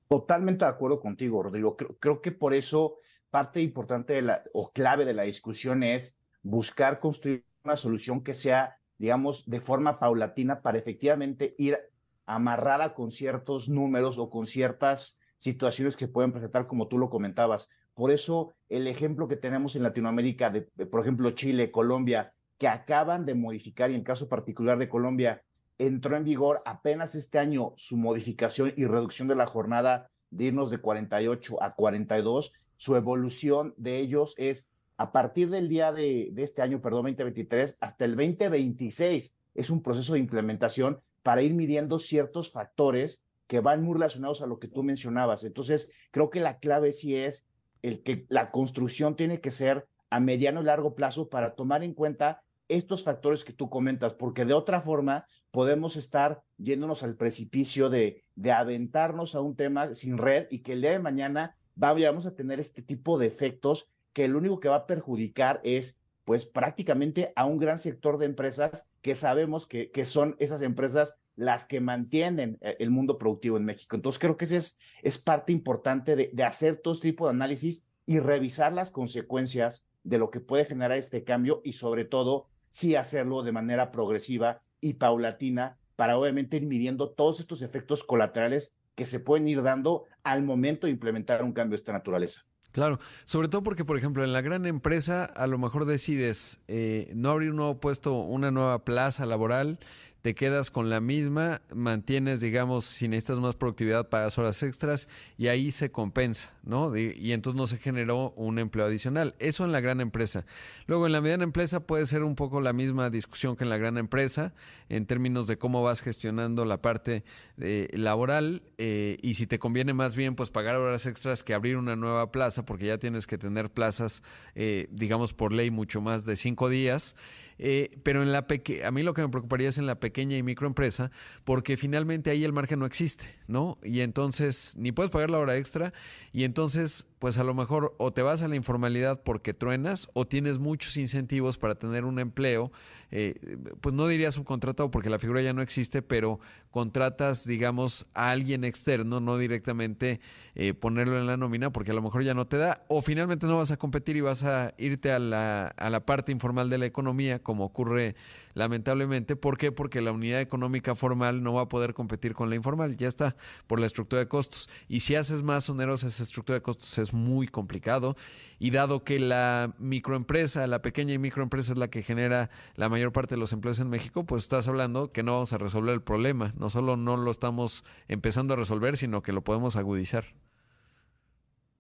Totalmente 0.07 0.65
de 0.65 0.69
acuerdo 0.69 0.99
contigo, 0.99 1.41
Rodrigo. 1.41 1.75
Creo, 1.75 2.21
que 2.21 2.31
por 2.31 2.53
eso 2.53 2.99
parte 3.31 3.63
importante 3.63 4.13
de 4.13 4.21
la, 4.21 4.43
o 4.53 4.71
clave 4.71 5.03
de 5.03 5.15
la 5.15 5.23
discusión 5.23 5.81
es 5.81 6.19
buscar 6.43 6.99
construir 6.99 7.43
una 7.63 7.77
solución 7.77 8.23
que 8.23 8.35
sea, 8.35 8.77
digamos, 8.99 9.49
de 9.49 9.59
forma 9.59 9.97
paulatina 9.97 10.61
para 10.61 10.77
efectivamente 10.77 11.55
ir 11.57 11.79
amarrada 12.27 12.93
con 12.93 13.09
ciertos 13.09 13.69
números 13.69 14.19
o 14.19 14.29
con 14.29 14.45
ciertas 14.45 15.17
situaciones 15.37 15.95
que 15.95 16.07
pueden 16.07 16.31
presentar, 16.31 16.65
como 16.67 16.87
tú 16.87 16.97
lo 16.97 17.09
comentabas. 17.09 17.69
Por 17.93 18.11
eso 18.11 18.53
el 18.69 18.87
ejemplo 18.87 19.27
que 19.27 19.35
tenemos 19.35 19.75
en 19.75 19.83
Latinoamérica, 19.83 20.49
de, 20.49 20.61
por 20.61 21.01
ejemplo, 21.01 21.31
Chile, 21.31 21.71
Colombia, 21.71 22.33
que 22.57 22.67
acaban 22.67 23.25
de 23.25 23.35
modificar, 23.35 23.91
y 23.91 23.95
en 23.95 24.03
caso 24.03 24.27
particular 24.27 24.77
de 24.77 24.89
Colombia, 24.89 25.43
entró 25.77 26.17
en 26.17 26.23
vigor 26.23 26.59
apenas 26.65 27.13
este 27.15 27.37
año 27.37 27.73
su 27.77 27.97
modificación 27.97 28.73
y 28.75 28.85
reducción 28.85 29.27
de 29.27 29.35
la 29.35 29.45
jornada 29.45 30.09
de 30.31 30.45
irnos 30.45 30.71
de 30.71 30.79
48 30.79 31.61
a 31.61 31.71
42. 31.71 32.53
Su 32.77 32.95
evolución 32.95 33.73
de 33.77 33.97
ellos 33.97 34.33
es 34.37 34.69
a 34.97 35.11
partir 35.11 35.49
del 35.51 35.69
día 35.69 35.91
de, 35.91 36.29
de 36.31 36.43
este 36.43 36.63
año, 36.63 36.81
perdón, 36.81 37.03
2023, 37.03 37.77
hasta 37.79 38.05
el 38.05 38.15
2026. 38.15 39.37
Es 39.53 39.69
un 39.69 39.83
proceso 39.83 40.13
de 40.13 40.19
implementación 40.19 40.99
para 41.21 41.43
ir 41.43 41.53
midiendo 41.53 41.99
ciertos 41.99 42.51
factores 42.51 43.21
que 43.47 43.59
van 43.59 43.83
muy 43.83 43.93
relacionados 43.93 44.41
a 44.41 44.47
lo 44.47 44.59
que 44.59 44.67
tú 44.67 44.83
mencionabas. 44.83 45.43
Entonces, 45.43 45.89
creo 46.11 46.29
que 46.29 46.39
la 46.39 46.59
clave 46.59 46.91
sí 46.91 47.15
es 47.15 47.47
el 47.81 48.03
que 48.03 48.25
la 48.29 48.49
construcción 48.49 49.15
tiene 49.15 49.39
que 49.39 49.51
ser 49.51 49.87
a 50.09 50.19
mediano 50.19 50.61
y 50.61 50.65
largo 50.65 50.95
plazo 50.95 51.29
para 51.29 51.55
tomar 51.55 51.83
en 51.83 51.93
cuenta 51.93 52.41
estos 52.67 53.03
factores 53.03 53.45
que 53.45 53.53
tú 53.53 53.69
comentas, 53.69 54.13
porque 54.13 54.45
de 54.45 54.53
otra 54.53 54.81
forma 54.81 55.25
podemos 55.51 55.95
estar 55.95 56.41
yéndonos 56.57 57.03
al 57.03 57.15
precipicio 57.15 57.89
de, 57.89 58.23
de 58.35 58.51
aventarnos 58.51 59.35
a 59.35 59.41
un 59.41 59.55
tema 59.55 59.93
sin 59.93 60.17
red 60.17 60.47
y 60.51 60.59
que 60.59 60.73
el 60.73 60.81
día 60.81 60.91
de 60.91 60.99
mañana 60.99 61.55
vamos 61.75 62.25
a 62.25 62.35
tener 62.35 62.59
este 62.59 62.81
tipo 62.81 63.17
de 63.17 63.27
efectos 63.27 63.87
que 64.13 64.27
lo 64.27 64.39
único 64.39 64.59
que 64.59 64.69
va 64.69 64.75
a 64.75 64.87
perjudicar 64.87 65.61
es 65.63 65.99
pues 66.25 66.45
prácticamente 66.45 67.31
a 67.35 67.45
un 67.45 67.57
gran 67.57 67.79
sector 67.79 68.17
de 68.17 68.25
empresas 68.25 68.85
que 69.01 69.15
sabemos 69.15 69.65
que, 69.65 69.91
que 69.91 70.03
son 70.03 70.35
esas 70.39 70.61
empresas 70.61 71.17
las 71.37 71.65
que 71.65 71.79
mantienen 71.79 72.57
eh, 72.59 72.75
el 72.79 72.89
mundo 72.89 73.17
productivo 73.17 73.55
en 73.55 73.63
México. 73.63 73.95
Entonces 73.95 74.19
creo 74.19 74.35
que 74.35 74.43
esa 74.43 74.57
es, 74.57 74.77
es 75.01 75.17
parte 75.17 75.53
importante 75.53 76.15
de, 76.17 76.43
hacer 76.43 76.77
todo 76.77 76.95
este 76.95 77.09
tipo 77.09 77.25
de 77.25 77.33
análisis 77.33 77.85
y 78.05 78.19
revisar 78.19 78.73
las 78.73 78.91
consecuencias 78.91 79.85
de 80.03 80.17
lo 80.17 80.31
que 80.31 80.41
puede 80.41 80.65
generar 80.65 80.97
este 80.97 81.23
cambio 81.23 81.61
y 81.63 81.73
sobre 81.73 82.03
todo 82.05 82.47
sí 82.69 82.95
hacerlo 82.95 83.43
de 83.43 83.51
manera 83.51 83.91
progresiva 83.91 84.59
y 84.81 84.93
paulatina 84.93 85.77
para 85.95 86.17
obviamente 86.17 86.57
ir 86.57 86.65
midiendo 86.65 87.09
todos 87.09 87.39
estos 87.39 87.61
efectos 87.61 88.03
colaterales 88.03 88.73
que 88.95 89.05
se 89.05 89.19
pueden 89.19 89.47
ir 89.47 89.61
dando 89.61 90.05
al 90.23 90.43
momento 90.43 90.87
de 90.87 90.91
implementar 90.91 91.43
un 91.43 91.53
cambio 91.53 91.77
de 91.77 91.81
esta 91.81 91.93
naturaleza. 91.93 92.45
Claro, 92.71 92.99
sobre 93.25 93.47
todo 93.47 93.63
porque, 93.63 93.85
por 93.85 93.97
ejemplo, 93.97 94.23
en 94.23 94.33
la 94.33 94.41
gran 94.41 94.65
empresa 94.65 95.25
a 95.25 95.47
lo 95.47 95.57
mejor 95.57 95.85
decides 95.85 96.63
eh, 96.67 97.11
no 97.15 97.31
abrir 97.31 97.51
un 97.51 97.57
nuevo 97.57 97.79
puesto, 97.79 98.13
una 98.13 98.51
nueva 98.51 98.83
plaza 98.83 99.25
laboral 99.25 99.79
te 100.21 100.35
quedas 100.35 100.71
con 100.71 100.89
la 100.89 100.99
misma, 100.99 101.61
mantienes, 101.73 102.41
digamos, 102.41 102.85
si 102.85 103.07
necesitas 103.07 103.39
más 103.39 103.55
productividad, 103.55 104.09
pagas 104.09 104.37
horas 104.37 104.61
extras 104.63 105.07
y 105.37 105.47
ahí 105.47 105.71
se 105.71 105.91
compensa, 105.91 106.53
¿no? 106.63 106.95
Y 106.97 107.31
entonces 107.31 107.57
no 107.57 107.67
se 107.67 107.77
generó 107.77 108.31
un 108.35 108.59
empleo 108.59 108.85
adicional. 108.85 109.35
Eso 109.39 109.63
en 109.65 109.71
la 109.71 109.79
gran 109.79 110.01
empresa. 110.01 110.45
Luego, 110.85 111.05
en 111.05 111.13
la 111.13 111.21
mediana 111.21 111.43
empresa 111.43 111.81
puede 111.81 112.05
ser 112.05 112.23
un 112.23 112.35
poco 112.35 112.61
la 112.61 112.73
misma 112.73 113.09
discusión 113.09 113.55
que 113.55 113.63
en 113.63 113.69
la 113.69 113.77
gran 113.77 113.97
empresa, 113.97 114.53
en 114.89 115.05
términos 115.05 115.47
de 115.47 115.57
cómo 115.57 115.83
vas 115.83 116.01
gestionando 116.01 116.65
la 116.65 116.81
parte 116.81 117.23
eh, 117.59 117.87
laboral 117.93 118.63
eh, 118.77 119.17
y 119.21 119.35
si 119.35 119.47
te 119.47 119.59
conviene 119.59 119.93
más 119.93 120.15
bien, 120.15 120.35
pues 120.35 120.49
pagar 120.49 120.75
horas 120.75 121.05
extras 121.05 121.43
que 121.43 121.53
abrir 121.53 121.77
una 121.77 121.95
nueva 121.95 122.31
plaza, 122.31 122.65
porque 122.65 122.87
ya 122.87 122.97
tienes 122.97 123.27
que 123.27 123.37
tener 123.37 123.69
plazas, 123.69 124.23
eh, 124.55 124.87
digamos, 124.91 125.33
por 125.33 125.53
ley 125.53 125.71
mucho 125.71 126.01
más 126.01 126.25
de 126.25 126.35
cinco 126.35 126.69
días. 126.69 127.15
Eh, 127.59 127.99
pero 128.03 128.21
en 128.21 128.31
la 128.31 128.45
a 128.85 128.91
mí 128.91 129.03
lo 129.03 129.13
que 129.13 129.21
me 129.21 129.29
preocuparía 129.29 129.69
es 129.69 129.77
en 129.77 129.85
la 129.85 129.99
pequeña 129.99 130.37
y 130.37 130.43
microempresa, 130.43 131.11
porque 131.43 131.77
finalmente 131.77 132.29
ahí 132.29 132.43
el 132.43 132.53
margen 132.53 132.79
no 132.79 132.85
existe, 132.85 133.35
¿no? 133.47 133.77
Y 133.83 134.01
entonces 134.01 134.75
ni 134.77 134.91
puedes 134.91 135.11
pagar 135.11 135.29
la 135.29 135.39
hora 135.39 135.57
extra 135.57 135.93
y 136.31 136.43
entonces 136.43 137.07
pues 137.19 137.37
a 137.37 137.43
lo 137.43 137.53
mejor 137.53 137.95
o 137.97 138.11
te 138.11 138.21
vas 138.21 138.43
a 138.43 138.47
la 138.47 138.55
informalidad 138.55 139.21
porque 139.23 139.53
truenas 139.53 140.09
o 140.13 140.27
tienes 140.27 140.59
muchos 140.59 140.97
incentivos 140.97 141.57
para 141.57 141.75
tener 141.75 142.05
un 142.05 142.19
empleo, 142.19 142.71
eh, 143.09 143.57
pues 143.81 143.95
no 143.95 144.07
diría 144.07 144.31
subcontratado 144.31 144.91
porque 144.91 145.09
la 145.09 145.17
figura 145.17 145.41
ya 145.41 145.53
no 145.53 145.61
existe, 145.61 146.01
pero 146.01 146.39
contratas, 146.71 147.45
digamos, 147.45 148.07
a 148.13 148.31
alguien 148.31 148.63
externo, 148.63 149.19
no 149.19 149.37
directamente 149.37 150.19
eh, 150.55 150.73
ponerlo 150.73 151.17
en 151.17 151.25
la 151.25 151.37
nómina 151.37 151.71
porque 151.71 151.91
a 151.91 151.93
lo 151.93 152.01
mejor 152.01 152.23
ya 152.23 152.33
no 152.33 152.47
te 152.47 152.57
da, 152.57 152.83
o 152.87 153.01
finalmente 153.01 153.47
no 153.47 153.57
vas 153.57 153.71
a 153.71 153.77
competir 153.77 154.17
y 154.17 154.21
vas 154.21 154.43
a 154.43 154.73
irte 154.77 155.11
a 155.11 155.19
la, 155.19 155.67
a 155.67 155.89
la 155.89 156.05
parte 156.05 156.31
informal 156.31 156.69
de 156.69 156.77
la 156.77 156.85
economía, 156.85 157.39
como 157.39 157.63
ocurre 157.65 158.15
lamentablemente. 158.53 159.35
¿Por 159.35 159.57
qué? 159.57 159.71
Porque 159.71 160.01
la 160.01 160.11
unidad 160.11 160.41
económica 160.41 160.95
formal 160.95 161.43
no 161.43 161.53
va 161.53 161.63
a 161.63 161.69
poder 161.69 161.93
competir 161.93 162.33
con 162.33 162.49
la 162.49 162.55
informal, 162.55 162.97
ya 162.97 163.07
está, 163.07 163.35
por 163.67 163.79
la 163.79 163.85
estructura 163.85 164.19
de 164.19 164.27
costos. 164.27 164.69
Y 164.87 164.99
si 164.99 165.15
haces 165.15 165.43
más 165.43 165.69
onerosa 165.69 166.07
esa 166.07 166.23
estructura 166.23 166.57
de 166.57 166.63
costos 166.63 166.97
es 167.07 167.13
muy 167.13 167.47
complicado. 167.47 168.15
Y 168.59 168.71
dado 168.71 169.03
que 169.03 169.19
la 169.19 169.73
microempresa, 169.77 170.67
la 170.67 170.81
pequeña 170.81 171.13
y 171.13 171.17
microempresa 171.17 171.73
es 171.73 171.77
la 171.77 171.89
que 171.89 172.01
genera 172.01 172.49
la 172.75 172.89
mayor 172.89 173.11
parte 173.11 173.35
de 173.35 173.39
los 173.39 173.53
empleos 173.53 173.79
en 173.79 173.89
México, 173.89 174.25
pues 174.25 174.43
estás 174.43 174.67
hablando 174.67 175.11
que 175.11 175.23
no 175.23 175.33
vamos 175.33 175.53
a 175.53 175.57
resolver 175.57 175.93
el 175.93 176.01
problema. 176.01 176.53
No 176.57 176.69
solo 176.69 176.97
no 176.97 177.17
lo 177.17 177.31
estamos 177.31 177.83
empezando 178.07 178.53
a 178.53 178.57
resolver, 178.57 178.97
sino 178.97 179.21
que 179.21 179.31
lo 179.31 179.43
podemos 179.43 179.75
agudizar. 179.75 180.25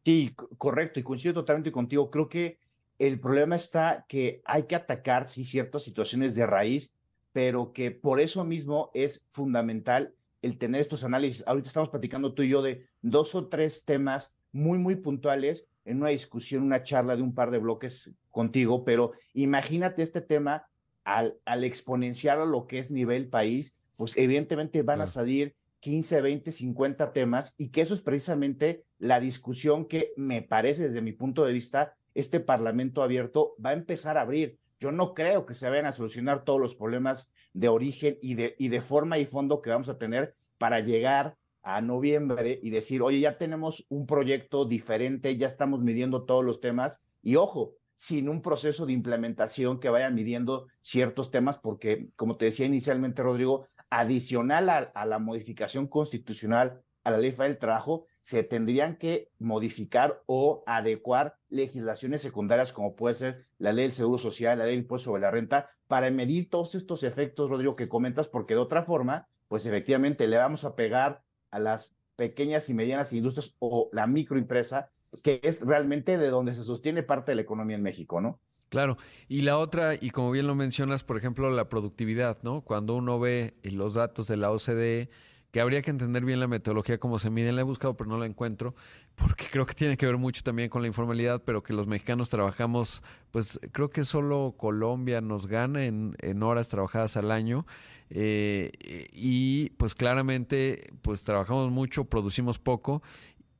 Sí, 0.05 0.33
correcto, 0.57 0.99
y 0.99 1.03
coincido 1.03 1.33
totalmente 1.33 1.71
contigo. 1.71 2.09
Creo 2.09 2.29
que 2.29 2.59
el 2.97 3.19
problema 3.19 3.55
está 3.55 4.05
que 4.07 4.41
hay 4.45 4.63
que 4.63 4.75
atacar, 4.75 5.27
ciertas 5.27 5.83
situaciones 5.83 6.33
de 6.35 6.45
raíz, 6.45 6.95
pero 7.33 7.73
que 7.73 7.91
por 7.91 8.19
eso 8.19 8.43
mismo 8.43 8.89
es 8.93 9.25
fundamental 9.29 10.13
el 10.41 10.57
tener 10.57 10.81
estos 10.81 11.03
análisis. 11.03 11.43
Ahorita 11.45 11.67
estamos 11.67 11.89
platicando 11.89 12.33
tú 12.33 12.43
y 12.43 12.49
yo 12.49 12.61
de 12.61 12.87
dos 13.01 13.35
o 13.35 13.47
tres 13.47 13.85
temas 13.85 14.33
muy, 14.51 14.77
muy 14.77 14.95
puntuales 14.95 15.67
en 15.85 15.97
una 15.97 16.09
discusión, 16.09 16.63
una 16.63 16.83
charla 16.83 17.15
de 17.15 17.21
un 17.21 17.33
par 17.33 17.51
de 17.51 17.59
bloques 17.59 18.11
contigo, 18.29 18.83
pero 18.83 19.13
imagínate 19.33 20.03
este 20.03 20.21
tema 20.21 20.67
al, 21.03 21.37
al 21.45 21.63
exponenciar 21.63 22.39
a 22.39 22.45
lo 22.45 22.67
que 22.67 22.79
es 22.79 22.91
nivel 22.91 23.29
país, 23.29 23.75
pues 23.97 24.17
evidentemente 24.17 24.83
van 24.83 25.01
a 25.01 25.07
salir 25.07 25.55
15, 25.79 26.21
20, 26.21 26.51
50 26.51 27.13
temas 27.13 27.55
y 27.57 27.69
que 27.69 27.81
eso 27.81 27.93
es 27.93 28.01
precisamente 28.01 28.83
la 28.99 29.19
discusión 29.19 29.85
que 29.85 30.11
me 30.17 30.41
parece 30.41 30.89
desde 30.89 31.01
mi 31.01 31.13
punto 31.13 31.45
de 31.45 31.53
vista 31.53 31.95
este 32.17 32.39
Parlamento 32.39 33.03
abierto 33.03 33.53
va 33.63 33.69
a 33.69 33.73
empezar 33.73 34.17
a 34.17 34.21
abrir. 34.21 34.57
Yo 34.79 34.91
no 34.91 35.13
creo 35.13 35.45
que 35.45 35.53
se 35.53 35.69
vayan 35.69 35.85
a 35.85 35.91
solucionar 35.91 36.43
todos 36.43 36.59
los 36.59 36.75
problemas 36.75 37.31
de 37.53 37.67
origen 37.67 38.17
y 38.21 38.33
de, 38.33 38.55
y 38.57 38.69
de 38.69 38.81
forma 38.81 39.19
y 39.19 39.25
fondo 39.25 39.61
que 39.61 39.69
vamos 39.69 39.87
a 39.87 39.99
tener 39.99 40.35
para 40.57 40.79
llegar 40.79 41.35
a 41.67 41.81
noviembre 41.81 42.59
y 42.63 42.69
decir, 42.69 43.01
oye, 43.01 43.19
ya 43.19 43.37
tenemos 43.37 43.85
un 43.89 44.07
proyecto 44.07 44.63
diferente, 44.63 45.35
ya 45.35 45.47
estamos 45.47 45.81
midiendo 45.81 46.23
todos 46.23 46.45
los 46.45 46.61
temas 46.61 47.01
y 47.21 47.35
ojo, 47.35 47.73
sin 47.97 48.29
un 48.29 48.41
proceso 48.41 48.85
de 48.85 48.93
implementación 48.93 49.81
que 49.81 49.89
vaya 49.89 50.09
midiendo 50.09 50.67
ciertos 50.81 51.29
temas, 51.29 51.57
porque 51.57 52.07
como 52.15 52.37
te 52.37 52.45
decía 52.45 52.65
inicialmente, 52.65 53.21
Rodrigo, 53.21 53.67
adicional 53.89 54.69
a, 54.69 54.77
a 54.77 55.05
la 55.05 55.19
modificación 55.19 55.87
constitucional 55.87 56.81
a 57.03 57.11
la 57.11 57.17
ley 57.17 57.31
del 57.31 57.57
trabajo, 57.57 58.05
se 58.21 58.43
tendrían 58.43 58.95
que 58.97 59.29
modificar 59.37 60.21
o 60.25 60.63
adecuar 60.67 61.35
legislaciones 61.49 62.21
secundarias 62.21 62.71
como 62.71 62.95
puede 62.95 63.15
ser 63.15 63.45
la 63.57 63.73
ley 63.73 63.83
del 63.83 63.93
Seguro 63.93 64.19
Social, 64.19 64.57
la 64.57 64.65
ley 64.65 64.75
del 64.75 64.83
Impuesto 64.83 65.11
sobre 65.11 65.21
la 65.21 65.31
Renta, 65.31 65.69
para 65.87 66.11
medir 66.11 66.49
todos 66.49 66.75
estos 66.75 67.03
efectos, 67.03 67.49
Rodrigo, 67.49 67.73
que 67.73 67.89
comentas, 67.89 68.27
porque 68.27 68.53
de 68.53 68.59
otra 68.61 68.83
forma, 68.83 69.27
pues 69.47 69.65
efectivamente 69.65 70.27
le 70.27 70.37
vamos 70.37 70.65
a 70.65 70.75
pegar 70.75 71.23
a 71.51 71.59
las 71.59 71.91
pequeñas 72.15 72.69
y 72.69 72.73
medianas 72.73 73.13
industrias 73.13 73.55
o 73.59 73.89
la 73.93 74.07
microempresa, 74.07 74.89
que 75.23 75.39
es 75.43 75.61
realmente 75.61 76.17
de 76.17 76.29
donde 76.29 76.53
se 76.55 76.63
sostiene 76.63 77.03
parte 77.03 77.31
de 77.31 77.35
la 77.35 77.43
economía 77.43 77.77
en 77.77 77.83
México, 77.83 78.19
¿no? 78.19 78.39
Claro, 78.69 78.97
y 79.27 79.43
la 79.43 79.57
otra, 79.57 79.95
y 79.95 80.09
como 80.09 80.31
bien 80.31 80.47
lo 80.47 80.55
mencionas, 80.55 81.03
por 81.03 81.17
ejemplo, 81.17 81.49
la 81.49 81.69
productividad, 81.69 82.39
¿no? 82.43 82.61
Cuando 82.61 82.95
uno 82.95 83.19
ve 83.19 83.55
los 83.63 83.93
datos 83.93 84.27
de 84.27 84.37
la 84.37 84.51
OCDE, 84.51 85.09
que 85.51 85.61
habría 85.61 85.81
que 85.81 85.91
entender 85.91 86.25
bien 86.25 86.39
la 86.39 86.47
metodología, 86.47 86.97
cómo 86.97 87.19
se 87.19 87.29
mide. 87.29 87.51
La 87.51 87.61
he 87.61 87.63
buscado, 87.63 87.95
pero 87.95 88.09
no 88.09 88.17
la 88.17 88.25
encuentro, 88.25 88.75
porque 89.15 89.45
creo 89.51 89.65
que 89.65 89.73
tiene 89.73 89.97
que 89.97 90.05
ver 90.05 90.17
mucho 90.17 90.43
también 90.43 90.69
con 90.69 90.81
la 90.81 90.87
informalidad, 90.87 91.41
pero 91.43 91.63
que 91.63 91.73
los 91.73 91.87
mexicanos 91.87 92.29
trabajamos, 92.29 93.01
pues 93.31 93.59
creo 93.71 93.89
que 93.89 94.03
solo 94.03 94.55
Colombia 94.57 95.21
nos 95.21 95.47
gana 95.47 95.85
en, 95.85 96.43
horas 96.43 96.69
trabajadas 96.69 97.17
al 97.17 97.31
año. 97.31 97.65
Eh, 98.09 98.71
y 99.11 99.71
pues 99.71 99.95
claramente, 99.95 100.93
pues 101.01 101.23
trabajamos 101.23 101.71
mucho, 101.71 102.05
producimos 102.05 102.57
poco 102.57 103.03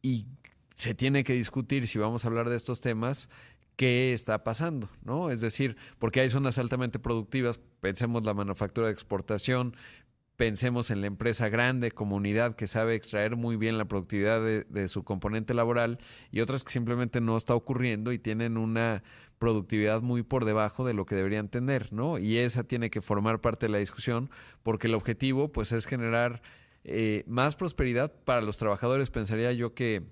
y 0.02 0.26
se 0.76 0.94
tiene 0.94 1.24
que 1.24 1.34
discutir 1.34 1.88
si 1.88 2.00
vamos 2.00 2.24
a 2.24 2.30
hablar 2.30 2.50
de 2.50 2.56
estos 2.56 2.80
temas 2.80 3.30
qué 3.78 4.14
está 4.14 4.44
pasando, 4.44 4.90
¿no? 5.04 5.30
Es 5.30 5.40
decir, 5.42 5.78
porque 6.00 6.20
hay 6.20 6.30
zonas 6.30 6.58
altamente 6.58 7.00
productivas, 7.00 7.60
pensemos 7.80 8.24
la 8.24 8.34
manufactura 8.34 8.88
de 8.88 8.94
exportación, 8.94 9.76
pensemos 10.38 10.92
en 10.92 11.02
la 11.02 11.08
empresa 11.08 11.50
grande, 11.50 11.92
comunidad 11.92 12.56
que 12.56 12.68
sabe 12.68 12.96
extraer 12.96 13.36
muy 13.36 13.58
bien 13.58 13.78
la 13.78 13.86
productividad 13.86 14.40
de, 14.42 14.88
su 14.88 15.04
componente 15.04 15.56
laboral 15.56 15.98
y 16.32 16.42
otras 16.42 16.64
que 16.64 16.72
simplemente 16.72 17.20
no 17.20 17.36
está 17.36 17.56
ocurriendo 17.56 18.12
y 18.12 18.20
tienen 18.20 18.58
una 18.58 19.04
productividad 19.40 20.02
muy 20.02 20.22
por 20.22 20.46
debajo 20.46 20.86
de 20.86 20.94
lo 20.94 21.06
que 21.06 21.16
deberían 21.16 21.50
tener, 21.50 21.92
¿no? 21.92 22.20
Y 22.20 22.38
esa 22.38 22.64
tiene 22.64 22.92
que 22.92 23.02
formar 23.02 23.42
parte 23.42 23.66
de 23.66 23.72
la 23.72 23.80
discusión 23.80 24.30
porque 24.62 24.88
el 24.88 24.94
objetivo 24.94 25.52
pues 25.52 25.72
es 25.72 25.88
generar 25.88 26.44
eh, 26.84 27.24
más 27.28 27.56
prosperidad 27.56 28.14
para 28.24 28.42
los 28.42 28.58
trabajadores, 28.58 29.10
pensaría 29.10 29.52
yo 29.54 29.74
que 29.74 30.04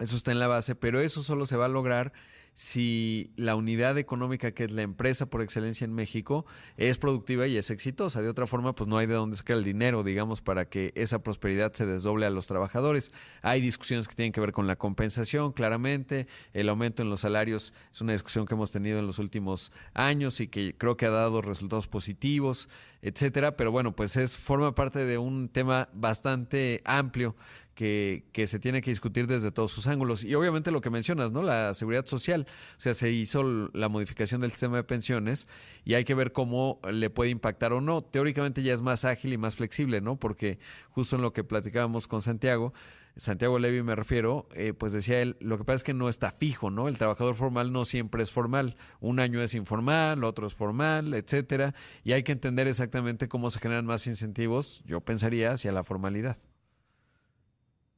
eso 0.00 0.16
está 0.16 0.32
en 0.32 0.40
la 0.40 0.48
base, 0.48 0.74
pero 0.74 1.00
eso 1.00 1.22
solo 1.22 1.46
se 1.46 1.56
va 1.56 1.66
a 1.66 1.68
lograr 1.68 2.12
si 2.54 3.32
la 3.36 3.56
unidad 3.56 3.98
económica 3.98 4.52
que 4.52 4.64
es 4.64 4.70
la 4.70 4.82
empresa 4.82 5.26
por 5.26 5.42
excelencia 5.42 5.84
en 5.84 5.92
México 5.92 6.46
es 6.76 6.98
productiva 6.98 7.46
y 7.46 7.56
es 7.56 7.70
exitosa. 7.70 8.22
De 8.22 8.28
otra 8.28 8.46
forma, 8.46 8.74
pues 8.74 8.88
no 8.88 8.96
hay 8.96 9.06
de 9.06 9.14
dónde 9.14 9.36
sacar 9.36 9.56
el 9.56 9.64
dinero, 9.64 10.04
digamos, 10.04 10.40
para 10.40 10.68
que 10.68 10.92
esa 10.94 11.22
prosperidad 11.22 11.72
se 11.72 11.84
desdoble 11.84 12.26
a 12.26 12.30
los 12.30 12.46
trabajadores. 12.46 13.12
Hay 13.42 13.60
discusiones 13.60 14.06
que 14.06 14.14
tienen 14.14 14.32
que 14.32 14.40
ver 14.40 14.52
con 14.52 14.66
la 14.68 14.76
compensación, 14.76 15.52
claramente. 15.52 16.28
El 16.52 16.68
aumento 16.68 17.02
en 17.02 17.10
los 17.10 17.20
salarios 17.20 17.74
es 17.92 18.00
una 18.00 18.12
discusión 18.12 18.46
que 18.46 18.54
hemos 18.54 18.70
tenido 18.70 18.98
en 19.00 19.06
los 19.06 19.18
últimos 19.18 19.72
años 19.92 20.40
y 20.40 20.46
que 20.46 20.76
creo 20.76 20.96
que 20.96 21.06
ha 21.06 21.10
dado 21.10 21.42
resultados 21.42 21.88
positivos, 21.88 22.68
etcétera. 23.02 23.56
Pero 23.56 23.72
bueno, 23.72 23.96
pues 23.96 24.16
es, 24.16 24.36
forma 24.36 24.74
parte 24.74 25.04
de 25.04 25.18
un 25.18 25.48
tema 25.48 25.88
bastante 25.92 26.82
amplio 26.84 27.34
que, 27.74 28.24
que, 28.32 28.46
se 28.46 28.58
tiene 28.58 28.80
que 28.80 28.90
discutir 28.90 29.26
desde 29.26 29.50
todos 29.50 29.70
sus 29.70 29.86
ángulos. 29.86 30.24
Y 30.24 30.34
obviamente 30.34 30.70
lo 30.70 30.80
que 30.80 30.90
mencionas, 30.90 31.32
¿no? 31.32 31.42
La 31.42 31.74
seguridad 31.74 32.06
social. 32.06 32.46
O 32.76 32.80
sea, 32.80 32.94
se 32.94 33.10
hizo 33.10 33.42
la 33.72 33.88
modificación 33.88 34.40
del 34.40 34.50
sistema 34.50 34.76
de 34.76 34.84
pensiones 34.84 35.48
y 35.84 35.94
hay 35.94 36.04
que 36.04 36.14
ver 36.14 36.32
cómo 36.32 36.80
le 36.90 37.10
puede 37.10 37.30
impactar 37.30 37.72
o 37.72 37.80
no. 37.80 38.02
Teóricamente 38.02 38.62
ya 38.62 38.74
es 38.74 38.82
más 38.82 39.04
ágil 39.04 39.32
y 39.32 39.38
más 39.38 39.56
flexible, 39.56 40.00
¿no? 40.00 40.18
Porque 40.18 40.58
justo 40.90 41.16
en 41.16 41.22
lo 41.22 41.32
que 41.32 41.44
platicábamos 41.44 42.06
con 42.06 42.22
Santiago, 42.22 42.72
Santiago 43.16 43.58
Levy 43.58 43.82
me 43.82 43.94
refiero, 43.94 44.48
eh, 44.54 44.72
pues 44.72 44.92
decía 44.92 45.22
él, 45.22 45.36
lo 45.40 45.56
que 45.56 45.64
pasa 45.64 45.76
es 45.76 45.84
que 45.84 45.94
no 45.94 46.08
está 46.08 46.32
fijo, 46.32 46.70
¿no? 46.70 46.88
El 46.88 46.98
trabajador 46.98 47.34
formal 47.34 47.72
no 47.72 47.84
siempre 47.84 48.22
es 48.22 48.30
formal. 48.30 48.76
Un 49.00 49.20
año 49.20 49.40
es 49.40 49.54
informal, 49.54 50.24
otro 50.24 50.48
es 50.48 50.54
formal, 50.54 51.14
etcétera. 51.14 51.74
Y 52.02 52.12
hay 52.12 52.24
que 52.24 52.32
entender 52.32 52.66
exactamente 52.66 53.28
cómo 53.28 53.50
se 53.50 53.60
generan 53.60 53.86
más 53.86 54.06
incentivos, 54.06 54.82
yo 54.84 55.00
pensaría, 55.00 55.52
hacia 55.52 55.70
la 55.70 55.84
formalidad. 55.84 56.38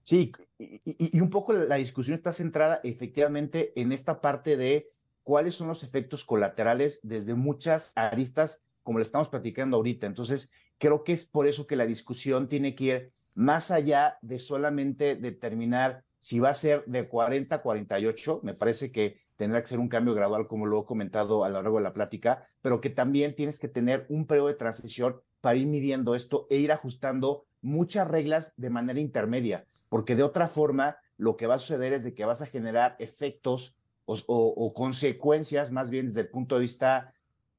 Sí, 0.07 0.31
y, 0.57 1.19
un 1.21 1.31
poco 1.31 1.53
la 1.53 1.75
discusión 1.75 2.17
está 2.17 2.33
centrada 2.33 2.81
efectivamente 2.85 3.73
en 3.75 3.91
esta 3.91 4.21
parte 4.21 4.57
de 4.57 4.89
cuáles 5.25 5.57
son 5.57 5.67
los 5.67 5.83
efectos 5.83 6.25
colaterales 6.25 7.01
desde 7.03 7.35
muchas 7.35 7.93
aristas, 7.97 8.63
como 8.85 9.01
le 9.01 9.03
estamos 9.03 9.29
platicando 9.29 9.77
ahorita. 9.77 10.07
Entonces, 10.07 10.49
creo 10.79 11.03
que 11.03 11.11
es 11.11 11.27
por 11.27 11.49
eso 11.49 11.67
que 11.67 11.75
la 11.75 11.87
discusión 11.87 12.49
tiene 12.49 12.77
que 12.77 12.85
ir 12.85 13.13
más 13.35 13.73
allá 13.73 14.17
de 14.23 14.39
solamente 14.39 15.17
determinar 15.17 16.05
si 16.21 16.39
va 16.39 16.51
a 16.51 16.55
ser 16.55 16.85
de 16.85 17.09
40 17.09 17.57
a 17.57 17.63
48. 17.63 18.43
Me 18.45 18.55
parece 18.55 18.93
que 18.93 19.19
tendrá 19.35 19.61
que 19.61 19.67
ser 19.67 19.81
un 19.81 19.89
cambio 19.89 20.15
gradual, 20.15 20.47
como 20.47 20.67
lo 20.67 20.83
he 20.83 20.85
comentado 20.85 21.43
a 21.43 21.49
lo 21.49 21.61
largo 21.61 21.79
de 21.79 21.83
la 21.83 21.93
plática, 21.93 22.47
pero 22.63 22.81
que 22.81 22.91
también 22.91 23.35
tienes 23.35 23.59
que 23.59 23.67
tener 23.67 24.07
un 24.09 24.29
periodo 24.29 24.47
de 24.47 24.55
transición 24.55 25.21
para 25.41 25.57
ir 25.57 25.67
midiendo 25.67 26.15
esto 26.15 26.47
e 26.49 26.59
ir 26.59 26.71
ajustando 26.71 27.45
muchas 27.61 28.07
reglas 28.07 28.55
de 28.57 28.71
manera 28.71 29.01
intermedia, 29.01 29.67
porque 29.97 30.15
de 30.15 30.25
otra 30.25 30.47
forma 30.47 30.99
lo 31.17 31.39
que 31.39 31.47
va 31.47 31.55
a 31.55 31.59
suceder 31.59 31.95
es 31.95 32.05
de 32.05 32.13
que 32.13 32.27
vas 32.27 32.43
a 32.43 32.47
generar 32.47 32.97
efectos 32.99 33.75
o, 34.05 34.75
consecuencias, 34.75 35.73
más 35.73 35.89
bien 35.89 36.09
desde 36.09 36.21
el 36.21 36.29
punto 36.29 36.57
de 36.57 36.61
vista 36.61 37.15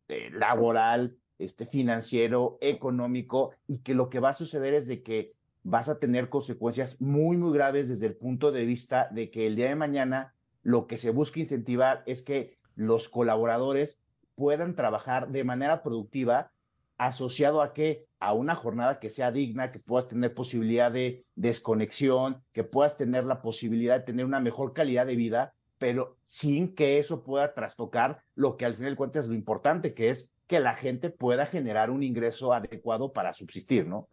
eh, 0.07 0.29
laboral, 0.31 1.17
este, 1.39 1.65
financiero, 1.65 2.59
económico, 2.61 3.53
y 3.67 3.79
que 3.79 3.95
lo 3.95 4.11
que 4.11 4.19
va 4.19 4.29
a 4.29 4.33
suceder 4.35 4.75
es 4.75 4.85
de 4.85 5.01
que 5.01 5.33
vas 5.63 5.89
a 5.89 5.97
tener 5.97 6.29
consecuencias 6.29 7.01
muy, 7.01 7.38
muy 7.38 7.51
graves 7.53 7.89
desde 7.89 8.05
el 8.05 8.15
punto 8.15 8.51
de 8.51 8.65
vista 8.65 9.07
de 9.09 9.31
que 9.31 9.47
el 9.47 9.55
día 9.55 9.69
de 9.69 9.75
mañana 9.75 10.35
lo 10.61 10.85
que 10.85 10.97
se 10.97 11.09
busca 11.09 11.39
incentivar 11.39 12.03
es 12.05 12.21
que 12.21 12.59
los 12.75 13.09
colaboradores 13.09 13.99
puedan 14.35 14.75
trabajar 14.75 15.29
de 15.29 15.43
manera 15.43 15.81
productiva 15.81 16.51
asociado 16.97 17.61
a 17.61 17.73
que 17.73 18.05
a 18.19 18.33
una 18.33 18.55
jornada 18.55 18.99
que 18.99 19.09
sea 19.09 19.31
digna, 19.31 19.69
que 19.69 19.79
puedas 19.79 20.07
tener 20.07 20.33
posibilidad 20.33 20.91
de 20.91 21.25
desconexión, 21.35 22.43
que 22.51 22.63
puedas 22.63 22.97
tener 22.97 23.25
la 23.25 23.41
posibilidad 23.41 23.99
de 23.99 24.05
tener 24.05 24.25
una 24.25 24.39
mejor 24.39 24.73
calidad 24.73 25.05
de 25.05 25.15
vida, 25.15 25.53
pero 25.77 26.17
sin 26.25 26.73
que 26.73 26.97
eso 26.97 27.23
pueda 27.23 27.53
trastocar 27.53 28.23
lo 28.33 28.57
que 28.57 28.65
al 28.65 28.75
final 28.75 28.95
cuentas 28.95 29.25
es 29.25 29.29
lo 29.29 29.35
importante, 29.35 29.93
que 29.93 30.09
es 30.09 30.31
que 30.47 30.59
la 30.59 30.73
gente 30.73 31.09
pueda 31.09 31.45
generar 31.45 31.91
un 31.91 32.03
ingreso 32.03 32.53
adecuado 32.53 33.13
para 33.13 33.33
subsistir, 33.33 33.85
¿no? 33.85 34.07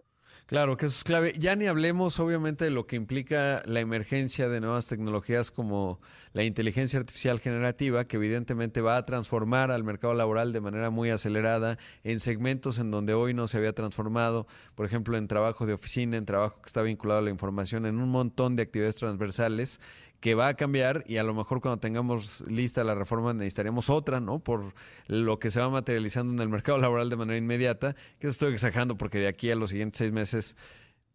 Claro, 0.46 0.76
que 0.76 0.84
eso 0.84 0.94
es 0.94 1.04
clave. 1.04 1.32
Ya 1.38 1.56
ni 1.56 1.66
hablemos, 1.66 2.20
obviamente, 2.20 2.66
de 2.66 2.70
lo 2.70 2.86
que 2.86 2.96
implica 2.96 3.62
la 3.64 3.80
emergencia 3.80 4.46
de 4.46 4.60
nuevas 4.60 4.86
tecnologías 4.86 5.50
como 5.50 6.00
la 6.34 6.44
inteligencia 6.44 6.98
artificial 6.98 7.40
generativa, 7.40 8.04
que 8.04 8.16
evidentemente 8.16 8.82
va 8.82 8.98
a 8.98 9.02
transformar 9.04 9.70
al 9.70 9.84
mercado 9.84 10.12
laboral 10.12 10.52
de 10.52 10.60
manera 10.60 10.90
muy 10.90 11.08
acelerada 11.08 11.78
en 12.02 12.20
segmentos 12.20 12.78
en 12.78 12.90
donde 12.90 13.14
hoy 13.14 13.32
no 13.32 13.46
se 13.46 13.56
había 13.56 13.72
transformado, 13.72 14.46
por 14.74 14.84
ejemplo, 14.84 15.16
en 15.16 15.28
trabajo 15.28 15.64
de 15.64 15.72
oficina, 15.72 16.18
en 16.18 16.26
trabajo 16.26 16.60
que 16.60 16.66
está 16.66 16.82
vinculado 16.82 17.20
a 17.20 17.22
la 17.22 17.30
información, 17.30 17.86
en 17.86 17.98
un 17.98 18.10
montón 18.10 18.54
de 18.54 18.64
actividades 18.64 18.96
transversales 18.96 19.80
que 20.24 20.34
va 20.34 20.48
a 20.48 20.54
cambiar 20.54 21.04
y 21.06 21.18
a 21.18 21.22
lo 21.22 21.34
mejor 21.34 21.60
cuando 21.60 21.80
tengamos 21.80 22.42
lista 22.48 22.82
la 22.82 22.94
reforma 22.94 23.34
necesitaríamos 23.34 23.90
otra, 23.90 24.20
¿no? 24.20 24.38
Por 24.38 24.72
lo 25.06 25.38
que 25.38 25.50
se 25.50 25.60
va 25.60 25.68
materializando 25.68 26.32
en 26.32 26.40
el 26.40 26.48
mercado 26.48 26.78
laboral 26.78 27.10
de 27.10 27.16
manera 27.16 27.36
inmediata, 27.36 27.94
que 28.18 28.28
estoy 28.28 28.54
exagerando 28.54 28.96
porque 28.96 29.18
de 29.18 29.28
aquí 29.28 29.50
a 29.50 29.54
los 29.54 29.68
siguientes 29.68 29.98
seis 29.98 30.12
meses 30.12 30.56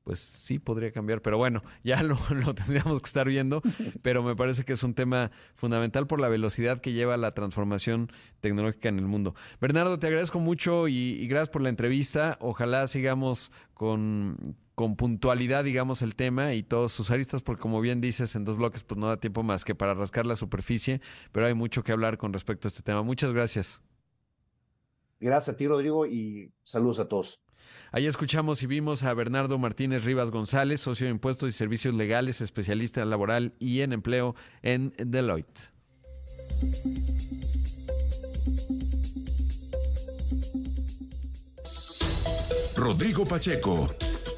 pues 0.04 0.20
sí 0.20 0.60
podría 0.60 0.92
cambiar, 0.92 1.24
pero 1.24 1.40
bueno, 1.40 1.64
ya 1.84 2.04
lo, 2.04 2.18
tendríamos 2.54 3.02
que 3.02 3.08
estar 3.08 3.28
viendo, 3.28 3.64
pero 4.04 4.22
me 4.22 4.36
parece 4.36 4.64
que 4.64 4.74
es 4.74 4.84
un 4.84 4.94
tema 4.94 5.32
fundamental 5.56 6.06
por 6.06 6.20
la 6.20 6.28
velocidad 6.28 6.80
que 6.80 6.94
lleva 6.94 7.18
la 7.18 7.34
transformación 7.34 8.12
tecnológica 8.42 8.90
en 8.90 9.00
el 9.00 9.08
mundo. 9.08 9.34
Bernardo, 9.60 9.98
te 9.98 10.06
agradezco 10.06 10.40
mucho 10.40 10.88
y, 10.88 10.94
y 10.94 11.28
gracias 11.28 11.50
por 11.50 11.64
la 11.64 11.70
entrevista. 11.70 12.38
Ojalá 12.42 12.86
sigamos 12.86 13.52
con 13.74 14.56
con 14.80 14.96
puntualidad, 14.96 15.66
digamos, 15.66 16.02
el 16.02 16.16
tema 16.16 16.54
y 16.54 16.64
todos 16.64 16.94
sus 16.94 17.12
aristas, 17.12 17.42
porque 17.42 17.62
como 17.62 17.82
bien 17.82 18.00
dices, 18.00 18.38
en 18.38 18.46
dos 18.46 18.56
bloques 18.56 18.86
pues 18.86 18.98
no 18.98 19.08
da 19.08 19.18
tiempo 19.18 19.44
más 19.44 19.66
que 19.66 19.76
para 19.76 19.94
rascar 19.94 20.26
la 20.26 20.38
superficie, 20.38 21.02
pero 21.34 21.48
hay 21.48 21.54
mucho 21.54 21.84
que 21.84 21.92
hablar 21.92 22.18
con 22.18 22.32
respecto 22.32 22.66
a 22.66 22.70
este 22.70 22.82
tema. 22.82 23.04
Muchas 23.04 23.34
gracias. 23.34 23.84
Gracias 25.20 25.54
a 25.54 25.58
ti, 25.58 25.68
Rodrigo, 25.68 26.06
y 26.06 26.54
saludos 26.64 27.02
a 27.02 27.10
todos. 27.10 27.42
Ahí 27.92 28.08
escuchamos 28.08 28.64
y 28.64 28.68
vimos 28.68 29.04
a 29.04 29.14
Bernardo 29.14 29.60
Martínez 29.60 30.06
Rivas 30.06 30.32
González, 30.32 30.80
socio 30.80 31.08
de 31.08 31.12
impuestos 31.12 31.50
y 31.50 31.52
servicios 31.52 31.94
legales, 31.94 32.40
especialista 32.40 33.02
en 33.02 33.10
laboral 33.10 33.56
y 33.60 33.82
en 33.82 33.92
empleo 33.92 34.34
en 34.62 34.94
Deloitte. 34.98 35.74
Rodrigo 42.78 43.26
Pacheco 43.26 43.86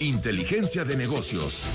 Inteligencia 0.02 0.84
de 0.84 0.98
negocios. 0.98 1.68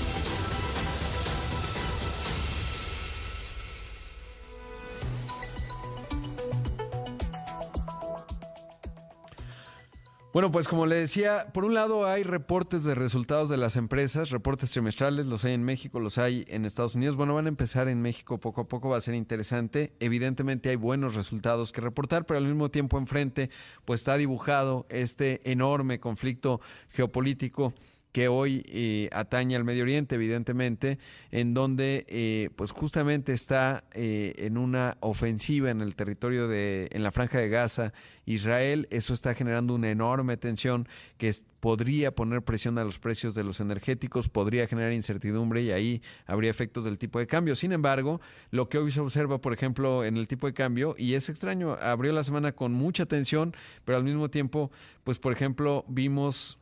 Bueno, 10.33 10.51
pues 10.51 10.67
como 10.67 10.85
le 10.85 10.97
decía, 10.97 11.47
por 11.53 11.63
un 11.63 11.73
lado 11.73 12.05
hay 12.05 12.23
reportes 12.23 12.83
de 12.83 12.95
resultados 12.95 13.47
de 13.47 13.55
las 13.55 13.77
empresas, 13.77 14.29
reportes 14.29 14.71
trimestrales, 14.71 15.25
los 15.25 15.45
hay 15.45 15.53
en 15.53 15.63
México, 15.63 16.01
los 16.01 16.17
hay 16.17 16.43
en 16.49 16.65
Estados 16.65 16.95
Unidos. 16.95 17.15
Bueno, 17.15 17.33
van 17.33 17.45
a 17.45 17.47
empezar 17.47 17.87
en 17.87 18.01
México 18.01 18.41
poco 18.41 18.59
a 18.59 18.67
poco, 18.67 18.89
va 18.89 18.97
a 18.97 19.01
ser 19.01 19.15
interesante. 19.15 19.93
Evidentemente 20.01 20.69
hay 20.69 20.75
buenos 20.75 21.15
resultados 21.15 21.71
que 21.71 21.79
reportar, 21.79 22.25
pero 22.25 22.39
al 22.39 22.45
mismo 22.45 22.69
tiempo 22.69 22.97
enfrente, 22.97 23.49
pues 23.85 24.01
está 24.01 24.17
dibujado 24.17 24.85
este 24.89 25.49
enorme 25.49 26.01
conflicto 26.01 26.59
geopolítico 26.89 27.73
que 28.11 28.27
hoy 28.27 28.63
eh, 28.67 29.09
atañe 29.11 29.55
al 29.55 29.63
Medio 29.63 29.83
Oriente, 29.83 30.15
evidentemente, 30.15 30.97
en 31.31 31.53
donde 31.53 32.05
eh, 32.07 32.49
pues 32.55 32.71
justamente 32.71 33.33
está 33.33 33.83
eh, 33.93 34.33
en 34.37 34.57
una 34.57 34.97
ofensiva 35.01 35.69
en 35.69 35.81
el 35.81 35.95
territorio 35.95 36.47
de, 36.47 36.87
en 36.91 37.03
la 37.03 37.11
franja 37.11 37.39
de 37.39 37.49
Gaza, 37.49 37.93
Israel, 38.25 38.87
eso 38.91 39.13
está 39.13 39.33
generando 39.33 39.73
una 39.73 39.89
enorme 39.89 40.35
tensión 40.35 40.87
que 41.17 41.31
podría 41.59 42.13
poner 42.13 42.41
presión 42.41 42.77
a 42.77 42.83
los 42.83 42.99
precios 42.99 43.33
de 43.35 43.43
los 43.43 43.59
energéticos, 43.61 44.27
podría 44.29 44.67
generar 44.67 44.91
incertidumbre 44.91 45.61
y 45.61 45.71
ahí 45.71 46.01
habría 46.25 46.51
efectos 46.51 46.83
del 46.83 46.97
tipo 46.97 47.19
de 47.19 47.27
cambio. 47.27 47.55
Sin 47.55 47.71
embargo, 47.71 48.19
lo 48.51 48.67
que 48.67 48.77
hoy 48.79 48.91
se 48.91 48.99
observa, 48.99 49.39
por 49.39 49.53
ejemplo, 49.53 50.03
en 50.03 50.17
el 50.17 50.27
tipo 50.27 50.47
de 50.47 50.53
cambio, 50.53 50.95
y 50.97 51.13
es 51.13 51.29
extraño, 51.29 51.73
abrió 51.73 52.11
la 52.11 52.23
semana 52.23 52.51
con 52.51 52.73
mucha 52.73 53.05
tensión, 53.05 53.55
pero 53.85 53.97
al 53.97 54.03
mismo 54.03 54.29
tiempo, 54.29 54.71
pues 55.03 55.19
por 55.19 55.31
ejemplo, 55.31 55.85
vimos 55.87 56.57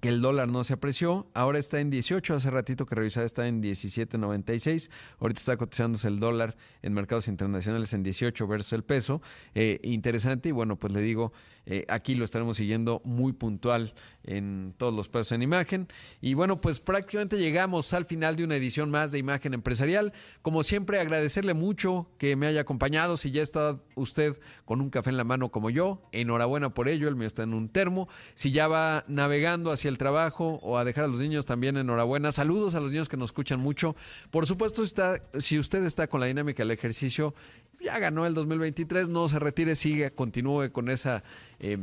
que 0.00 0.08
el 0.08 0.20
dólar 0.20 0.48
no 0.48 0.64
se 0.64 0.74
apreció, 0.74 1.28
ahora 1.34 1.58
está 1.58 1.80
en 1.80 1.90
18, 1.90 2.34
hace 2.34 2.50
ratito 2.50 2.86
que 2.86 2.94
revisaba 2.94 3.24
está 3.26 3.46
en 3.46 3.62
17.96, 3.62 4.90
ahorita 5.20 5.38
está 5.38 5.56
cotizándose 5.56 6.08
el 6.08 6.18
dólar 6.18 6.56
en 6.82 6.92
mercados 6.94 7.28
internacionales 7.28 7.92
en 7.92 8.02
18 8.02 8.46
versus 8.46 8.72
el 8.72 8.84
peso, 8.84 9.22
eh, 9.54 9.80
interesante 9.82 10.48
y 10.48 10.52
bueno, 10.52 10.76
pues 10.76 10.92
le 10.92 11.00
digo, 11.00 11.32
eh, 11.66 11.84
aquí 11.88 12.14
lo 12.14 12.24
estaremos 12.24 12.56
siguiendo 12.56 13.00
muy 13.04 13.32
puntual 13.32 13.94
en 14.24 14.74
todos 14.76 14.94
los 14.94 15.08
pasos 15.08 15.32
en 15.32 15.42
imagen. 15.42 15.88
Y 16.20 16.34
bueno, 16.34 16.60
pues 16.60 16.80
prácticamente 16.80 17.38
llegamos 17.38 17.92
al 17.94 18.04
final 18.04 18.36
de 18.36 18.44
una 18.44 18.56
edición 18.56 18.90
más 18.90 19.12
de 19.12 19.18
Imagen 19.18 19.54
Empresarial. 19.54 20.12
Como 20.42 20.62
siempre, 20.62 21.00
agradecerle 21.00 21.54
mucho 21.54 22.08
que 22.18 22.36
me 22.36 22.46
haya 22.46 22.62
acompañado. 22.62 23.16
Si 23.16 23.30
ya 23.30 23.42
está 23.42 23.80
usted 23.94 24.38
con 24.64 24.80
un 24.80 24.90
café 24.90 25.10
en 25.10 25.16
la 25.16 25.24
mano 25.24 25.48
como 25.48 25.70
yo, 25.70 26.02
enhorabuena 26.12 26.74
por 26.74 26.88
ello. 26.88 27.08
El 27.08 27.16
mío 27.16 27.26
está 27.26 27.42
en 27.42 27.54
un 27.54 27.68
termo. 27.68 28.08
Si 28.34 28.50
ya 28.50 28.68
va 28.68 29.04
navegando 29.08 29.72
hacia 29.72 29.83
el 29.88 29.98
trabajo 29.98 30.58
o 30.62 30.78
a 30.78 30.84
dejar 30.84 31.04
a 31.04 31.08
los 31.08 31.18
niños, 31.18 31.46
también 31.46 31.76
enhorabuena. 31.76 32.32
Saludos 32.32 32.74
a 32.74 32.80
los 32.80 32.90
niños 32.90 33.08
que 33.08 33.16
nos 33.16 33.30
escuchan 33.30 33.60
mucho. 33.60 33.96
Por 34.30 34.46
supuesto, 34.46 34.82
está, 34.82 35.20
si 35.38 35.58
usted 35.58 35.84
está 35.84 36.06
con 36.06 36.20
la 36.20 36.26
dinámica 36.26 36.62
del 36.62 36.70
ejercicio, 36.70 37.34
ya 37.80 37.98
ganó 37.98 38.26
el 38.26 38.34
2023, 38.34 39.08
no 39.08 39.28
se 39.28 39.38
retire, 39.38 39.74
sigue, 39.74 40.10
continúe 40.10 40.70
con 40.72 40.88
esa 40.88 41.22
eh, 41.60 41.76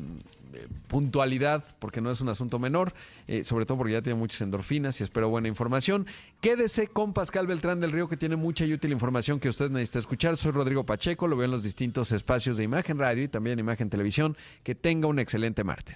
puntualidad, 0.88 1.64
porque 1.80 2.02
no 2.02 2.12
es 2.12 2.22
un 2.22 2.30
asunto 2.30 2.60
menor, 2.60 2.94
eh, 3.28 3.44
sobre 3.44 3.66
todo 3.66 3.78
porque 3.78 3.94
ya 3.94 4.02
tiene 4.02 4.18
muchas 4.20 4.42
endorfinas 4.42 5.00
y 5.00 5.04
espero 5.04 5.30
buena 5.30 5.48
información. 5.48 6.08
Quédese 6.42 6.88
con 6.88 7.14
Pascal 7.14 7.48
Beltrán 7.48 7.80
del 7.80 7.92
Río, 7.92 8.08
que 8.08 8.18
tiene 8.18 8.36
mucha 8.36 8.66
y 8.66 8.74
útil 8.74 8.92
información 8.92 9.40
que 9.40 9.50
usted 9.50 9.70
necesita 9.70 10.00
escuchar. 10.00 10.36
Soy 10.38 10.52
Rodrigo 10.52 10.86
Pacheco, 10.86 11.28
lo 11.28 11.38
veo 11.38 11.46
en 11.46 11.52
los 11.52 11.64
distintos 11.64 12.12
espacios 12.12 12.58
de 12.58 12.64
Imagen 12.64 12.98
Radio 12.98 13.24
y 13.24 13.28
también 13.28 13.60
Imagen 13.60 13.90
Televisión. 13.90 14.36
Que 14.64 14.76
tenga 14.76 15.08
un 15.08 15.20
excelente 15.20 15.64
martes. 15.64 15.96